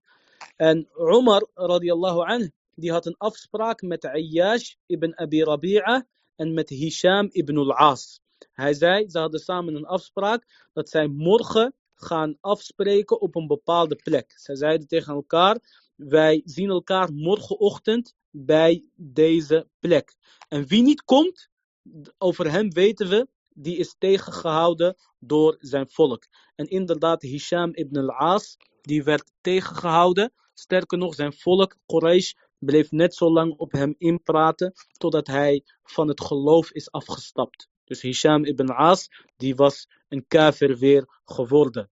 En 0.57 0.89
Umar 0.97 1.49
radiallahu 1.55 2.18
anh, 2.18 2.53
die 2.75 2.91
had 2.91 3.07
een 3.07 3.16
afspraak 3.16 3.83
met 3.83 4.05
Ayyash 4.05 4.75
ibn 4.87 5.14
Abi 5.14 5.43
Rabi'a 5.43 6.07
en 6.37 6.55
met 6.55 6.68
Hisham 6.68 7.29
ibn 7.33 7.57
al-As. 7.57 8.20
Hij 8.53 8.75
zei, 8.75 9.09
ze 9.09 9.18
hadden 9.18 9.41
samen 9.41 9.75
een 9.75 9.87
afspraak 9.87 10.68
dat 10.73 10.89
zij 10.89 11.07
morgen 11.07 11.75
gaan 11.95 12.37
afspreken 12.41 13.20
op 13.20 13.35
een 13.35 13.47
bepaalde 13.47 13.97
plek. 13.97 14.33
Zij 14.37 14.57
zeiden 14.57 14.87
tegen 14.87 15.14
elkaar, 15.14 15.59
wij 15.97 16.43
zien 16.45 16.68
elkaar 16.68 17.12
morgenochtend 17.12 18.14
bij 18.31 18.85
deze 18.97 19.68
plek. 19.79 20.14
En 20.49 20.66
wie 20.66 20.83
niet 20.83 21.03
komt, 21.03 21.49
over 22.18 22.51
hem 22.51 22.70
weten 22.73 23.09
we, 23.09 23.29
die 23.55 23.76
is 23.76 23.94
tegengehouden 23.98 24.96
door 25.18 25.57
zijn 25.59 25.88
volk. 25.88 26.26
En 26.55 26.66
inderdaad, 26.66 27.22
Hisham 27.22 27.74
ibn 27.74 27.98
al-As, 27.98 28.57
die 28.80 29.03
werd 29.03 29.32
tegengehouden. 29.40 30.32
Sterker 30.55 30.98
nog, 30.98 31.14
zijn 31.14 31.32
volk, 31.32 31.76
Quraysh, 31.86 32.32
bleef 32.59 32.90
net 32.90 33.14
zo 33.14 33.32
lang 33.32 33.55
op 33.57 33.72
hem 33.72 33.94
inpraten, 33.98 34.72
totdat 34.92 35.26
hij 35.26 35.62
van 35.82 36.09
het 36.09 36.20
geloof 36.20 36.70
is 36.70 36.90
afgestapt. 36.90 37.68
Dus 37.84 38.03
Hisham 38.03 38.44
ibn 38.44 38.70
As, 38.70 39.09
die 39.36 39.55
was 39.55 39.88
een 40.09 40.24
kafir 40.28 40.78
weer 40.78 41.20
geworden. 41.24 41.90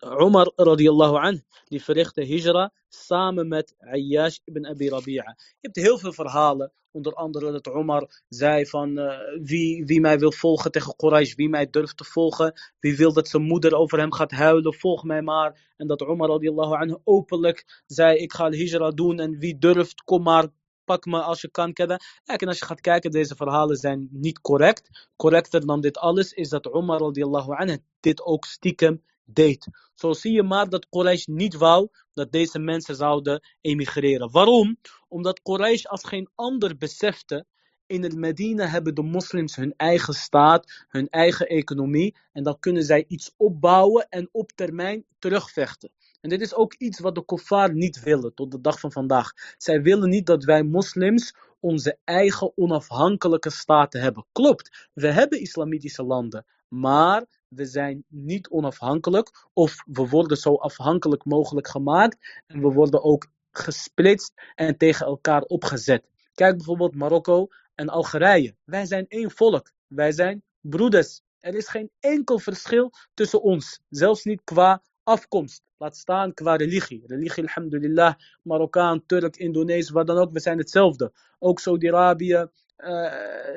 Umar 0.00 0.52
radiallahu 0.56 1.16
anh, 1.16 1.42
die 1.68 1.80
verrichtte 1.82 2.24
hijra 2.24 2.70
samen 2.88 3.48
met 3.48 3.74
Ayyash 3.78 4.38
ibn 4.44 4.66
Abi 4.66 4.88
Rabi'a. 4.88 5.34
Je 5.36 5.68
hebt 5.68 5.76
heel 5.76 5.98
veel 5.98 6.12
verhalen, 6.12 6.72
onder 6.90 7.14
andere 7.14 7.52
dat 7.52 7.66
Umar 7.66 8.22
zei 8.28 8.66
van 8.66 8.98
uh, 8.98 9.18
wie, 9.42 9.84
wie 9.84 10.00
mij 10.00 10.18
wil 10.18 10.32
volgen 10.32 10.70
tegen 10.72 10.96
Quraysh, 10.96 11.34
wie 11.34 11.48
mij 11.48 11.70
durft 11.70 11.96
te 11.96 12.04
volgen, 12.04 12.52
wie 12.80 12.96
wil 12.96 13.12
dat 13.12 13.28
zijn 13.28 13.42
moeder 13.42 13.74
over 13.74 13.98
hem 13.98 14.12
gaat 14.12 14.30
huilen, 14.30 14.74
volg 14.74 15.04
mij 15.04 15.22
maar. 15.22 15.72
En 15.76 15.86
dat 15.86 16.00
Umar 16.00 16.28
radiallahu 16.28 16.74
anh 16.74 17.00
openlijk 17.04 17.82
zei 17.86 18.18
ik 18.18 18.32
ga 18.32 18.50
hijra 18.50 18.90
doen 18.90 19.18
en 19.18 19.38
wie 19.38 19.58
durft, 19.58 20.02
kom 20.02 20.22
maar, 20.22 20.48
pak 20.84 21.04
me 21.04 21.20
als 21.20 21.40
je 21.40 21.50
kan 21.50 21.72
kennen. 21.72 22.00
En 22.24 22.48
als 22.48 22.58
je 22.58 22.64
gaat 22.64 22.80
kijken, 22.80 23.10
deze 23.10 23.36
verhalen 23.36 23.76
zijn 23.76 24.08
niet 24.10 24.40
correct. 24.40 25.08
Correcter 25.16 25.66
dan 25.66 25.80
dit 25.80 25.98
alles 25.98 26.32
is 26.32 26.48
dat 26.48 26.66
Umar 26.66 27.00
radiallahu 27.00 27.52
anh 27.52 27.82
dit 28.00 28.22
ook 28.22 28.44
stiekem 28.44 29.02
deed. 29.32 29.66
Zo 29.94 30.12
zie 30.12 30.32
je 30.32 30.42
maar 30.42 30.68
dat 30.68 30.88
Quraysh 30.88 31.24
niet 31.26 31.54
wou 31.54 31.88
dat 32.12 32.32
deze 32.32 32.58
mensen 32.58 32.96
zouden 32.96 33.42
emigreren. 33.60 34.30
Waarom? 34.30 34.76
Omdat 35.08 35.42
Quraysh 35.42 35.84
als 35.84 36.04
geen 36.04 36.30
ander 36.34 36.76
besefte 36.76 37.46
in 37.86 38.02
het 38.02 38.16
Medina 38.16 38.66
hebben 38.66 38.94
de 38.94 39.02
moslims 39.02 39.56
hun 39.56 39.74
eigen 39.76 40.14
staat, 40.14 40.84
hun 40.88 41.08
eigen 41.08 41.46
economie. 41.46 42.16
En 42.32 42.42
dan 42.42 42.58
kunnen 42.58 42.82
zij 42.82 43.04
iets 43.08 43.34
opbouwen 43.36 44.06
en 44.08 44.28
op 44.32 44.52
termijn 44.52 45.04
terugvechten. 45.18 45.90
En 46.20 46.28
dit 46.28 46.40
is 46.40 46.54
ook 46.54 46.74
iets 46.74 47.00
wat 47.00 47.14
de 47.14 47.24
kuffar 47.24 47.74
niet 47.74 48.02
willen 48.02 48.34
tot 48.34 48.50
de 48.50 48.60
dag 48.60 48.80
van 48.80 48.92
vandaag. 48.92 49.32
Zij 49.56 49.82
willen 49.82 50.08
niet 50.08 50.26
dat 50.26 50.44
wij 50.44 50.62
moslims 50.62 51.34
onze 51.60 51.98
eigen 52.04 52.52
onafhankelijke 52.56 53.50
staten 53.50 54.00
hebben. 54.00 54.26
Klopt, 54.32 54.88
we 54.92 55.06
hebben 55.12 55.40
islamitische 55.40 56.02
landen. 56.02 56.46
Maar 56.68 57.26
we 57.54 57.64
zijn 57.64 58.04
niet 58.08 58.48
onafhankelijk 58.48 59.48
of 59.52 59.84
we 59.86 60.08
worden 60.08 60.36
zo 60.36 60.54
afhankelijk 60.54 61.24
mogelijk 61.24 61.68
gemaakt 61.68 62.42
en 62.46 62.60
we 62.60 62.72
worden 62.72 63.02
ook 63.02 63.26
gesplitst 63.50 64.32
en 64.54 64.76
tegen 64.76 65.06
elkaar 65.06 65.42
opgezet. 65.42 66.04
Kijk 66.34 66.56
bijvoorbeeld 66.56 66.94
Marokko 66.94 67.48
en 67.74 67.88
Algerije. 67.88 68.56
Wij 68.64 68.86
zijn 68.86 69.06
één 69.08 69.30
volk. 69.30 69.72
Wij 69.86 70.12
zijn 70.12 70.42
broeders. 70.60 71.22
Er 71.40 71.54
is 71.54 71.68
geen 71.68 71.90
enkel 72.00 72.38
verschil 72.38 72.92
tussen 73.14 73.42
ons. 73.42 73.80
Zelfs 73.88 74.24
niet 74.24 74.40
qua 74.44 74.82
afkomst. 75.02 75.62
Laat 75.76 75.96
staan 75.96 76.34
qua 76.34 76.56
religie. 76.56 77.02
Religie, 77.06 77.42
alhamdulillah, 77.42 78.14
Marokkaan, 78.42 79.06
Turk, 79.06 79.36
Indonesisch, 79.36 79.90
wat 79.90 80.06
dan 80.06 80.18
ook. 80.18 80.32
We 80.32 80.40
zijn 80.40 80.58
hetzelfde. 80.58 81.12
Ook 81.38 81.60
Saudi-Arabië, 81.60 82.46
uh, 82.76 83.12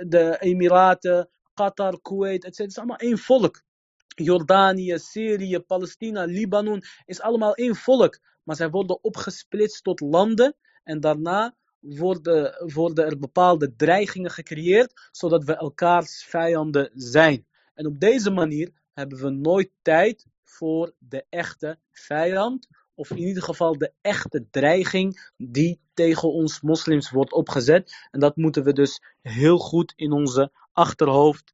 de 0.07 0.37
Emiraten, 0.39 1.29
Qatar, 1.53 2.01
Kuwait, 2.01 2.43
etc. 2.43 2.57
Het 2.57 2.69
is 2.69 2.77
allemaal 2.77 2.97
één 2.97 3.17
volk. 3.17 3.63
Jordanië, 4.15 4.97
Syrië, 4.97 5.59
Palestina, 5.59 6.23
Libanon 6.23 6.83
is 7.05 7.21
allemaal 7.21 7.55
één 7.55 7.75
volk. 7.75 8.19
Maar 8.43 8.55
zij 8.55 8.69
worden 8.69 9.03
opgesplitst 9.03 9.83
tot 9.83 9.99
landen 9.99 10.55
en 10.83 10.99
daarna 10.99 11.55
worden, 11.79 13.05
er 13.05 13.19
bepaalde 13.19 13.75
dreigingen 13.75 14.31
gecreëerd, 14.31 15.09
zodat 15.11 15.43
we 15.43 15.55
elkaars 15.55 16.23
vijanden 16.23 16.91
zijn. 16.93 17.45
En 17.73 17.85
op 17.85 17.99
deze 17.99 18.31
manier 18.31 18.71
hebben 18.93 19.17
we 19.17 19.29
nooit 19.29 19.71
tijd 19.81 20.25
voor 20.43 20.93
de 20.97 21.25
echte 21.29 21.79
vijand, 21.91 22.67
of 22.93 23.09
in 23.09 23.17
ieder 23.17 23.43
geval 23.43 23.77
de 23.77 23.91
echte 24.01 24.47
dreiging 24.51 25.31
die 25.37 25.79
tegen 25.93 26.31
ons 26.31 26.61
moslims 26.61 27.09
wordt 27.09 27.33
opgezet. 27.33 28.07
En 28.11 28.19
dat 28.19 28.35
moeten 28.35 28.63
we 28.63 28.73
dus 28.73 29.01
heel 29.21 29.57
goed 29.57 29.93
in 29.95 30.11
onze 30.11 30.51
achterhoofd 30.73 31.53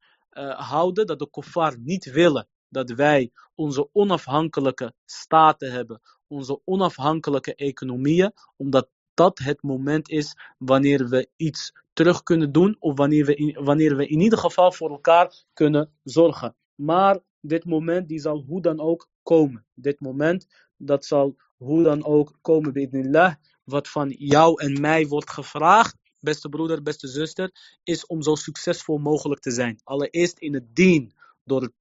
houden. 0.57 1.07
Dat 1.07 1.19
de 1.19 1.29
kuffar 1.29 1.77
niet 1.79 2.11
willen 2.11 2.47
dat 2.69 2.89
wij 2.89 3.31
onze 3.55 3.89
onafhankelijke 3.91 4.93
staten 5.05 5.71
hebben, 5.71 6.01
onze 6.27 6.61
onafhankelijke 6.65 7.55
economieën, 7.55 8.33
omdat 8.57 8.89
dat 9.13 9.39
het 9.39 9.63
moment 9.63 10.09
is 10.09 10.37
wanneer 10.57 11.09
we 11.09 11.29
iets 11.35 11.73
terug 11.93 12.23
kunnen 12.23 12.51
doen 12.51 12.75
of 12.79 12.97
wanneer 12.97 13.25
we 13.25 13.35
in, 13.35 13.63
wanneer 13.63 13.95
we 13.95 14.07
in 14.07 14.19
ieder 14.19 14.39
geval 14.39 14.71
voor 14.71 14.89
elkaar 14.89 15.43
kunnen 15.53 15.91
zorgen. 16.03 16.55
Maar 16.75 17.19
dit 17.41 17.65
moment 17.65 18.07
die 18.07 18.19
zal 18.19 18.43
hoe 18.47 18.61
dan 18.61 18.79
ook 18.79 19.09
komen. 19.23 19.65
Dit 19.73 19.99
moment 19.99 20.47
dat 20.77 21.05
zal 21.05 21.35
hoe 21.57 21.83
dan 21.83 22.05
ook 22.05 22.37
komen 22.41 22.73
bi'idnillah. 22.73 23.33
Wat 23.63 23.89
van 23.89 24.09
jou 24.09 24.61
en 24.61 24.81
mij 24.81 25.07
wordt 25.07 25.29
gevraagd, 25.29 25.97
beste 26.21 26.49
broeder, 26.49 26.81
beste 26.81 27.07
zuster, 27.07 27.77
is 27.83 28.05
om 28.05 28.21
zo 28.21 28.35
succesvol 28.35 28.97
mogelijk 28.97 29.41
te 29.41 29.51
zijn. 29.51 29.79
Allereerst 29.83 30.39
in 30.39 30.53
het 30.53 30.75
dien, 30.75 31.13
door 31.43 31.71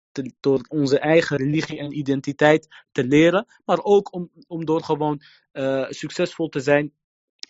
door 0.40 0.64
onze 0.68 0.98
eigen 0.98 1.36
religie 1.36 1.78
en 1.78 1.98
identiteit 1.98 2.68
te 2.92 3.04
leren, 3.04 3.46
maar 3.64 3.82
ook 3.82 4.14
om, 4.14 4.30
om 4.46 4.64
door 4.64 4.82
gewoon 4.82 5.22
uh, 5.52 5.86
succesvol 5.88 6.48
te 6.48 6.60
zijn 6.60 6.92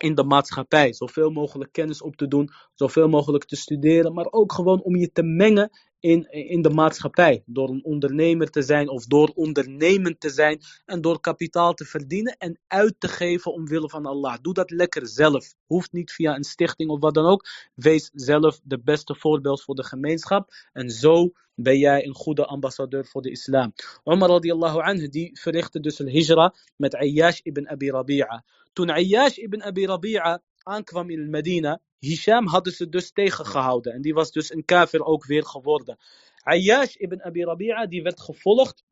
in 0.02 0.14
de 0.14 0.24
maatschappij. 0.24 0.92
Zoveel 0.92 1.30
mogelijk 1.30 1.72
kennis 1.72 2.02
op 2.02 2.16
te 2.16 2.28
doen, 2.28 2.50
zoveel 2.74 3.08
mogelijk 3.08 3.44
te 3.44 3.56
studeren, 3.56 4.14
maar 4.14 4.26
ook 4.30 4.52
gewoon 4.52 4.82
om 4.82 4.96
je 4.96 5.12
te 5.12 5.22
mengen 5.22 5.70
in, 6.00 6.30
in 6.30 6.62
de 6.62 6.70
maatschappij. 6.70 7.42
Door 7.46 7.68
een 7.68 7.84
ondernemer 7.84 8.50
te 8.50 8.62
zijn 8.62 8.88
of 8.88 9.06
door 9.06 9.32
ondernemend 9.34 10.20
te 10.20 10.30
zijn 10.30 10.60
en 10.84 11.00
door 11.00 11.20
kapitaal 11.20 11.74
te 11.74 11.84
verdienen 11.84 12.36
en 12.38 12.58
uit 12.66 12.94
te 12.98 13.08
geven 13.08 13.52
omwille 13.52 13.88
van 13.88 14.06
Allah. 14.06 14.36
Doe 14.40 14.54
dat 14.54 14.70
lekker 14.70 15.06
zelf. 15.06 15.54
Hoeft 15.66 15.92
niet 15.92 16.12
via 16.12 16.36
een 16.36 16.44
stichting 16.44 16.90
of 16.90 17.00
wat 17.00 17.14
dan 17.14 17.26
ook. 17.26 17.46
Wees 17.74 18.10
zelf 18.12 18.60
de 18.62 18.80
beste 18.80 19.14
voorbeeld 19.14 19.62
voor 19.62 19.74
de 19.74 19.84
gemeenschap 19.84 20.50
en 20.72 20.90
zo 20.90 21.30
ben 21.54 21.78
jij 21.78 22.06
een 22.06 22.14
goede 22.14 22.46
ambassadeur 22.46 23.06
voor 23.06 23.22
de 23.22 23.30
islam. 23.30 23.72
Umar 24.04 24.28
radiallahu 24.28 24.80
anhu 24.80 25.08
die 25.08 25.38
verrichtte 25.40 25.80
dus 25.80 25.98
een 25.98 26.08
hijra 26.08 26.54
met 26.76 26.94
Ayyash 26.94 27.40
ibn 27.42 27.68
Abi 27.68 27.90
Rabi'a. 27.90 28.44
Toen 28.72 28.90
Ayyash 28.90 29.38
ibn 29.38 29.62
Abi 29.62 29.86
Rabi'a 29.86 30.42
aankwam 30.62 31.10
in 31.10 31.30
Medina, 31.30 31.80
Hisham 31.98 32.46
hadden 32.46 32.72
ze 32.72 32.88
dus 32.88 33.12
tegengehouden. 33.12 33.92
En 33.92 34.02
die 34.02 34.14
was 34.14 34.30
dus 34.32 34.52
een 34.52 34.64
kafir 34.64 35.04
ook 35.04 35.26
weer 35.26 35.44
geworden. 35.44 35.98
Ayyash 36.42 36.94
ibn 36.94 37.20
Abi 37.20 37.44
Rabi'a 37.44 37.86
die 37.86 38.02
werd 38.02 38.20
gevolgd 38.20 38.84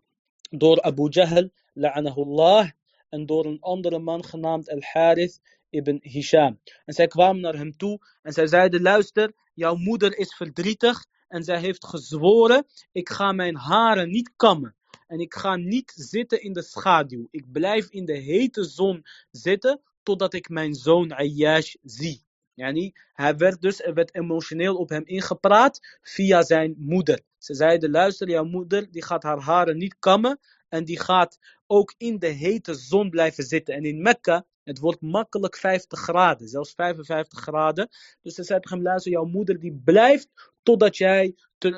door 0.50 0.82
Abu 0.82 1.08
Jahl, 1.08 1.50
la'anahullah, 1.72 2.70
en 3.08 3.26
door 3.26 3.44
een 3.44 3.60
andere 3.60 3.98
man 3.98 4.24
genaamd 4.24 4.70
Al-Harith 4.70 5.40
ibn 5.70 5.98
Hisham. 6.00 6.60
En 6.84 6.94
zij 6.94 7.06
kwamen 7.06 7.40
naar 7.40 7.56
hem 7.56 7.76
toe 7.76 7.98
en 8.22 8.32
zij 8.32 8.46
zeiden, 8.46 8.82
luister, 8.82 9.32
jouw 9.54 9.74
moeder 9.74 10.18
is 10.18 10.34
verdrietig 10.34 11.06
en 11.28 11.42
zij 11.42 11.60
heeft 11.60 11.86
gezworen, 11.86 12.66
ik 12.92 13.08
ga 13.08 13.32
mijn 13.32 13.56
haren 13.56 14.10
niet 14.10 14.32
kammen. 14.36 14.74
En 15.08 15.20
ik 15.20 15.34
ga 15.34 15.56
niet 15.56 15.92
zitten 15.96 16.42
in 16.42 16.52
de 16.52 16.62
schaduw. 16.62 17.28
Ik 17.30 17.52
blijf 17.52 17.90
in 17.90 18.04
de 18.04 18.16
hete 18.16 18.64
zon 18.64 19.04
zitten 19.30 19.80
totdat 20.02 20.34
ik 20.34 20.48
mijn 20.48 20.74
zoon 20.74 21.12
Ayyash 21.12 21.74
zie. 21.82 22.26
Yani, 22.54 22.92
hij 23.12 23.36
werd 23.36 23.60
dus, 23.60 23.82
er 23.82 23.94
werd 23.94 24.14
emotioneel 24.14 24.76
op 24.76 24.88
hem 24.88 25.02
ingepraat 25.04 25.98
via 26.02 26.42
zijn 26.42 26.74
moeder. 26.78 27.20
Ze 27.38 27.54
zeiden, 27.54 27.90
luister, 27.90 28.28
jouw 28.28 28.44
moeder 28.44 28.90
die 28.90 29.04
gaat 29.04 29.22
haar 29.22 29.38
haren 29.38 29.76
niet 29.76 29.96
kammen. 29.98 30.38
En 30.68 30.84
die 30.84 31.00
gaat 31.00 31.38
ook 31.66 31.94
in 31.96 32.18
de 32.18 32.26
hete 32.26 32.74
zon 32.74 33.10
blijven 33.10 33.44
zitten. 33.44 33.74
En 33.74 33.84
in 33.84 34.02
Mekka, 34.02 34.46
het 34.62 34.78
wordt 34.78 35.00
makkelijk 35.00 35.56
50 35.56 36.00
graden, 36.00 36.48
zelfs 36.48 36.72
55 36.72 37.40
graden. 37.40 37.88
Dus 38.22 38.34
ze 38.34 38.42
zei 38.42 38.60
tegen 38.60 38.76
hem, 38.76 38.86
luister, 38.86 39.12
jouw 39.12 39.24
moeder 39.24 39.60
die 39.60 39.80
blijft 39.84 40.28
totdat, 40.62 40.96
jij, 40.96 41.34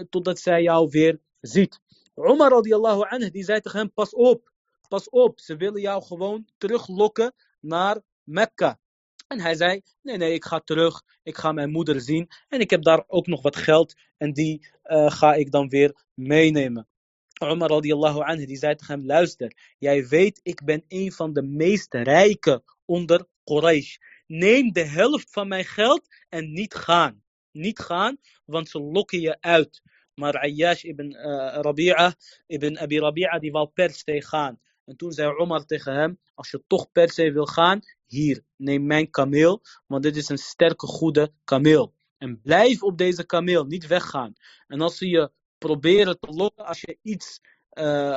totdat 0.09 0.39
zij 0.39 0.63
jou 0.63 0.89
weer 0.91 1.21
ziet. 1.41 1.81
Umar 2.29 2.51
radiallahu 2.51 3.03
anhu, 3.09 3.31
die 3.31 3.45
zei 3.45 3.61
tegen 3.61 3.79
hem, 3.79 3.93
pas 3.93 4.15
op, 4.15 4.53
pas 4.89 5.09
op. 5.09 5.41
Ze 5.41 5.57
willen 5.57 5.81
jou 5.81 6.03
gewoon 6.03 6.47
teruglokken 6.59 7.35
naar 7.61 8.03
Mekka. 8.23 8.79
En 9.27 9.41
hij 9.41 9.55
zei, 9.55 9.83
nee, 10.03 10.17
nee, 10.17 10.33
ik 10.33 10.45
ga 10.45 10.61
terug, 10.61 11.03
ik 11.23 11.37
ga 11.37 11.53
mijn 11.53 11.71
moeder 11.71 12.01
zien 12.01 12.29
en 12.49 12.61
ik 12.61 12.71
heb 12.71 12.83
daar 12.83 13.05
ook 13.07 13.27
nog 13.27 13.43
wat 13.43 13.57
geld 13.57 13.95
en 14.17 14.33
die 14.33 14.69
uh, 14.85 15.11
ga 15.11 15.35
ik 15.35 15.51
dan 15.51 15.69
weer 15.69 16.05
meenemen. 16.15 16.89
Umar 17.43 17.69
radiallahu 17.69 18.21
anhu, 18.21 18.47
die 18.47 18.57
zei 18.57 18.75
tegen 18.75 18.95
hem, 18.95 19.07
luister, 19.07 19.75
jij 19.79 20.09
weet, 20.09 20.41
ik 20.43 20.65
ben 20.65 20.85
een 20.89 21.13
van 21.13 21.33
de 21.33 21.43
meest 21.43 21.95
rijke 21.95 22.63
onder 22.85 23.27
Quraysh. 23.45 23.97
Neem 24.27 24.73
de 24.73 24.85
helft 24.85 25.31
van 25.33 25.49
mijn 25.49 25.65
geld 25.65 26.03
en 26.29 26.53
niet 26.53 26.75
gaan. 26.75 27.23
Niet 27.53 27.79
gaan, 27.79 28.19
want 28.45 28.69
ze 28.69 28.81
lokken 28.81 29.21
je 29.21 29.41
uit. 29.41 29.83
Maar 30.21 30.37
Ayyash 30.37 30.85
ibn 30.85 31.15
Rabi'a, 31.65 32.15
ibn 32.47 32.77
Abi 32.77 32.99
Rabi'a, 33.01 33.39
die 33.41 33.53
wou 33.53 33.67
per 33.73 33.91
se 33.91 34.21
gaan. 34.23 34.61
En 34.85 34.97
toen 34.97 35.13
zei 35.13 35.33
Omar 35.37 35.65
tegen 35.65 35.95
hem, 35.95 36.19
als 36.35 36.51
je 36.51 36.63
toch 36.67 36.93
per 36.93 37.11
se 37.11 37.33
wil 37.33 37.47
gaan, 37.47 37.81
hier, 38.07 38.43
neem 38.57 38.87
mijn 38.87 39.11
kameel, 39.11 39.63
want 39.87 40.03
dit 40.03 40.17
is 40.17 40.29
een 40.29 40.39
sterke, 40.39 40.87
goede 40.87 41.33
kameel. 41.45 41.95
En 42.19 42.41
blijf 42.41 42.83
op 42.83 42.99
deze 42.99 43.25
kameel, 43.27 43.65
niet 43.65 43.87
weggaan. 43.87 44.33
En 44.67 44.81
als 44.81 44.97
ze 44.97 45.09
je 45.09 45.31
proberen 45.59 46.19
te 46.21 46.31
lokken, 46.31 46.67
als 46.67 46.81
je 46.81 46.99
iets 47.03 47.41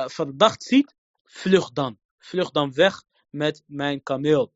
verdacht 0.06 0.62
ziet, 0.62 0.94
vlucht 1.24 1.74
dan. 1.74 1.98
Vlucht 2.18 2.54
dan 2.54 2.72
weg 2.74 3.02
met 3.30 3.62
mijn 3.66 4.02
kameel. 4.02 4.52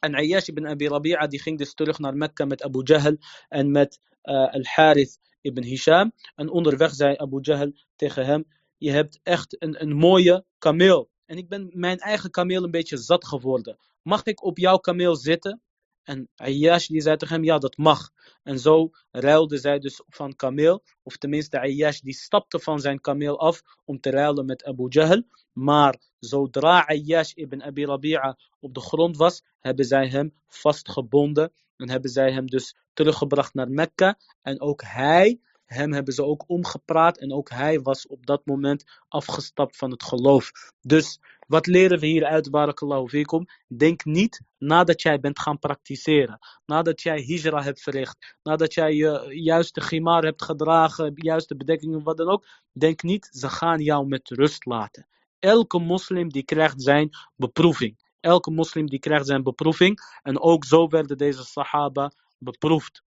En 0.00 0.14
Ayyash 0.14 0.48
ibn 0.48 0.66
Abi 0.66 0.88
Rabi'a 0.88 1.26
die 1.26 1.40
ging 1.40 1.58
dus 1.58 1.74
terug 1.74 1.98
naar 1.98 2.16
Mekka 2.16 2.44
met 2.44 2.62
Abu 2.62 2.82
Jahl 2.82 3.16
en 3.48 3.70
met 3.70 4.00
Al-Harith 4.28 5.18
ibn 5.40 5.62
Hisham. 5.62 6.12
En 6.34 6.50
onderweg 6.50 6.94
zei 6.94 7.16
Abu 7.16 7.40
Jahl 7.40 7.72
tegen 7.96 8.26
hem, 8.26 8.44
je 8.76 8.90
hebt 8.90 9.20
echt 9.22 9.62
een, 9.62 9.82
een 9.82 9.96
mooie 9.96 10.44
kameel. 10.58 11.10
En 11.26 11.36
ik 11.36 11.48
ben 11.48 11.70
mijn 11.72 11.98
eigen 11.98 12.30
kameel 12.30 12.64
een 12.64 12.70
beetje 12.70 12.96
zat 12.96 13.26
geworden. 13.26 13.78
Mag 14.02 14.24
ik 14.24 14.42
op 14.42 14.58
jouw 14.58 14.76
kameel 14.76 15.16
zitten? 15.16 15.62
En 16.02 16.28
Ayyash 16.36 16.86
die 16.86 17.00
zei 17.00 17.16
tegen 17.16 17.34
hem, 17.34 17.44
ja 17.44 17.58
dat 17.58 17.76
mag. 17.76 18.10
En 18.42 18.58
zo 18.58 18.90
ruilde 19.10 19.58
zij 19.58 19.78
dus 19.78 20.02
van 20.06 20.36
kameel. 20.36 20.82
Of 21.02 21.16
tenminste 21.16 21.60
Ayyash 21.60 22.00
die 22.00 22.14
stapte 22.14 22.58
van 22.58 22.80
zijn 22.80 23.00
kameel 23.00 23.38
af 23.38 23.62
om 23.84 24.00
te 24.00 24.10
ruilen 24.10 24.46
met 24.46 24.64
Abu 24.64 24.86
Jahl. 24.88 25.22
Maar 25.52 26.00
zodra 26.18 26.80
Ayyash 26.86 27.32
ibn 27.32 27.62
Abi 27.62 27.84
Rabi'a 27.84 28.38
op 28.60 28.74
de 28.74 28.80
grond 28.80 29.16
was, 29.16 29.42
hebben 29.60 29.84
zij 29.84 30.08
hem 30.08 30.34
vastgebonden. 30.46 31.52
En 31.78 31.90
hebben 31.90 32.10
zij 32.10 32.32
hem 32.32 32.46
dus 32.46 32.76
teruggebracht 32.92 33.54
naar 33.54 33.70
Mekka. 33.70 34.18
En 34.42 34.60
ook 34.60 34.82
hij 34.82 35.40
hem 35.68 35.92
hebben 35.92 36.14
ze 36.14 36.24
ook 36.24 36.44
omgepraat 36.46 37.18
en 37.18 37.32
ook 37.32 37.50
hij 37.50 37.80
was 37.80 38.06
op 38.06 38.26
dat 38.26 38.46
moment 38.46 38.84
afgestapt 39.08 39.76
van 39.76 39.90
het 39.90 40.02
geloof. 40.02 40.50
Dus 40.80 41.20
wat 41.46 41.66
leren 41.66 41.98
we 41.98 42.06
hieruit, 42.06 42.50
barakallahu 42.50 43.08
fikum? 43.08 43.46
Denk 43.76 44.04
niet 44.04 44.40
nadat 44.58 45.02
jij 45.02 45.20
bent 45.20 45.38
gaan 45.38 45.58
praktiseren, 45.58 46.38
nadat 46.66 47.02
jij 47.02 47.22
hijra 47.22 47.62
hebt 47.62 47.82
verricht, 47.82 48.36
nadat 48.42 48.74
jij 48.74 48.94
je 48.94 49.26
juiste 49.28 49.80
gimar 49.80 50.22
hebt 50.24 50.42
gedragen, 50.42 51.12
juiste 51.14 51.56
bedekkingen, 51.56 52.02
wat 52.02 52.16
dan 52.16 52.28
ook. 52.28 52.46
Denk 52.72 53.02
niet, 53.02 53.28
ze 53.32 53.48
gaan 53.48 53.80
jou 53.80 54.06
met 54.06 54.28
rust 54.28 54.66
laten. 54.66 55.06
Elke 55.38 55.78
moslim 55.78 56.28
die 56.28 56.44
krijgt 56.44 56.82
zijn 56.82 57.10
beproeving. 57.36 58.07
Elke 58.19 58.51
moslim 58.51 58.89
die 58.89 58.99
krijgt 58.99 59.25
zijn 59.25 59.43
beproeving. 59.43 59.99
En 60.21 60.39
ook 60.39 60.65
zo 60.65 60.87
werden 60.87 61.17
deze 61.17 61.43
sahaba 61.43 62.11
beproefd. 62.37 63.03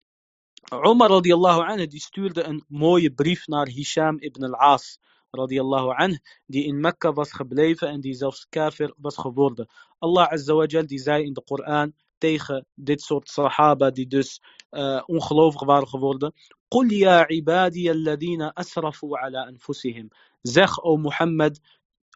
Umar 0.72 1.10
radiallahu 1.10 1.62
anhu 1.62 1.88
die 1.88 2.00
stuurde 2.00 2.44
een 2.44 2.64
mooie 2.68 3.12
brief 3.12 3.48
naar 3.48 3.68
Hisham 3.68 4.20
ibn 4.20 4.44
al-As 4.44 5.00
radiallahu 5.32 5.94
anhu 5.96 6.18
die 6.46 6.64
in 6.66 6.80
Mekka 6.80 7.14
was 7.14 7.32
gebleven 7.32 7.90
en 7.90 8.02
die 8.02 8.14
zelfs 8.14 8.46
kafir 8.50 8.94
was 8.98 9.18
geworden. 9.18 9.68
Allah 10.00 10.32
azza 10.32 10.54
wa 10.54 10.66
jal 10.66 10.86
die 10.86 11.00
zei 11.00 11.26
in 11.26 11.34
de 11.34 11.44
Koran 11.44 11.94
tegen 12.18 12.66
dit 12.74 13.02
soort 13.02 13.30
sahaba 13.30 13.92
die 13.92 14.08
dus 14.08 14.42
uh, 14.72 15.04
ongelovig 15.06 15.64
waren 15.64 15.88
geworden. 15.88 16.34
قل 16.74 16.94
يا 16.94 17.28
عبادي 17.32 17.92
الذين 17.92 18.52
أسرفوا 18.58 19.18
على 19.18 19.50
أنفسهم. 19.50 20.10
Zeg, 20.42 20.84
o 20.84 20.98
Mohammed, 20.98 21.60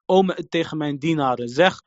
o 0.06 0.24
tegen 0.50 0.78
mijn 0.78 1.00
dienaren. 1.00 1.48
Zeg, 1.50 1.82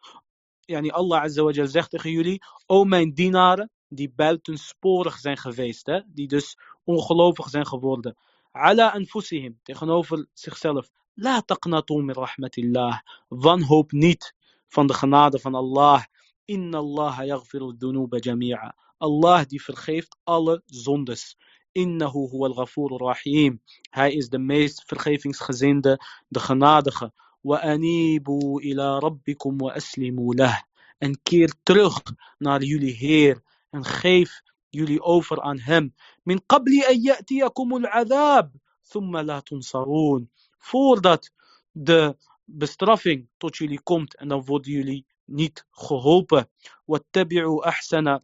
yani 0.65 0.91
Allah 0.91 1.21
azza 1.21 1.43
wa 1.43 1.65
zegt 1.65 1.89
tegen 1.89 2.11
jullie, 2.11 2.41
o 2.65 2.83
mijn 2.83 3.13
dienaren, 3.13 3.69
die 3.87 4.11
buitensporig 4.15 5.17
zijn 5.17 5.37
geweest, 5.37 5.85
hè? 5.85 6.01
die 6.07 6.27
dus 6.27 6.57
ongelovig 6.83 7.49
zijn 7.49 7.67
geworden. 7.67 8.15
Ala 8.51 8.91
anfusihim, 8.91 9.59
tegenover 9.63 10.27
zichzelf. 10.33 10.89
La 11.13 11.41
taqnatu 11.41 12.01
min 12.01 12.15
rahmatillah. 12.15 12.99
Wanhoop 13.27 13.91
niet 13.91 14.33
van 14.67 14.87
de 14.87 14.93
genade 14.93 15.39
van 15.39 15.55
Allah. 15.55 16.03
Inna 16.45 16.77
Allah 16.77 17.25
yaghfiru 17.25 17.75
dhunuba 17.77 18.17
jami'a. 18.17 18.75
Allah 18.97 19.45
die 19.45 19.63
vergeeft 19.63 20.17
alle 20.23 20.61
zondes. 20.65 21.37
Innahu 21.71 22.29
huwa 22.29 22.67
al 22.73 22.97
rahim. 22.97 23.61
Hij 23.89 24.13
is 24.13 24.29
de 24.29 24.39
meest 24.39 24.83
vergevingsgezinde, 24.85 25.99
de 26.27 26.39
genadige. 26.39 27.13
Ila 27.45 28.99
rabbikum 28.99 29.57
wa 29.61 29.73
aslimu 29.73 30.33
lah. 30.33 30.57
En 30.99 31.21
keer 31.23 31.53
terug 31.63 32.01
naar 32.37 32.63
jullie 32.63 32.93
Heer 32.93 33.41
en 33.69 33.85
geef 33.85 34.41
jullie 34.69 35.01
over 35.01 35.41
aan 35.41 35.59
hem. 35.59 35.93
Min 36.23 36.41
qabli 36.45 36.83
an 36.83 37.01
ya'tiyakum 37.01 37.73
al-adhab, 37.73 38.49
thumma 38.89 39.23
la 39.23 39.41
tunsarun. 39.41 40.29
Voordat 40.57 41.31
de 41.71 42.17
bestraffing 42.45 43.29
tot 43.37 43.57
jullie 43.57 43.81
komt 43.81 44.15
en 44.15 44.27
dan 44.27 44.45
worden 44.45 44.71
jullie 44.71 45.05
niet 45.25 45.65
geholpen. 45.71 46.49
Wattabi'u 46.85 47.61
ahsana 47.61 48.23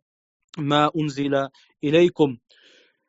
ma 0.60 0.92
unzila 0.94 1.52
ilaykum. 1.80 2.42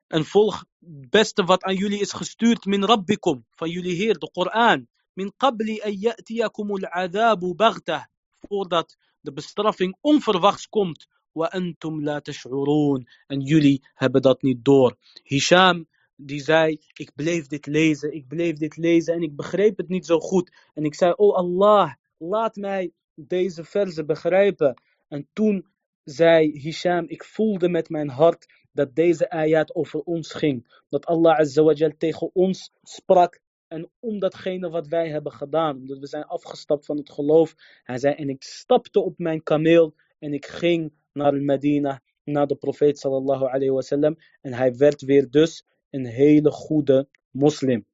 En 0.06 0.24
volg 0.24 0.64
het 0.78 1.10
beste 1.10 1.44
wat 1.44 1.62
aan 1.62 1.74
jullie 1.74 2.00
is 2.00 2.12
gestuurd 2.12 2.64
min 2.64 2.84
rabbikum, 2.84 3.46
van 3.50 3.70
jullie 3.70 3.96
Heer, 3.96 4.18
de 4.18 4.30
Koran. 4.30 4.88
min 5.14 5.32
qabli 5.36 5.80
an 5.80 5.92
ya'tiyakumul 5.92 6.84
العذاب 6.84 7.56
بغته 7.56 8.06
Voordat 8.48 8.96
de 9.20 9.32
bestraffing 9.32 9.96
onverwachts 10.00 10.68
komt. 10.68 11.06
Wa 11.32 11.46
antum 11.46 12.02
la 12.02 12.20
tash'urun. 12.20 13.08
En 13.26 13.40
jullie 13.40 13.80
hebben 13.94 14.22
dat 14.22 14.42
niet 14.42 14.64
door. 14.64 14.96
Hisham 15.22 15.86
die 16.16 16.40
zei, 16.40 16.78
ik 16.92 17.10
bleef 17.14 17.46
dit 17.46 17.66
lezen, 17.66 18.14
ik 18.14 18.28
bleef 18.28 18.56
dit 18.56 18.76
lezen 18.76 19.14
en 19.14 19.22
ik 19.22 19.36
begreep 19.36 19.76
het 19.76 19.88
niet 19.88 20.06
zo 20.06 20.18
goed. 20.18 20.52
En 20.74 20.84
ik 20.84 20.94
zei, 20.94 21.12
O 21.16 21.32
Allah, 21.32 21.92
laat 22.18 22.56
mij 22.56 22.92
deze 23.14 23.64
verzen 23.64 24.06
begrijpen. 24.06 24.82
En 25.08 25.28
toen 25.32 25.66
zei 26.04 26.60
Hisham, 26.60 27.04
ik 27.08 27.24
voelde 27.24 27.68
met 27.68 27.88
mijn 27.88 28.08
hart 28.08 28.46
dat 28.72 28.94
deze 28.94 29.30
ayat 29.30 29.74
over 29.74 30.00
ons 30.00 30.32
ging. 30.32 30.82
Dat 30.88 31.06
Allah 31.06 31.38
azawajal 31.38 31.92
tegen 31.98 32.30
ons 32.34 32.72
sprak 32.82 33.40
en 33.72 33.90
om 34.00 34.18
datgene 34.18 34.70
wat 34.70 34.88
wij 34.88 35.08
hebben 35.08 35.32
gedaan. 35.32 35.76
Omdat 35.76 35.98
we 35.98 36.06
zijn 36.06 36.24
afgestapt 36.24 36.86
van 36.86 36.96
het 36.96 37.10
geloof. 37.10 37.54
Hij 37.82 37.98
zei, 37.98 38.14
en 38.14 38.28
ik 38.28 38.42
stapte 38.42 39.00
op 39.00 39.18
mijn 39.18 39.42
kameel 39.42 39.94
en 40.18 40.32
ik 40.32 40.46
ging 40.46 40.92
naar 41.12 41.34
Medina, 41.34 42.02
naar 42.24 42.46
de 42.46 42.56
profeet 42.56 42.98
sallallahu 42.98 43.44
alayhi 43.44 43.70
wasallam. 43.70 44.16
En 44.40 44.52
hij 44.52 44.76
werd 44.76 45.02
weer 45.02 45.30
dus 45.30 45.64
een 45.90 46.06
hele 46.06 46.50
goede 46.50 47.08
moslim. 47.30 47.86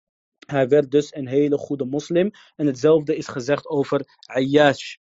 Hij 0.46 0.68
werd 0.68 0.90
dus 0.90 1.14
een 1.14 1.28
hele 1.28 1.58
goede 1.58 1.84
moslim. 1.84 2.30
En 2.56 2.66
hetzelfde 2.66 3.16
is 3.16 3.26
gezegd 3.28 3.66
over 3.66 4.18
Ayyash. 4.26 4.96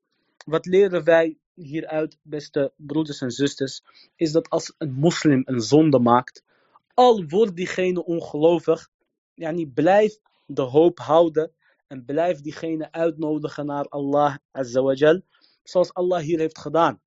Wat 0.45 0.65
leren 0.65 1.03
wij 1.03 1.38
hieruit, 1.53 2.17
beste 2.21 2.73
broeders 2.76 3.21
en 3.21 3.32
zusters, 3.32 3.82
is 4.15 4.32
dat 4.32 4.49
als 4.49 4.73
een 4.78 4.93
moslim 4.93 5.41
een 5.45 5.61
zonde 5.61 5.99
maakt, 5.99 6.43
al 6.93 7.26
wordt 7.28 7.55
diegene 7.55 8.05
ongelovig, 8.05 8.89
ja, 9.34 9.51
niet 9.51 9.73
blijf 9.73 10.19
de 10.46 10.62
hoop 10.62 11.00
houden 11.00 11.52
en 11.88 12.06
blijf 12.06 12.41
diegene 12.41 12.91
uitnodigen 12.91 13.66
naar 13.66 13.86
Allah 13.86 14.36
Azza 14.52 15.22
zoals 15.64 15.93
Allah 15.93 16.22
hier 16.22 16.39
heeft 16.39 16.58
gedaan. 16.58 17.02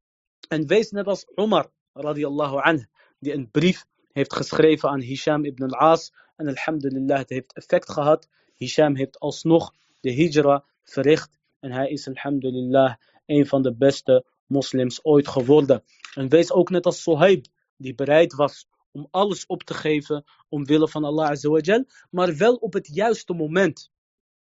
En 0.49 0.67
wees 0.67 0.91
net 0.91 1.07
als 1.07 1.27
Umar 1.35 1.71
radiallahu 1.93 2.57
anh, 2.57 2.89
die 3.19 3.33
een 3.33 3.51
brief 3.51 3.85
heeft 4.13 4.35
geschreven 4.35 4.89
aan 4.89 5.01
Hisham 5.01 5.45
ibn 5.45 5.63
al-As. 5.63 6.13
En 6.37 6.47
alhamdulillah, 6.47 7.19
het 7.19 7.29
heeft 7.29 7.53
effect 7.53 7.91
gehad. 7.91 8.29
Hisham 8.55 8.97
heeft 8.97 9.19
alsnog 9.19 9.75
de 10.01 10.13
hijra 10.13 10.65
verricht. 10.85 11.39
En 11.61 11.73
hij 11.73 11.89
is 11.89 12.09
alhamdulillah 12.09 12.95
een 13.27 13.47
van 13.47 13.63
de 13.63 13.75
beste 13.75 14.25
moslims 14.47 15.05
ooit 15.05 15.29
geworden. 15.29 15.83
En 16.15 16.29
wees 16.29 16.53
ook 16.53 16.71
net 16.71 16.87
als 16.87 17.03
Suhaib, 17.03 17.47
die 17.77 17.95
bereid 17.95 18.35
was 18.35 18.69
om 18.93 19.09
alles 19.11 19.47
op 19.47 19.63
te 19.63 19.75
geven 19.75 20.25
omwille 20.49 20.89
van 20.89 21.05
Allah 21.05 21.29
azawajal, 21.29 21.85
maar 22.11 22.37
wel 22.37 22.55
op 22.55 22.73
het 22.73 22.87
juiste 22.95 23.33
moment. 23.33 23.91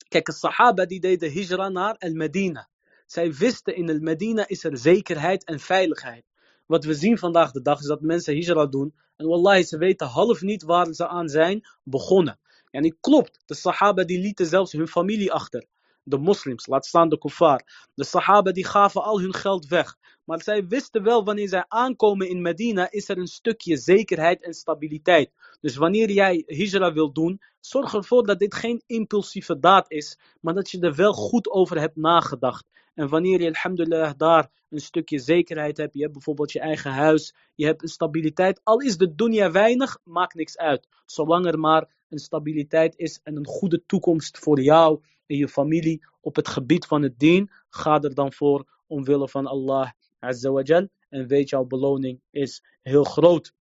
Kijk, 0.09 0.25
de 0.25 0.33
sahaba 0.33 0.87
die 0.87 1.01
deden 1.01 1.33
hijra 1.33 1.69
naar 1.69 1.97
al-Medina. 1.99 2.69
Zij 3.07 3.33
wisten 3.33 3.77
in 3.77 3.89
el 3.89 3.99
Medina 3.99 4.49
is 4.49 4.65
er 4.65 4.79
zekerheid 4.79 5.45
en 5.45 5.61
veiligheid. 5.61 6.25
Wat 6.67 6.85
we 6.85 6.95
zien 6.95 7.19
vandaag 7.19 7.51
de 7.51 7.63
dag 7.63 7.81
is 7.81 7.87
dat 7.87 8.01
mensen 8.01 8.35
hijra 8.35 8.67
doen. 8.67 8.95
En 9.17 9.27
wallahi, 9.27 9.63
ze 9.63 9.79
weten 9.79 10.07
half 10.07 10.41
niet 10.41 10.63
waar 10.63 10.93
ze 10.93 11.09
aan 11.09 11.29
zijn 11.29 11.69
begonnen. 11.83 12.39
En 12.71 12.85
het 12.85 12.97
klopt, 13.01 13.41
de 13.47 13.55
sahaba 13.55 14.05
die 14.05 14.21
lieten 14.21 14.47
zelfs 14.47 14.73
hun 14.73 14.89
familie 14.89 15.33
achter. 15.33 15.67
De 16.09 16.19
moslims, 16.19 16.67
laat 16.67 16.87
staan 16.87 17.09
de 17.09 17.19
kuffar. 17.19 17.89
De 17.95 18.05
sahaba 18.05 18.53
die 18.53 18.67
gaven 18.67 19.03
al 19.03 19.21
hun 19.21 19.35
geld 19.35 19.67
weg. 19.67 19.97
Maar 20.25 20.43
zij 20.43 20.67
wisten 20.67 21.03
wel, 21.03 21.25
wanneer 21.25 21.49
zij 21.49 21.65
aankomen 21.69 22.29
in 22.29 22.43
Medina, 22.43 22.91
is 22.91 23.09
er 23.09 23.19
een 23.19 23.27
stukje 23.27 23.77
zekerheid 23.77 24.43
en 24.43 24.55
stabiliteit. 24.55 25.31
Dus 25.61 25.77
wanneer 25.77 26.11
jij 26.11 26.43
hijra 26.47 26.93
wil 26.93 27.13
doen, 27.13 27.41
zorg 27.61 27.95
ervoor 27.95 28.27
dat 28.27 28.39
dit 28.39 28.55
geen 28.55 28.83
impulsieve 28.87 29.59
daad 29.59 29.91
is, 29.91 30.19
maar 30.41 30.55
dat 30.55 30.71
je 30.71 30.81
er 30.81 30.95
wel 30.95 31.13
goed 31.13 31.51
over 31.51 31.81
hebt 31.81 31.97
nagedacht. 31.97 32.67
En 32.95 33.09
wanneer 33.09 33.41
je, 33.41 33.47
alhamdulillah, 33.47 34.13
daar 34.17 34.51
een 34.71 34.81
stukje 34.81 35.19
zekerheid 35.19 35.77
hebt, 35.77 35.95
je 35.95 36.01
hebt 36.01 36.13
bijvoorbeeld 36.13 36.53
je 36.53 36.61
eigen 36.61 36.93
huis, 36.93 37.35
je 37.55 37.65
hebt 37.65 37.83
een 37.83 37.89
stabiliteit, 37.89 38.61
al 38.65 38.81
is 38.81 38.97
de 38.97 39.15
dunya 39.15 39.51
weinig, 39.51 39.99
maakt 40.05 40.35
niks 40.35 40.57
uit. 40.57 40.89
Zolang 41.07 41.47
er 41.47 41.59
maar 41.59 41.89
een 42.09 42.19
stabiliteit 42.19 42.97
is 42.97 43.21
en 43.23 43.37
een 43.37 43.47
goede 43.47 43.83
toekomst 43.87 44.39
voor 44.39 44.61
jou 44.61 45.01
en 45.29 45.37
je 45.37 45.49
familie 45.49 46.07
op 46.21 46.37
het 46.37 46.49
gebied 46.49 46.87
van 46.87 47.03
het 47.03 47.19
dien, 47.19 47.51
ga 47.69 48.01
er 48.01 48.15
dan 48.15 48.33
voor 48.33 48.83
omwille 48.87 49.29
van 49.29 49.47
Allah 49.47 49.91
Azza 50.19 50.89
En 51.09 51.27
weet 51.27 51.49
jouw 51.49 51.65
beloning 51.65 52.21
is 52.31 52.63
heel 52.83 53.05
groot. 53.05 53.53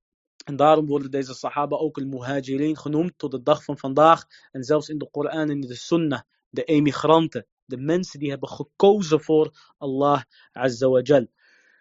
En 0.46 0.56
daarom 0.56 0.86
worden 0.86 1.12
deze 1.12 1.34
sahaba 1.34 1.76
ook 1.78 1.98
al-muhajirin 1.98 2.78
genoemd 2.78 3.18
tot 3.18 3.32
de 3.32 3.44
dag 3.44 3.64
van 3.64 3.78
vandaag. 3.78 4.26
En 4.52 4.64
zelfs 4.64 4.90
in 4.90 4.98
de 4.98 5.10
Koran 5.10 5.40
en 5.40 5.50
in 5.50 5.62
de 5.62 5.76
Sunnah, 5.76 6.22
de 6.50 6.64
emigranten, 6.64 7.48
de 7.66 7.78
mensen 7.78 8.20
die 8.20 8.30
hebben 8.30 8.50
gekozen 8.50 9.22
voor 9.22 9.74
Allah 9.78 10.22
Azza 10.52 11.26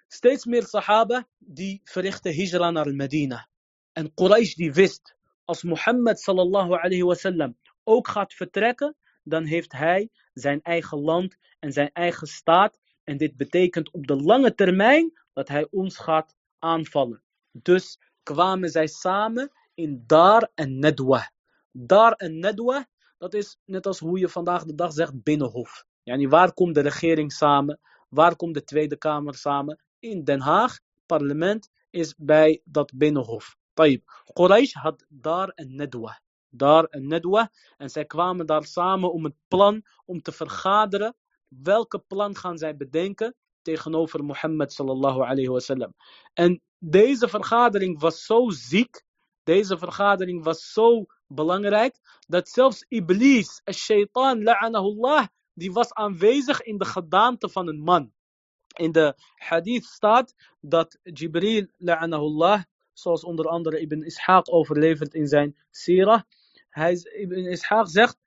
Steeds 0.09 0.45
meer 0.45 0.67
sahaba 0.67 1.29
die 1.39 1.81
verrichten 1.85 2.35
hijra 2.35 2.71
naar 2.71 2.95
Medina. 2.95 3.49
En 3.93 4.15
Quraysh 4.15 4.55
die 4.55 4.73
wist, 4.73 5.17
als 5.45 5.63
Mohammed 5.63 6.21
sallallahu 6.21 6.73
alayhi 6.73 7.03
wasallam 7.03 7.57
ook 7.85 8.09
gaat 8.09 8.35
vertrekken, 8.35 8.97
dan 9.29 9.45
heeft 9.45 9.73
hij 9.73 10.11
zijn 10.33 10.63
eigen 10.63 11.01
land 11.01 11.37
en 11.59 11.73
zijn 11.73 11.91
eigen 11.93 12.27
staat. 12.27 12.79
En 13.05 13.17
dit 13.17 13.37
betekent 13.37 13.91
op 13.91 14.07
de 14.07 14.17
lange 14.17 14.55
termijn 14.55 15.19
dat 15.33 15.49
hij 15.49 15.67
ons 15.71 15.99
gaat 15.99 16.35
aanvallen. 16.59 17.23
Dus 17.53 17.99
kwamen 18.23 18.71
zij 18.71 18.87
samen 18.87 19.53
in 19.75 20.05
Dar 20.07 20.51
en 20.55 20.79
Nedwa. 20.79 21.33
Dar 21.73 22.13
en 22.13 22.39
Nedwa, 22.39 22.89
dat 23.19 23.35
is 23.35 23.59
net 23.65 23.87
als 23.87 23.99
hoe 23.99 24.19
je 24.19 24.29
vandaag 24.29 24.65
de 24.65 24.75
dag 24.75 24.93
zegt 24.93 25.23
binnenhof. 25.23 25.85
Yani 26.03 26.29
waar 26.29 26.53
komt 26.53 26.75
de 26.75 26.81
regering 26.81 27.33
samen? 27.33 27.81
Waar 28.09 28.37
komt 28.37 28.55
de 28.55 28.65
Tweede 28.65 28.97
Kamer 28.97 29.35
samen? 29.35 29.83
In 29.99 30.25
Den 30.25 30.41
Haag, 30.41 30.79
parlement, 31.07 31.71
is 31.91 32.15
bij 32.17 32.61
dat 32.65 32.93
binnenhof. 32.95 33.57
Tayyip. 33.75 34.25
Quraysh 34.33 34.73
had 34.73 35.05
Dar 35.09 35.49
en 35.49 35.75
Nedwa. 35.75 36.21
Dar 36.57 36.85
en 36.85 37.07
Nedwa. 37.07 37.51
En 37.77 37.91
zij 37.91 38.05
kwamen 38.05 38.47
daar 38.47 38.65
samen 38.65 39.13
om 39.13 39.25
het 39.25 39.37
plan 39.49 39.83
om 40.05 40.23
te 40.23 40.33
vergaderen. 40.33 41.17
Welke 41.49 41.99
plan 41.99 42.37
gaan 42.37 42.59
zij 42.59 42.77
bedenken 42.77 43.35
tegenover 43.63 44.25
Mohammed 44.25 44.73
sallallahu 44.73 45.21
alayhi 45.21 45.49
wasallam. 45.49 45.95
En 46.35 46.63
deze 46.79 47.29
vergadering 47.29 48.01
was 48.01 48.25
zo 48.25 48.51
ziek, 48.51 49.03
deze 49.43 49.79
vergadering 49.79 50.45
was 50.45 50.73
zo 50.73 51.07
belangrijk, 51.27 51.99
dat 52.27 52.49
zelfs 52.49 52.85
Iblis, 52.89 53.63
shaitan, 53.73 54.43
la'anahullah, 54.43 55.27
die 55.55 55.73
was 55.73 55.93
aanwezig 55.93 56.63
in 56.63 56.79
de 56.79 56.85
gedaante 56.85 57.49
van 57.49 57.69
een 57.69 57.81
man. 57.81 58.13
In 58.77 58.93
de 58.93 59.15
hadith 59.35 59.85
staat 59.85 60.35
dat 60.61 60.99
Jibril, 61.03 61.67
la'anahullah, 61.77 62.63
zoals 62.93 63.25
onder 63.25 63.47
andere 63.49 63.81
Ibn 63.81 64.03
Ishaq 64.03 64.43
overlevert 64.51 65.15
in 65.15 65.27
zijn 65.27 65.57
sirah, 65.71 66.23
hij, 66.77 66.95
Ibn 66.95 67.57
Ishaq 67.57 67.87
zegt, 67.87 68.19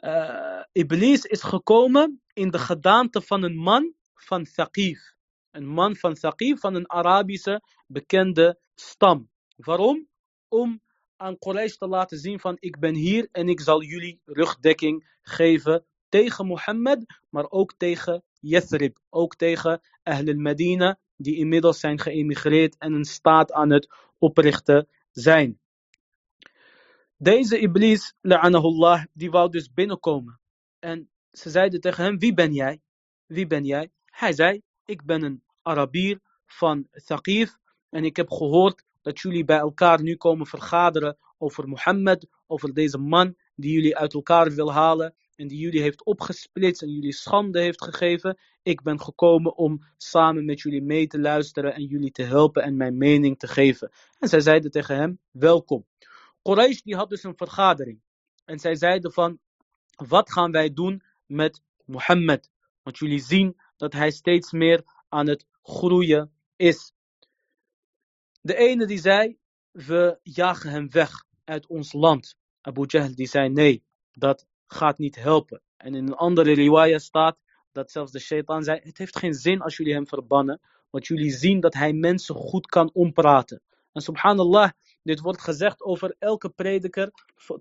uh, 0.00 0.62
Iblis 0.72 1.24
is 1.24 1.42
gekomen 1.42 2.22
in 2.32 2.50
de 2.50 2.58
gedaante 2.58 3.22
van 3.22 3.42
een 3.42 3.56
man 3.56 3.94
van 4.14 4.44
Thaqif. 4.44 5.14
Een 5.50 5.66
man 5.66 5.96
van 5.96 6.14
Thaqif, 6.14 6.60
van 6.60 6.74
een 6.74 6.90
Arabische 6.90 7.62
bekende 7.86 8.60
stam. 8.74 9.30
Waarom? 9.56 10.08
Om 10.48 10.82
aan 11.16 11.38
Quraysh 11.38 11.76
te 11.76 11.88
laten 11.88 12.18
zien 12.18 12.40
van 12.40 12.56
ik 12.60 12.78
ben 12.78 12.94
hier 12.94 13.28
en 13.32 13.48
ik 13.48 13.60
zal 13.60 13.82
jullie 13.82 14.20
rugdekking 14.24 15.18
geven 15.22 15.84
tegen 16.08 16.46
Mohammed, 16.46 17.04
maar 17.30 17.50
ook 17.50 17.74
tegen 17.76 18.24
Yathrib, 18.40 18.98
ook 19.10 19.36
tegen 19.36 19.80
Ahl 20.02 20.34
medina 20.34 20.98
die 21.16 21.36
inmiddels 21.36 21.80
zijn 21.80 22.00
geëmigreerd 22.00 22.76
en 22.78 22.92
een 22.92 23.04
staat 23.04 23.52
aan 23.52 23.70
het 23.70 23.88
oprichten 24.18 24.88
zijn. 25.10 25.58
Deze 27.16 27.58
Iblis, 27.58 28.14
la'anahullah, 28.20 29.04
die 29.12 29.30
wou 29.30 29.50
dus 29.50 29.72
binnenkomen. 29.72 30.40
En 30.78 31.10
ze 31.30 31.50
zeiden 31.50 31.80
tegen 31.80 32.04
hem, 32.04 32.18
wie 32.18 32.34
ben 32.34 32.52
jij? 32.52 32.80
Wie 33.26 33.46
ben 33.46 33.64
jij? 33.64 33.90
Hij 34.04 34.32
zei, 34.32 34.62
ik 34.84 35.04
ben 35.04 35.22
een 35.22 35.42
Arabier 35.62 36.20
van 36.46 36.88
Thaqif 37.04 37.56
en 37.90 38.04
ik 38.04 38.16
heb 38.16 38.30
gehoord 38.30 38.84
dat 39.02 39.20
jullie 39.20 39.44
bij 39.44 39.58
elkaar 39.58 40.02
nu 40.02 40.16
komen 40.16 40.46
vergaderen 40.46 41.16
over 41.38 41.68
Mohammed, 41.68 42.26
over 42.46 42.74
deze 42.74 42.98
man 42.98 43.36
die 43.54 43.72
jullie 43.72 43.96
uit 43.96 44.14
elkaar 44.14 44.54
wil 44.54 44.72
halen 44.72 45.14
en 45.36 45.48
die 45.48 45.58
jullie 45.58 45.80
heeft 45.80 46.04
opgesplitst 46.04 46.82
en 46.82 46.90
jullie 46.90 47.12
schande 47.12 47.60
heeft 47.60 47.84
gegeven. 47.84 48.38
Ik 48.62 48.82
ben 48.82 49.00
gekomen 49.00 49.56
om 49.56 49.84
samen 49.96 50.44
met 50.44 50.60
jullie 50.60 50.82
mee 50.82 51.06
te 51.06 51.20
luisteren 51.20 51.74
en 51.74 51.84
jullie 51.84 52.10
te 52.10 52.22
helpen 52.22 52.62
en 52.62 52.76
mijn 52.76 52.96
mening 52.96 53.38
te 53.38 53.46
geven. 53.46 53.90
En 54.18 54.28
zij 54.28 54.40
zeiden 54.40 54.70
tegen 54.70 54.96
hem, 54.96 55.18
welkom. 55.30 55.86
Quraysh 56.44 56.80
die 56.82 56.96
had 56.96 57.08
dus 57.08 57.22
een 57.22 57.36
vergadering. 57.36 58.00
En 58.44 58.58
zij 58.58 58.74
zeiden 58.74 59.12
van, 59.12 59.38
wat 59.96 60.32
gaan 60.32 60.52
wij 60.52 60.72
doen 60.72 61.02
met 61.26 61.62
Mohammed? 61.84 62.50
Want 62.82 62.98
jullie 62.98 63.20
zien 63.20 63.60
dat 63.76 63.92
hij 63.92 64.10
steeds 64.10 64.52
meer 64.52 64.84
aan 65.08 65.26
het 65.26 65.46
groeien 65.62 66.32
is. 66.56 66.92
De 68.40 68.56
ene 68.56 68.86
die 68.86 68.98
zei, 68.98 69.38
we 69.70 70.18
jagen 70.22 70.70
hem 70.70 70.90
weg 70.90 71.24
uit 71.44 71.66
ons 71.66 71.92
land. 71.92 72.36
Abu 72.60 72.84
Jahl 72.86 73.14
die 73.14 73.26
zei, 73.26 73.48
nee, 73.48 73.84
dat 74.12 74.46
gaat 74.66 74.98
niet 74.98 75.16
helpen. 75.16 75.62
En 75.76 75.94
in 75.94 76.06
een 76.06 76.14
andere 76.14 76.52
riwaya 76.52 76.98
staat 76.98 77.38
dat 77.72 77.90
zelfs 77.90 78.12
de 78.12 78.18
shaitan 78.18 78.62
zei, 78.62 78.80
het 78.82 78.98
heeft 78.98 79.18
geen 79.18 79.34
zin 79.34 79.60
als 79.60 79.76
jullie 79.76 79.94
hem 79.94 80.06
verbannen, 80.06 80.60
want 80.90 81.06
jullie 81.06 81.30
zien 81.30 81.60
dat 81.60 81.74
hij 81.74 81.92
mensen 81.92 82.34
goed 82.34 82.66
kan 82.66 82.90
ompraten. 82.92 83.62
En 83.92 84.02
subhanallah, 84.02 84.70
dit 85.04 85.20
wordt 85.20 85.40
gezegd 85.40 85.82
over 85.82 86.14
elke 86.18 86.48
prediker 86.48 87.10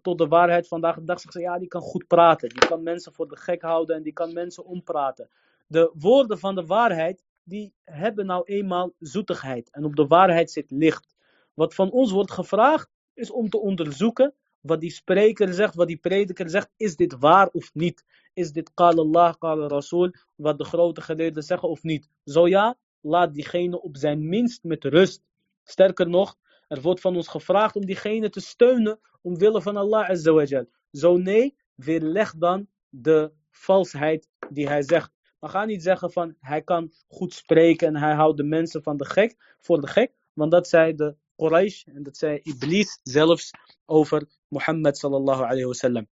tot 0.01 0.17
de 0.17 0.27
waarheid 0.27 0.67
vandaag 0.67 0.95
de 0.95 1.03
dag. 1.03 1.19
Zegt 1.19 1.33
ze, 1.33 1.39
ja, 1.39 1.59
die 1.59 1.67
kan 1.67 1.81
goed 1.81 2.07
praten. 2.07 2.49
Die 2.49 2.67
kan 2.67 2.83
mensen 2.83 3.13
voor 3.13 3.27
de 3.27 3.37
gek 3.37 3.61
houden 3.61 3.95
en 3.95 4.03
die 4.03 4.13
kan 4.13 4.33
mensen 4.33 4.65
ompraten. 4.65 5.29
De 5.67 5.91
woorden 5.93 6.39
van 6.39 6.55
de 6.55 6.65
waarheid, 6.65 7.23
die 7.43 7.73
hebben 7.83 8.25
nou 8.25 8.43
eenmaal 8.45 8.93
zoetigheid. 8.99 9.69
En 9.71 9.85
op 9.85 9.95
de 9.95 10.07
waarheid 10.07 10.51
zit 10.51 10.71
licht. 10.71 11.15
Wat 11.53 11.73
van 11.73 11.91
ons 11.91 12.11
wordt 12.11 12.31
gevraagd, 12.31 12.89
is 13.13 13.31
om 13.31 13.49
te 13.49 13.59
onderzoeken 13.59 14.33
wat 14.63 14.81
die 14.81 14.91
spreker 14.91 15.53
zegt, 15.53 15.75
wat 15.75 15.87
die 15.87 15.97
prediker 15.97 16.49
zegt. 16.49 16.69
Is 16.77 16.95
dit 16.95 17.15
waar 17.19 17.47
of 17.47 17.73
niet? 17.73 18.05
Is 18.33 18.51
dit 18.51 18.73
qal 18.73 18.99
Allah, 18.99 19.33
qal 19.39 19.67
Rasul, 19.67 20.13
wat 20.35 20.57
de 20.57 20.63
grote 20.63 21.01
geleerden 21.01 21.43
zeggen 21.43 21.69
of 21.69 21.83
niet? 21.83 22.09
Zo 22.25 22.47
ja, 22.47 22.75
laat 23.01 23.33
diegene 23.33 23.81
op 23.81 23.97
zijn 23.97 24.29
minst 24.29 24.63
met 24.63 24.83
rust. 24.83 25.21
Sterker 25.63 26.09
nog, 26.09 26.35
er 26.67 26.81
wordt 26.81 27.01
van 27.01 27.15
ons 27.15 27.27
gevraagd 27.27 27.75
om 27.75 27.85
diegene 27.85 28.29
te 28.29 28.39
steunen 28.39 28.99
omwille 29.21 29.61
van 29.61 29.77
Allah 29.77 30.09
Azawajal. 30.09 30.65
Zo 30.91 31.17
nee, 31.17 31.55
weerleg 31.75 32.33
dan 32.37 32.67
de 32.89 33.33
valsheid 33.51 34.29
die 34.49 34.67
hij 34.67 34.81
zegt. 34.81 35.11
Maar 35.39 35.49
ga 35.49 35.65
niet 35.65 35.83
zeggen 35.83 36.11
van 36.11 36.35
hij 36.39 36.61
kan 36.61 36.91
goed 37.07 37.33
spreken 37.33 37.87
en 37.87 37.95
hij 37.95 38.13
houdt 38.13 38.37
de 38.37 38.43
mensen 38.43 38.83
van 38.83 38.97
de 38.97 39.05
gek, 39.05 39.55
voor 39.59 39.81
de 39.81 39.87
gek. 39.87 40.11
Want 40.33 40.51
dat 40.51 40.67
zei 40.67 40.95
de 40.95 41.15
Quraysh 41.35 41.83
en 41.83 42.03
dat 42.03 42.17
zei 42.17 42.39
Iblis 42.43 42.99
zelfs 43.03 43.51
over 43.85 44.27
Mohammed 44.47 44.97
sallallahu 44.97 45.43
alayhi 45.43 45.65
wasallam. 45.65 46.07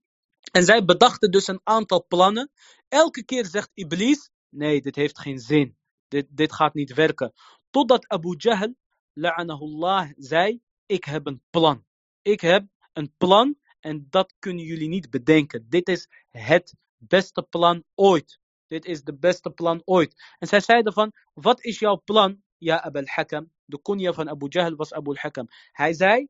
En 0.53 0.65
zij 0.65 0.85
bedachten 0.85 1.31
dus 1.31 1.47
een 1.47 1.61
aantal 1.63 2.07
plannen. 2.07 2.51
Elke 2.89 3.25
keer 3.25 3.47
zegt 3.47 3.71
Iblis, 3.75 4.31
nee 4.49 4.81
dit 4.81 4.97
heeft 4.97 5.19
geen 5.19 5.39
zin. 5.39 5.77
Dit, 6.09 6.27
dit 6.31 6.53
gaat 6.53 6.75
niet 6.75 6.95
werken. 6.95 7.33
Totdat 7.71 8.09
Abu 8.09 8.35
Jahl 8.37 8.75
la'anahullah, 9.21 10.11
zei: 10.17 10.61
Ik 10.87 11.05
heb 11.05 11.27
een 11.27 11.43
plan. 11.51 11.85
Ik 12.23 12.41
heb 12.41 12.67
een 12.93 13.13
plan 13.17 13.59
en 13.81 14.07
dat 14.11 14.35
kunnen 14.39 14.65
jullie 14.65 14.89
niet 14.89 15.11
bedenken. 15.11 15.67
Dit 15.69 15.89
is 15.89 16.09
het 16.29 16.75
beste 16.97 17.43
plan 17.43 17.85
ooit. 17.95 18.39
Dit 18.67 18.85
is 18.85 19.03
de 19.03 19.15
beste 19.15 19.51
plan 19.51 19.83
ooit. 19.85 20.35
En 20.39 20.49
zij 20.49 20.61
zeiden 20.61 20.93
van, 20.93 21.13
wat 21.35 21.65
is 21.65 21.79
jouw 21.79 22.03
plan? 22.05 22.43
Ja, 22.59 22.83
Abu 22.83 22.99
al-Hakam. 22.99 23.53
De 23.65 23.83
kunya 23.83 24.13
van 24.13 24.29
Abu 24.29 24.47
Jahl 24.49 24.77
was 24.77 24.93
Abu 24.93 25.11
al-Hakam. 25.11 25.47
Hij 25.73 25.93
zei, 25.93 26.29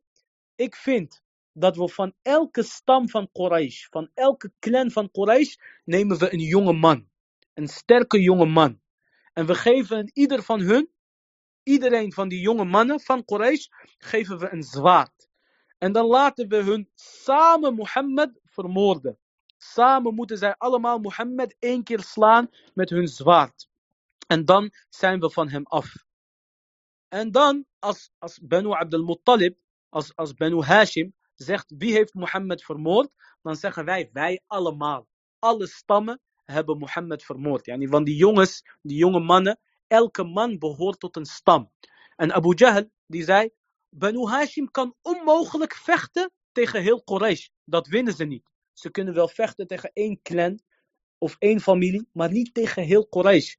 ik 0.54 0.76
vind 0.76 1.22
dat 1.52 1.76
we 1.76 1.88
van 1.88 2.14
elke 2.22 2.62
stam 2.62 3.08
van 3.08 3.28
Quraysh, 3.32 3.86
van 3.90 4.10
elke 4.14 4.52
clan 4.58 4.90
van 4.90 5.10
Quraysh, 5.10 5.54
nemen 5.84 6.18
we 6.18 6.32
een 6.32 6.40
jonge 6.40 6.72
man. 6.72 7.08
Een 7.54 7.68
sterke 7.68 8.20
jonge 8.20 8.46
man. 8.46 8.80
En 9.32 9.46
we 9.46 9.54
geven 9.54 10.10
ieder 10.12 10.42
van 10.42 10.60
hun 10.60 10.90
iedereen 11.62 12.12
van 12.12 12.28
die 12.28 12.40
jonge 12.40 12.64
mannen 12.64 13.00
van 13.00 13.24
Quraysh 13.24 13.66
geven 13.98 14.38
we 14.38 14.52
een 14.52 14.62
zwaard. 14.62 15.28
En 15.78 15.92
dan 15.92 16.06
laten 16.06 16.48
we 16.48 16.56
hun 16.56 16.90
samen 16.94 17.74
Mohammed 17.74 18.40
vermoorden. 18.44 19.18
samen 19.56 20.14
moeten 20.14 20.38
zij 20.38 20.54
allemaal 20.58 20.98
Mohammed 20.98 21.56
één 21.58 21.82
keer 21.82 22.00
slaan 22.00 22.50
met 22.74 22.90
hun 22.90 23.08
zwaard. 23.08 23.68
En 24.26 24.44
dan 24.44 24.70
zijn 24.88 25.20
we 25.20 25.30
van 25.30 25.48
hem 25.48 25.66
af. 25.66 25.94
En 27.08 27.30
dan, 27.30 27.66
als, 27.78 28.10
als 28.18 28.38
Banu 28.42 28.70
Abdul 28.70 29.04
Muttalib, 29.04 29.58
als, 29.88 30.16
als 30.16 30.34
Banu 30.34 30.62
Hashim, 30.62 31.14
zegt 31.34 31.74
wie 31.78 31.92
heeft 31.92 32.14
Mohammed 32.14 32.62
vermoord, 32.62 33.10
dan 33.42 33.56
zeggen 33.56 33.84
wij, 33.84 34.10
wij 34.12 34.40
allemaal. 34.46 35.06
Alle 35.38 35.66
stammen 35.66 36.20
hebben 36.44 36.78
Mohammed 36.78 37.22
vermoord. 37.24 37.66
Yani 37.66 37.88
van 37.88 38.04
die 38.04 38.16
jongens, 38.16 38.62
die 38.82 38.96
jonge 38.96 39.20
mannen, 39.20 39.58
elke 39.90 40.24
man 40.24 40.58
behoort 40.58 41.00
tot 41.00 41.16
een 41.16 41.26
stam. 41.26 41.70
En 42.16 42.32
Abu 42.32 42.54
Jahl, 42.54 42.90
die 43.06 43.24
zei, 43.24 43.50
Banu 43.88 44.26
Hashim 44.26 44.70
kan 44.70 44.94
onmogelijk 45.02 45.74
vechten 45.74 46.32
tegen 46.52 46.82
heel 46.82 47.02
Quraysh. 47.02 47.48
Dat 47.64 47.86
winnen 47.86 48.14
ze 48.14 48.24
niet. 48.24 48.50
Ze 48.72 48.90
kunnen 48.90 49.14
wel 49.14 49.28
vechten 49.28 49.66
tegen 49.66 49.90
één 49.92 50.22
clan 50.22 50.60
of 51.18 51.36
één 51.38 51.60
familie, 51.60 52.08
maar 52.12 52.30
niet 52.30 52.54
tegen 52.54 52.82
heel 52.82 53.08
Quraysh. 53.08 53.54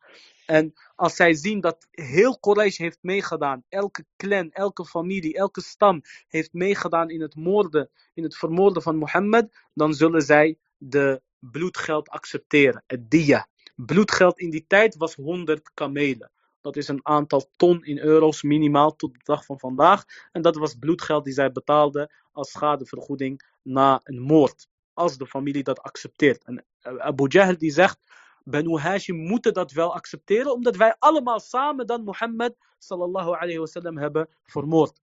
En 0.45 0.73
als 0.95 1.15
zij 1.15 1.33
zien 1.33 1.59
dat 1.61 1.87
heel 1.91 2.39
Quraysh 2.39 2.77
heeft 2.77 2.97
meegedaan, 3.01 3.63
elke 3.69 4.05
clan, 4.17 4.51
elke 4.51 4.85
familie, 4.85 5.33
elke 5.33 5.61
stam 5.61 6.01
heeft 6.27 6.53
meegedaan 6.53 7.09
in 7.09 7.21
het 7.21 7.35
moorden, 7.35 7.89
in 8.13 8.23
het 8.23 8.37
vermoorden 8.37 8.81
van 8.81 8.95
Mohammed, 8.95 9.57
dan 9.73 9.93
zullen 9.93 10.21
zij 10.21 10.57
de 10.77 11.21
bloedgeld 11.39 12.09
accepteren, 12.09 12.83
het 12.87 13.09
dia. 13.09 13.49
Bloedgeld 13.85 14.39
in 14.39 14.49
die 14.49 14.65
tijd 14.67 14.95
was 14.95 15.15
100 15.15 15.71
kamelen. 15.73 16.31
Dat 16.61 16.75
is 16.75 16.87
een 16.87 16.99
aantal 17.03 17.49
ton 17.55 17.83
in 17.83 17.99
euro's 17.99 18.41
minimaal 18.41 18.95
tot 18.95 19.13
de 19.13 19.19
dag 19.23 19.45
van 19.45 19.59
vandaag. 19.59 20.05
En 20.31 20.41
dat 20.41 20.55
was 20.55 20.75
bloedgeld 20.75 21.23
die 21.23 21.33
zij 21.33 21.51
betaalden 21.51 22.11
als 22.31 22.51
schadevergoeding 22.51 23.41
na 23.61 23.99
een 24.03 24.19
moord. 24.19 24.67
Als 24.93 25.17
de 25.17 25.27
familie 25.27 25.63
dat 25.63 25.81
accepteert. 25.81 26.43
En 26.43 26.65
Abu 26.81 27.27
Jahl 27.27 27.57
die 27.57 27.71
zegt, 27.71 27.99
Banu 28.43 28.77
Hashim 28.77 29.15
moeten 29.15 29.53
dat 29.53 29.71
wel 29.71 29.93
accepteren, 29.93 30.53
omdat 30.53 30.75
wij 30.75 30.95
allemaal 30.99 31.39
samen 31.39 31.87
dan 31.87 32.03
Mohammed 32.03 32.55
sallallahu 32.77 33.35
alayhi 33.35 33.57
wasallam 33.57 33.97
hebben 33.97 34.29
vermoord. 34.43 35.01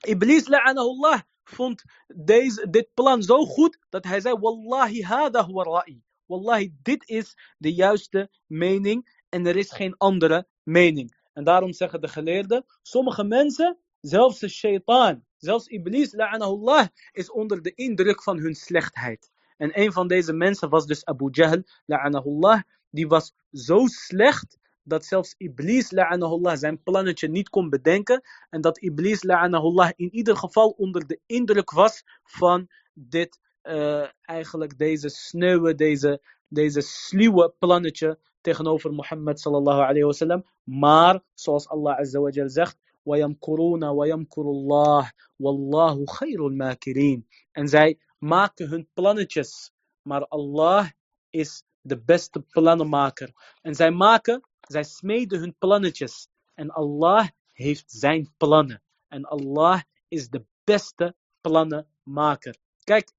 Iblis 0.00 0.48
la'anahullah 0.48 1.20
vond 1.44 1.82
deze, 2.06 2.70
dit 2.70 2.88
plan 2.94 3.22
zo 3.22 3.44
goed 3.44 3.78
dat 3.88 4.04
hij 4.04 4.20
zei, 4.20 4.38
Wallahi 4.38 5.02
hada 5.02 5.46
huwa 5.46 5.62
ra'i. 5.62 6.02
Wallahi, 6.26 6.74
dit 6.82 7.08
is 7.08 7.54
de 7.58 7.74
juiste 7.74 8.30
mening 8.46 9.22
en 9.28 9.46
er 9.46 9.56
is 9.56 9.72
geen 9.72 9.96
andere 9.96 10.46
mening. 10.62 11.22
En 11.32 11.44
daarom 11.44 11.72
zeggen 11.72 12.00
de 12.00 12.08
geleerden, 12.08 12.64
sommige 12.82 13.24
mensen, 13.24 13.78
zelfs 14.00 14.38
de 14.38 14.48
shaitaan, 14.48 15.24
zelfs 15.36 15.66
Iblis, 15.66 16.12
la'anahullah, 16.12 16.86
is 17.12 17.30
onder 17.30 17.62
de 17.62 17.74
indruk 17.74 18.22
van 18.22 18.38
hun 18.38 18.54
slechtheid. 18.54 19.30
En 19.56 19.80
een 19.80 19.92
van 19.92 20.08
deze 20.08 20.32
mensen 20.32 20.68
was 20.68 20.86
dus 20.86 21.04
Abu 21.04 21.28
Jahl, 21.30 21.62
la'anahullah, 21.86 22.62
die 22.90 23.08
was 23.08 23.34
zo 23.52 23.86
slecht 23.86 24.58
dat 24.82 25.04
zelfs 25.04 25.34
Iblis, 25.36 25.90
la'anahullah, 25.90 26.56
zijn 26.56 26.82
plannetje 26.82 27.28
niet 27.28 27.48
kon 27.48 27.68
bedenken. 27.70 28.22
En 28.50 28.60
dat 28.60 28.78
Iblis, 28.78 29.22
la'anahullah, 29.22 29.90
in 29.96 30.14
ieder 30.14 30.36
geval 30.36 30.68
onder 30.68 31.06
de 31.06 31.20
indruk 31.26 31.70
was 31.70 32.02
van 32.22 32.68
dit, 32.92 33.38
uh, 33.63 34.07
eigenlijk 34.21 34.77
deze 34.77 35.09
sneuwe, 35.09 35.75
deze, 35.75 36.21
deze 36.47 36.81
sluwe 36.81 37.53
plannetje 37.59 38.19
tegenover 38.41 38.93
Mohammed 38.93 39.39
sallallahu 39.39 39.81
alayhi 39.81 40.03
wasallam. 40.03 40.45
Maar, 40.63 41.23
zoals 41.33 41.67
Allah 41.67 41.97
azza 41.97 42.19
wa 42.19 42.29
jal 42.29 42.49
zegt, 42.49 42.77
وَيَمْكُرُونَ 43.03 43.83
وَيَمْكُرُ 43.83 44.45
اللَّهِ 44.45 45.11
وَاللَّهُ 45.37 46.05
خَيْرُ 46.05 46.45
الْمَاكِرِينَ 46.47 47.27
En 47.51 47.67
zij 47.67 47.99
maken 48.17 48.67
hun 48.67 48.89
plannetjes, 48.93 49.71
maar 50.01 50.27
Allah 50.27 50.89
is 51.29 51.63
de 51.81 52.01
beste 52.01 52.41
plannenmaker. 52.41 53.57
En 53.61 53.75
zij 53.75 53.91
maken, 53.91 54.47
zij 54.59 54.83
smeden 54.83 55.39
hun 55.39 55.55
plannetjes. 55.57 56.27
En 56.53 56.69
Allah 56.69 57.27
heeft 57.53 57.91
zijn 57.91 58.33
plannen. 58.37 58.81
En 59.07 59.25
Allah 59.25 59.81
is 60.07 60.29
de 60.29 60.45
beste 60.63 61.15
plannenmaker. 61.41 62.55
Kijk, 62.83 63.11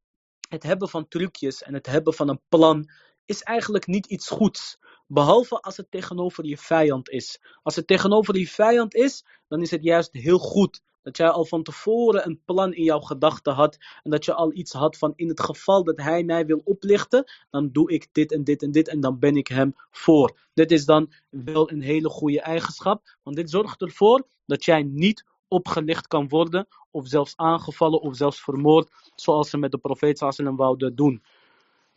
het 0.50 0.64
hebben 0.64 0.90
van 0.90 1.08
trucjes 1.08 1.64
en 1.64 1.74
het 1.74 1.86
hebben 1.86 2.14
van 2.14 2.30
een 2.30 2.42
plan 2.50 2.90
is 3.26 3.42
eigenlijk 3.42 3.88
niet 3.88 4.06
iets 4.06 4.30
goeds. 4.30 4.78
Behalve 5.08 5.60
als 5.60 5.78
het 5.78 5.92
tegenover 5.92 6.46
je 6.46 6.58
vijand 6.58 7.10
is. 7.10 7.40
Als 7.64 7.76
het 7.76 7.88
tegenover 7.88 8.38
je 8.38 8.48
vijand 8.48 8.96
is, 8.96 9.26
dan 9.48 9.62
is 9.62 9.72
het 9.72 9.84
juist 9.84 10.14
heel 10.14 10.38
goed. 10.38 10.82
Dat 11.02 11.18
jij 11.18 11.30
al 11.30 11.46
van 11.46 11.64
tevoren 11.64 12.26
een 12.26 12.42
plan 12.46 12.74
in 12.74 12.84
jouw 12.84 13.00
gedachten 13.00 13.54
had. 13.54 13.78
En 14.04 14.12
dat 14.12 14.26
je 14.26 14.34
al 14.34 14.54
iets 14.54 14.74
had 14.74 14.98
van 14.98 15.14
in 15.16 15.28
het 15.28 15.40
geval 15.40 15.84
dat 15.84 15.98
hij 15.98 16.24
mij 16.24 16.46
wil 16.46 16.62
oplichten. 16.64 17.24
Dan 17.50 17.72
doe 17.72 17.92
ik 17.92 18.08
dit 18.12 18.32
en 18.32 18.44
dit 18.44 18.64
en 18.64 18.72
dit 18.72 18.88
en 18.88 19.00
dan 19.00 19.20
ben 19.20 19.36
ik 19.36 19.48
hem 19.48 19.76
voor. 19.92 20.38
Dit 20.54 20.72
is 20.72 20.86
dan 20.86 21.14
wel 21.30 21.72
een 21.72 21.82
hele 21.82 22.10
goede 22.10 22.42
eigenschap. 22.42 23.18
Want 23.24 23.36
dit 23.36 23.50
zorgt 23.50 23.82
ervoor 23.82 24.28
dat 24.46 24.66
jij 24.66 24.84
niet 24.84 25.24
opgelicht 25.48 26.08
kan 26.08 26.28
worden. 26.28 26.68
Of 26.92 27.08
zelfs 27.08 27.34
aangevallen 27.36 28.02
of 28.02 28.16
zelfs 28.16 28.42
vermoord. 28.42 29.12
Zoals 29.16 29.50
ze 29.50 29.58
met 29.58 29.72
de 29.72 29.78
profeet 29.78 30.18
sallam 30.18 30.56
wouden 30.56 30.96
doen. 30.96 31.24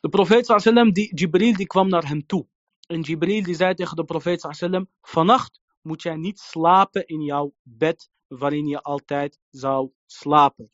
De 0.01 0.09
profeet 0.09 0.46
sallam, 0.46 0.92
die, 0.92 1.14
Jibril, 1.14 1.53
die 1.53 1.66
kwam 1.66 1.88
naar 1.88 2.09
hem 2.09 2.26
toe. 2.26 2.46
En 2.86 3.01
Jibril 3.01 3.42
die 3.42 3.55
zei 3.55 3.74
tegen 3.74 3.96
de 3.96 4.05
profeet 4.05 4.46
sallam. 4.51 4.88
Vannacht 5.01 5.61
moet 5.82 6.03
jij 6.03 6.16
niet 6.16 6.38
slapen 6.38 7.07
in 7.07 7.22
jouw 7.22 7.55
bed 7.62 8.11
waarin 8.28 8.66
je 8.66 8.82
altijd 8.82 9.38
zou 9.51 9.90
slapen. 10.07 10.70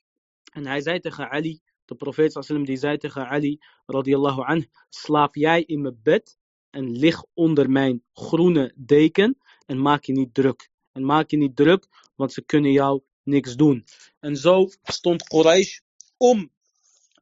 En 0.53 0.67
hij 0.67 0.81
zei 0.81 1.01
tegen 1.01 1.31
Ali, 1.31 1.61
de 1.85 1.95
profeet 1.95 2.33
sallam 2.33 2.65
die 2.65 2.77
zei 2.77 2.97
tegen 2.97 3.29
Ali 3.29 3.59
radiyallahu 3.87 4.43
anh, 4.43 4.71
slaap 4.89 5.35
jij 5.35 5.63
in 5.63 5.81
mijn 5.81 6.01
bed 6.03 6.39
en 6.71 6.91
lig 6.91 7.25
onder 7.35 7.71
mijn 7.71 8.03
groene 8.13 8.73
deken 8.77 9.39
en 9.67 9.83
maak 9.83 10.05
je 10.05 10.13
niet 10.13 10.35
druk. 10.35 10.71
En 10.93 11.05
maak 11.05 11.31
je 11.31 11.37
niet 11.37 11.57
druk, 11.57 11.87
want 12.17 12.33
ze 12.33 12.45
kunnen 12.45 12.73
jou 12.73 13.03
niks 13.23 13.57
doen. 13.57 13.85
En 14.21 14.37
zo 14.37 14.69
stond 14.83 15.23
Quraysh 15.23 15.79
om 16.17 16.51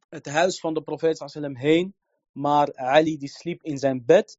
het 0.09 0.25
huis 0.25 0.59
van 0.59 0.73
de 0.73 0.81
profeet 0.81 1.17
sallam 1.17 1.55
heen, 1.55 1.95
maar 2.31 2.75
Ali 2.75 3.17
die 3.17 3.29
sliep 3.29 3.63
in 3.63 3.77
zijn 3.77 4.05
bed 4.05 4.37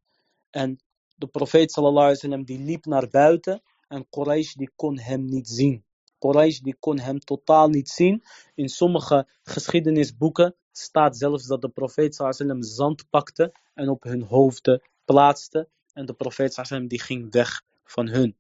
en 0.51 0.79
de 1.15 1.27
profeet 1.27 1.73
sallallahu 1.73 2.45
die 2.45 2.59
liep 2.59 2.85
naar 2.85 3.09
buiten 3.09 3.63
en 3.89 4.07
Quraysh 4.11 4.55
die 4.55 4.71
kon 4.77 4.99
hem 4.99 5.25
niet 5.25 5.49
zien. 5.49 5.85
Quraysh 6.19 6.59
die 6.59 6.77
kon 6.81 6.99
hem 6.99 7.19
totaal 7.19 7.69
niet 7.69 7.89
zien. 7.89 8.23
In 8.55 8.69
sommige 8.69 9.29
geschiedenisboeken 9.43 10.55
staat 10.73 11.17
zelfs 11.17 11.47
dat 11.47 11.61
de 11.61 11.69
profeet 11.69 12.15
sallam 12.15 12.63
zand 12.63 13.09
pakte 13.11 13.55
en 13.75 13.89
op 13.89 14.03
hun 14.03 14.23
hoofden 14.23 14.83
plaatste. 15.05 15.69
En 15.93 16.07
de 16.07 16.15
profeet 16.15 16.55
sallam 16.55 16.89
die 16.89 17.01
ging 17.01 17.33
weg 17.33 17.63
van 17.85 18.09
hun. 18.09 18.37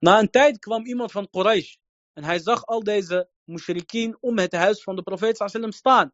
Na 0.00 0.18
een 0.18 0.30
tijd 0.30 0.58
kwam 0.58 0.86
iemand 0.86 1.12
van 1.12 1.30
Quraysh. 1.30 1.74
En 2.12 2.24
hij 2.24 2.38
zag 2.38 2.66
al 2.66 2.82
deze 2.82 3.28
mushrikien 3.44 4.16
om 4.20 4.38
het 4.38 4.52
huis 4.52 4.82
van 4.82 4.96
de 4.96 5.02
profeet 5.02 5.36
sallam 5.36 5.72
staan. 5.72 6.12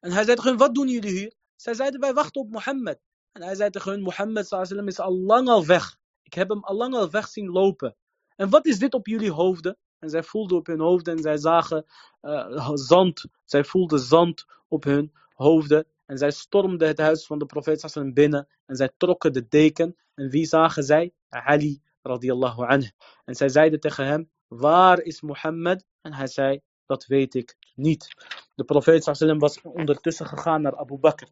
En 0.00 0.12
hij 0.12 0.24
zei 0.24 0.36
tegen 0.36 0.50
hun, 0.50 0.58
wat 0.58 0.74
doen 0.74 0.88
jullie 0.88 1.10
hier? 1.10 1.34
Zij 1.56 1.74
zeiden, 1.74 2.00
wij 2.00 2.12
wachten 2.12 2.40
op 2.40 2.50
Mohammed. 2.50 3.00
En 3.32 3.42
hij 3.42 3.54
zei 3.54 3.70
tegen 3.70 3.90
hun, 3.90 4.02
Mohammed 4.02 4.46
sallam 4.46 4.86
is 4.86 5.00
al 5.00 5.18
lang 5.18 5.48
al 5.48 5.66
weg. 5.66 5.96
Ik 6.22 6.34
heb 6.34 6.48
hem 6.48 6.64
al 6.64 6.76
lang 6.76 6.94
al 6.94 7.10
weg 7.10 7.28
zien 7.28 7.50
lopen. 7.50 7.96
En 8.36 8.50
wat 8.50 8.66
is 8.66 8.78
dit 8.78 8.94
op 8.94 9.06
jullie 9.06 9.32
hoofden? 9.32 9.76
En 9.98 10.10
zij 10.10 10.22
voelden 10.22 10.56
op 10.56 10.66
hun 10.66 10.80
hoofden 10.80 11.16
en 11.16 11.22
zij 11.22 11.36
zagen 11.36 11.84
uh, 12.22 12.70
zand. 12.74 13.24
Zij 13.44 13.64
voelden 13.64 13.98
zand 13.98 14.44
op 14.68 14.84
hun 14.84 15.12
hoofden. 15.32 15.86
En 16.06 16.18
zij 16.18 16.30
stormden 16.30 16.88
het 16.88 16.98
huis 16.98 17.26
van 17.26 17.38
de 17.38 17.46
profeet 17.46 17.80
sallam 17.80 18.12
binnen. 18.12 18.48
En 18.66 18.76
zij 18.76 18.92
trokken 18.96 19.32
de 19.32 19.48
deken. 19.48 19.96
En 20.14 20.28
wie 20.28 20.44
zagen 20.44 20.82
zij? 20.82 21.12
Ali 21.28 21.82
anhu. 22.02 22.90
En 23.24 23.34
zij 23.34 23.48
zeiden 23.48 23.80
tegen 23.80 24.06
hem, 24.06 24.30
waar 24.48 25.00
is 25.00 25.20
Mohammed? 25.20 25.84
En 26.00 26.12
hij 26.12 26.26
zei, 26.26 26.60
dat 26.86 27.06
weet 27.06 27.34
ik 27.34 27.56
niet. 27.74 28.08
De 28.54 28.64
profeet 28.64 29.04
sallam 29.04 29.38
was 29.38 29.60
ondertussen 29.60 30.26
gegaan 30.26 30.62
naar 30.62 30.76
Abu 30.76 30.98
Bakr. 30.98 31.26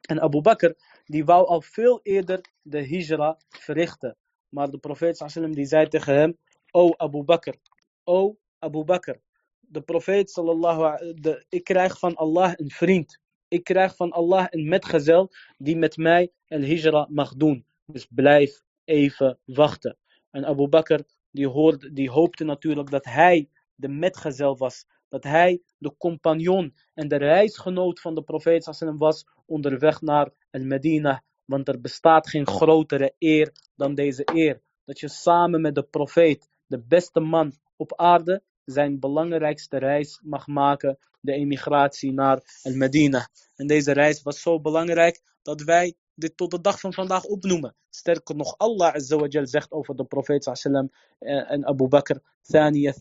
En 0.00 0.20
Abu 0.20 0.40
Bakr, 0.40 0.72
die 1.04 1.24
wou 1.24 1.46
al 1.46 1.60
veel 1.60 2.00
eerder 2.02 2.40
de 2.62 2.86
hijra 2.86 3.38
verrichten. 3.48 4.16
Maar 4.48 4.70
de 4.70 4.78
profeet 4.78 5.16
sallam 5.16 5.54
die 5.54 5.66
zei 5.66 5.88
tegen 5.88 6.14
hem, 6.14 6.38
O 6.70 6.90
Abu 6.96 7.22
Bakr, 7.22 7.54
O 8.04 8.36
Abu 8.58 8.84
Bakr, 8.84 9.14
de 9.60 9.80
profeet 9.80 10.30
sallallahu 10.30 11.14
de, 11.14 11.44
ik 11.48 11.64
krijg 11.64 11.98
van 11.98 12.14
Allah 12.14 12.52
een 12.56 12.70
vriend. 12.70 13.20
Ik 13.48 13.64
krijg 13.64 13.96
van 13.96 14.10
Allah 14.10 14.46
een 14.50 14.68
metgezel 14.68 15.30
die 15.58 15.76
met 15.76 15.96
mij 15.96 16.32
een 16.48 16.64
hijra 16.64 17.06
mag 17.10 17.34
doen. 17.34 17.66
Dus 17.86 18.06
blijf 18.10 18.62
even 18.84 19.38
wachten. 19.44 19.96
En 20.32 20.44
Abu 20.44 20.68
Bakr 20.68 21.00
die, 21.30 21.48
hoorde, 21.48 21.92
die 21.92 22.10
hoopte 22.10 22.44
natuurlijk 22.44 22.90
dat 22.90 23.04
hij 23.04 23.48
de 23.74 23.88
metgezel 23.88 24.56
was. 24.56 24.86
Dat 25.08 25.24
hij 25.24 25.62
de 25.78 25.96
compagnon 25.96 26.74
en 26.94 27.08
de 27.08 27.16
reisgenoot 27.16 28.00
van 28.00 28.14
de 28.14 28.22
profeet 28.22 28.64
was 28.96 29.26
onderweg 29.46 30.00
naar 30.00 30.30
Al-Medina. 30.50 31.22
Want 31.44 31.68
er 31.68 31.80
bestaat 31.80 32.28
geen 32.28 32.46
grotere 32.46 33.14
eer 33.18 33.52
dan 33.76 33.94
deze 33.94 34.22
eer. 34.34 34.60
Dat 34.84 35.00
je 35.00 35.08
samen 35.08 35.60
met 35.60 35.74
de 35.74 35.82
profeet, 35.82 36.48
de 36.66 36.82
beste 36.82 37.20
man 37.20 37.52
op 37.76 37.96
aarde, 37.96 38.42
zijn 38.64 39.00
belangrijkste 39.00 39.78
reis 39.78 40.20
mag 40.22 40.46
maken, 40.46 40.98
de 41.20 41.32
emigratie 41.32 42.12
naar 42.12 42.60
Al-Medina. 42.62 43.28
En 43.56 43.66
deze 43.66 43.92
reis 43.92 44.22
was 44.22 44.40
zo 44.40 44.60
belangrijk 44.60 45.22
dat 45.42 45.62
wij 45.62 45.94
dit 46.14 46.36
tot 46.36 46.50
de 46.50 46.60
dag 46.60 46.80
van 46.80 46.92
vandaag 46.92 47.24
opnoemen. 47.24 47.74
Sterker 47.90 48.36
nog, 48.36 48.54
Allah 48.58 48.94
azawajal 48.94 49.46
zegt 49.46 49.72
over 49.72 49.96
de 49.96 50.04
profeet 50.04 50.44
sallam 50.44 50.90
eh, 51.18 51.50
en 51.50 51.66
Abu 51.66 51.88
Bakr, 51.88 52.16
Thani 52.42 52.92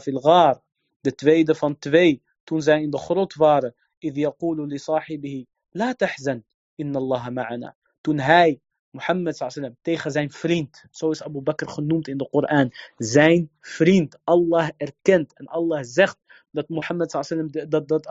fil. 0.00 0.60
De 1.00 1.14
tweede 1.14 1.54
van 1.54 1.78
twee, 1.78 2.22
toen 2.44 2.62
zij 2.62 2.82
in 2.82 2.90
de 2.90 2.98
grot 2.98 3.34
waren, 3.34 3.74
idh 3.98 4.16
yaqulu 4.16 4.66
li 4.66 4.78
sahibihi, 4.78 5.46
la 5.70 5.94
tahzan, 5.94 6.44
inna 6.74 6.98
Allah. 6.98 7.72
Toen 8.00 8.18
hij, 8.18 8.60
Mohammed 8.90 9.36
sallam, 9.36 9.76
tegen 9.82 10.10
zijn 10.10 10.30
vriend, 10.30 10.84
zo 10.90 11.10
is 11.10 11.22
Abu 11.22 11.40
Bakr 11.40 11.66
genoemd 11.66 12.08
in 12.08 12.16
de 12.16 12.28
Koran, 12.28 12.72
zijn 12.96 13.50
vriend, 13.60 14.18
Allah 14.24 14.68
erkent 14.76 15.34
en 15.34 15.46
Allah 15.46 15.82
zegt 15.82 16.18
dat 16.50 16.68
Mohammed 16.68 17.10
sallam, 17.10 17.50
dat, 17.68 17.88
dat 17.88 18.06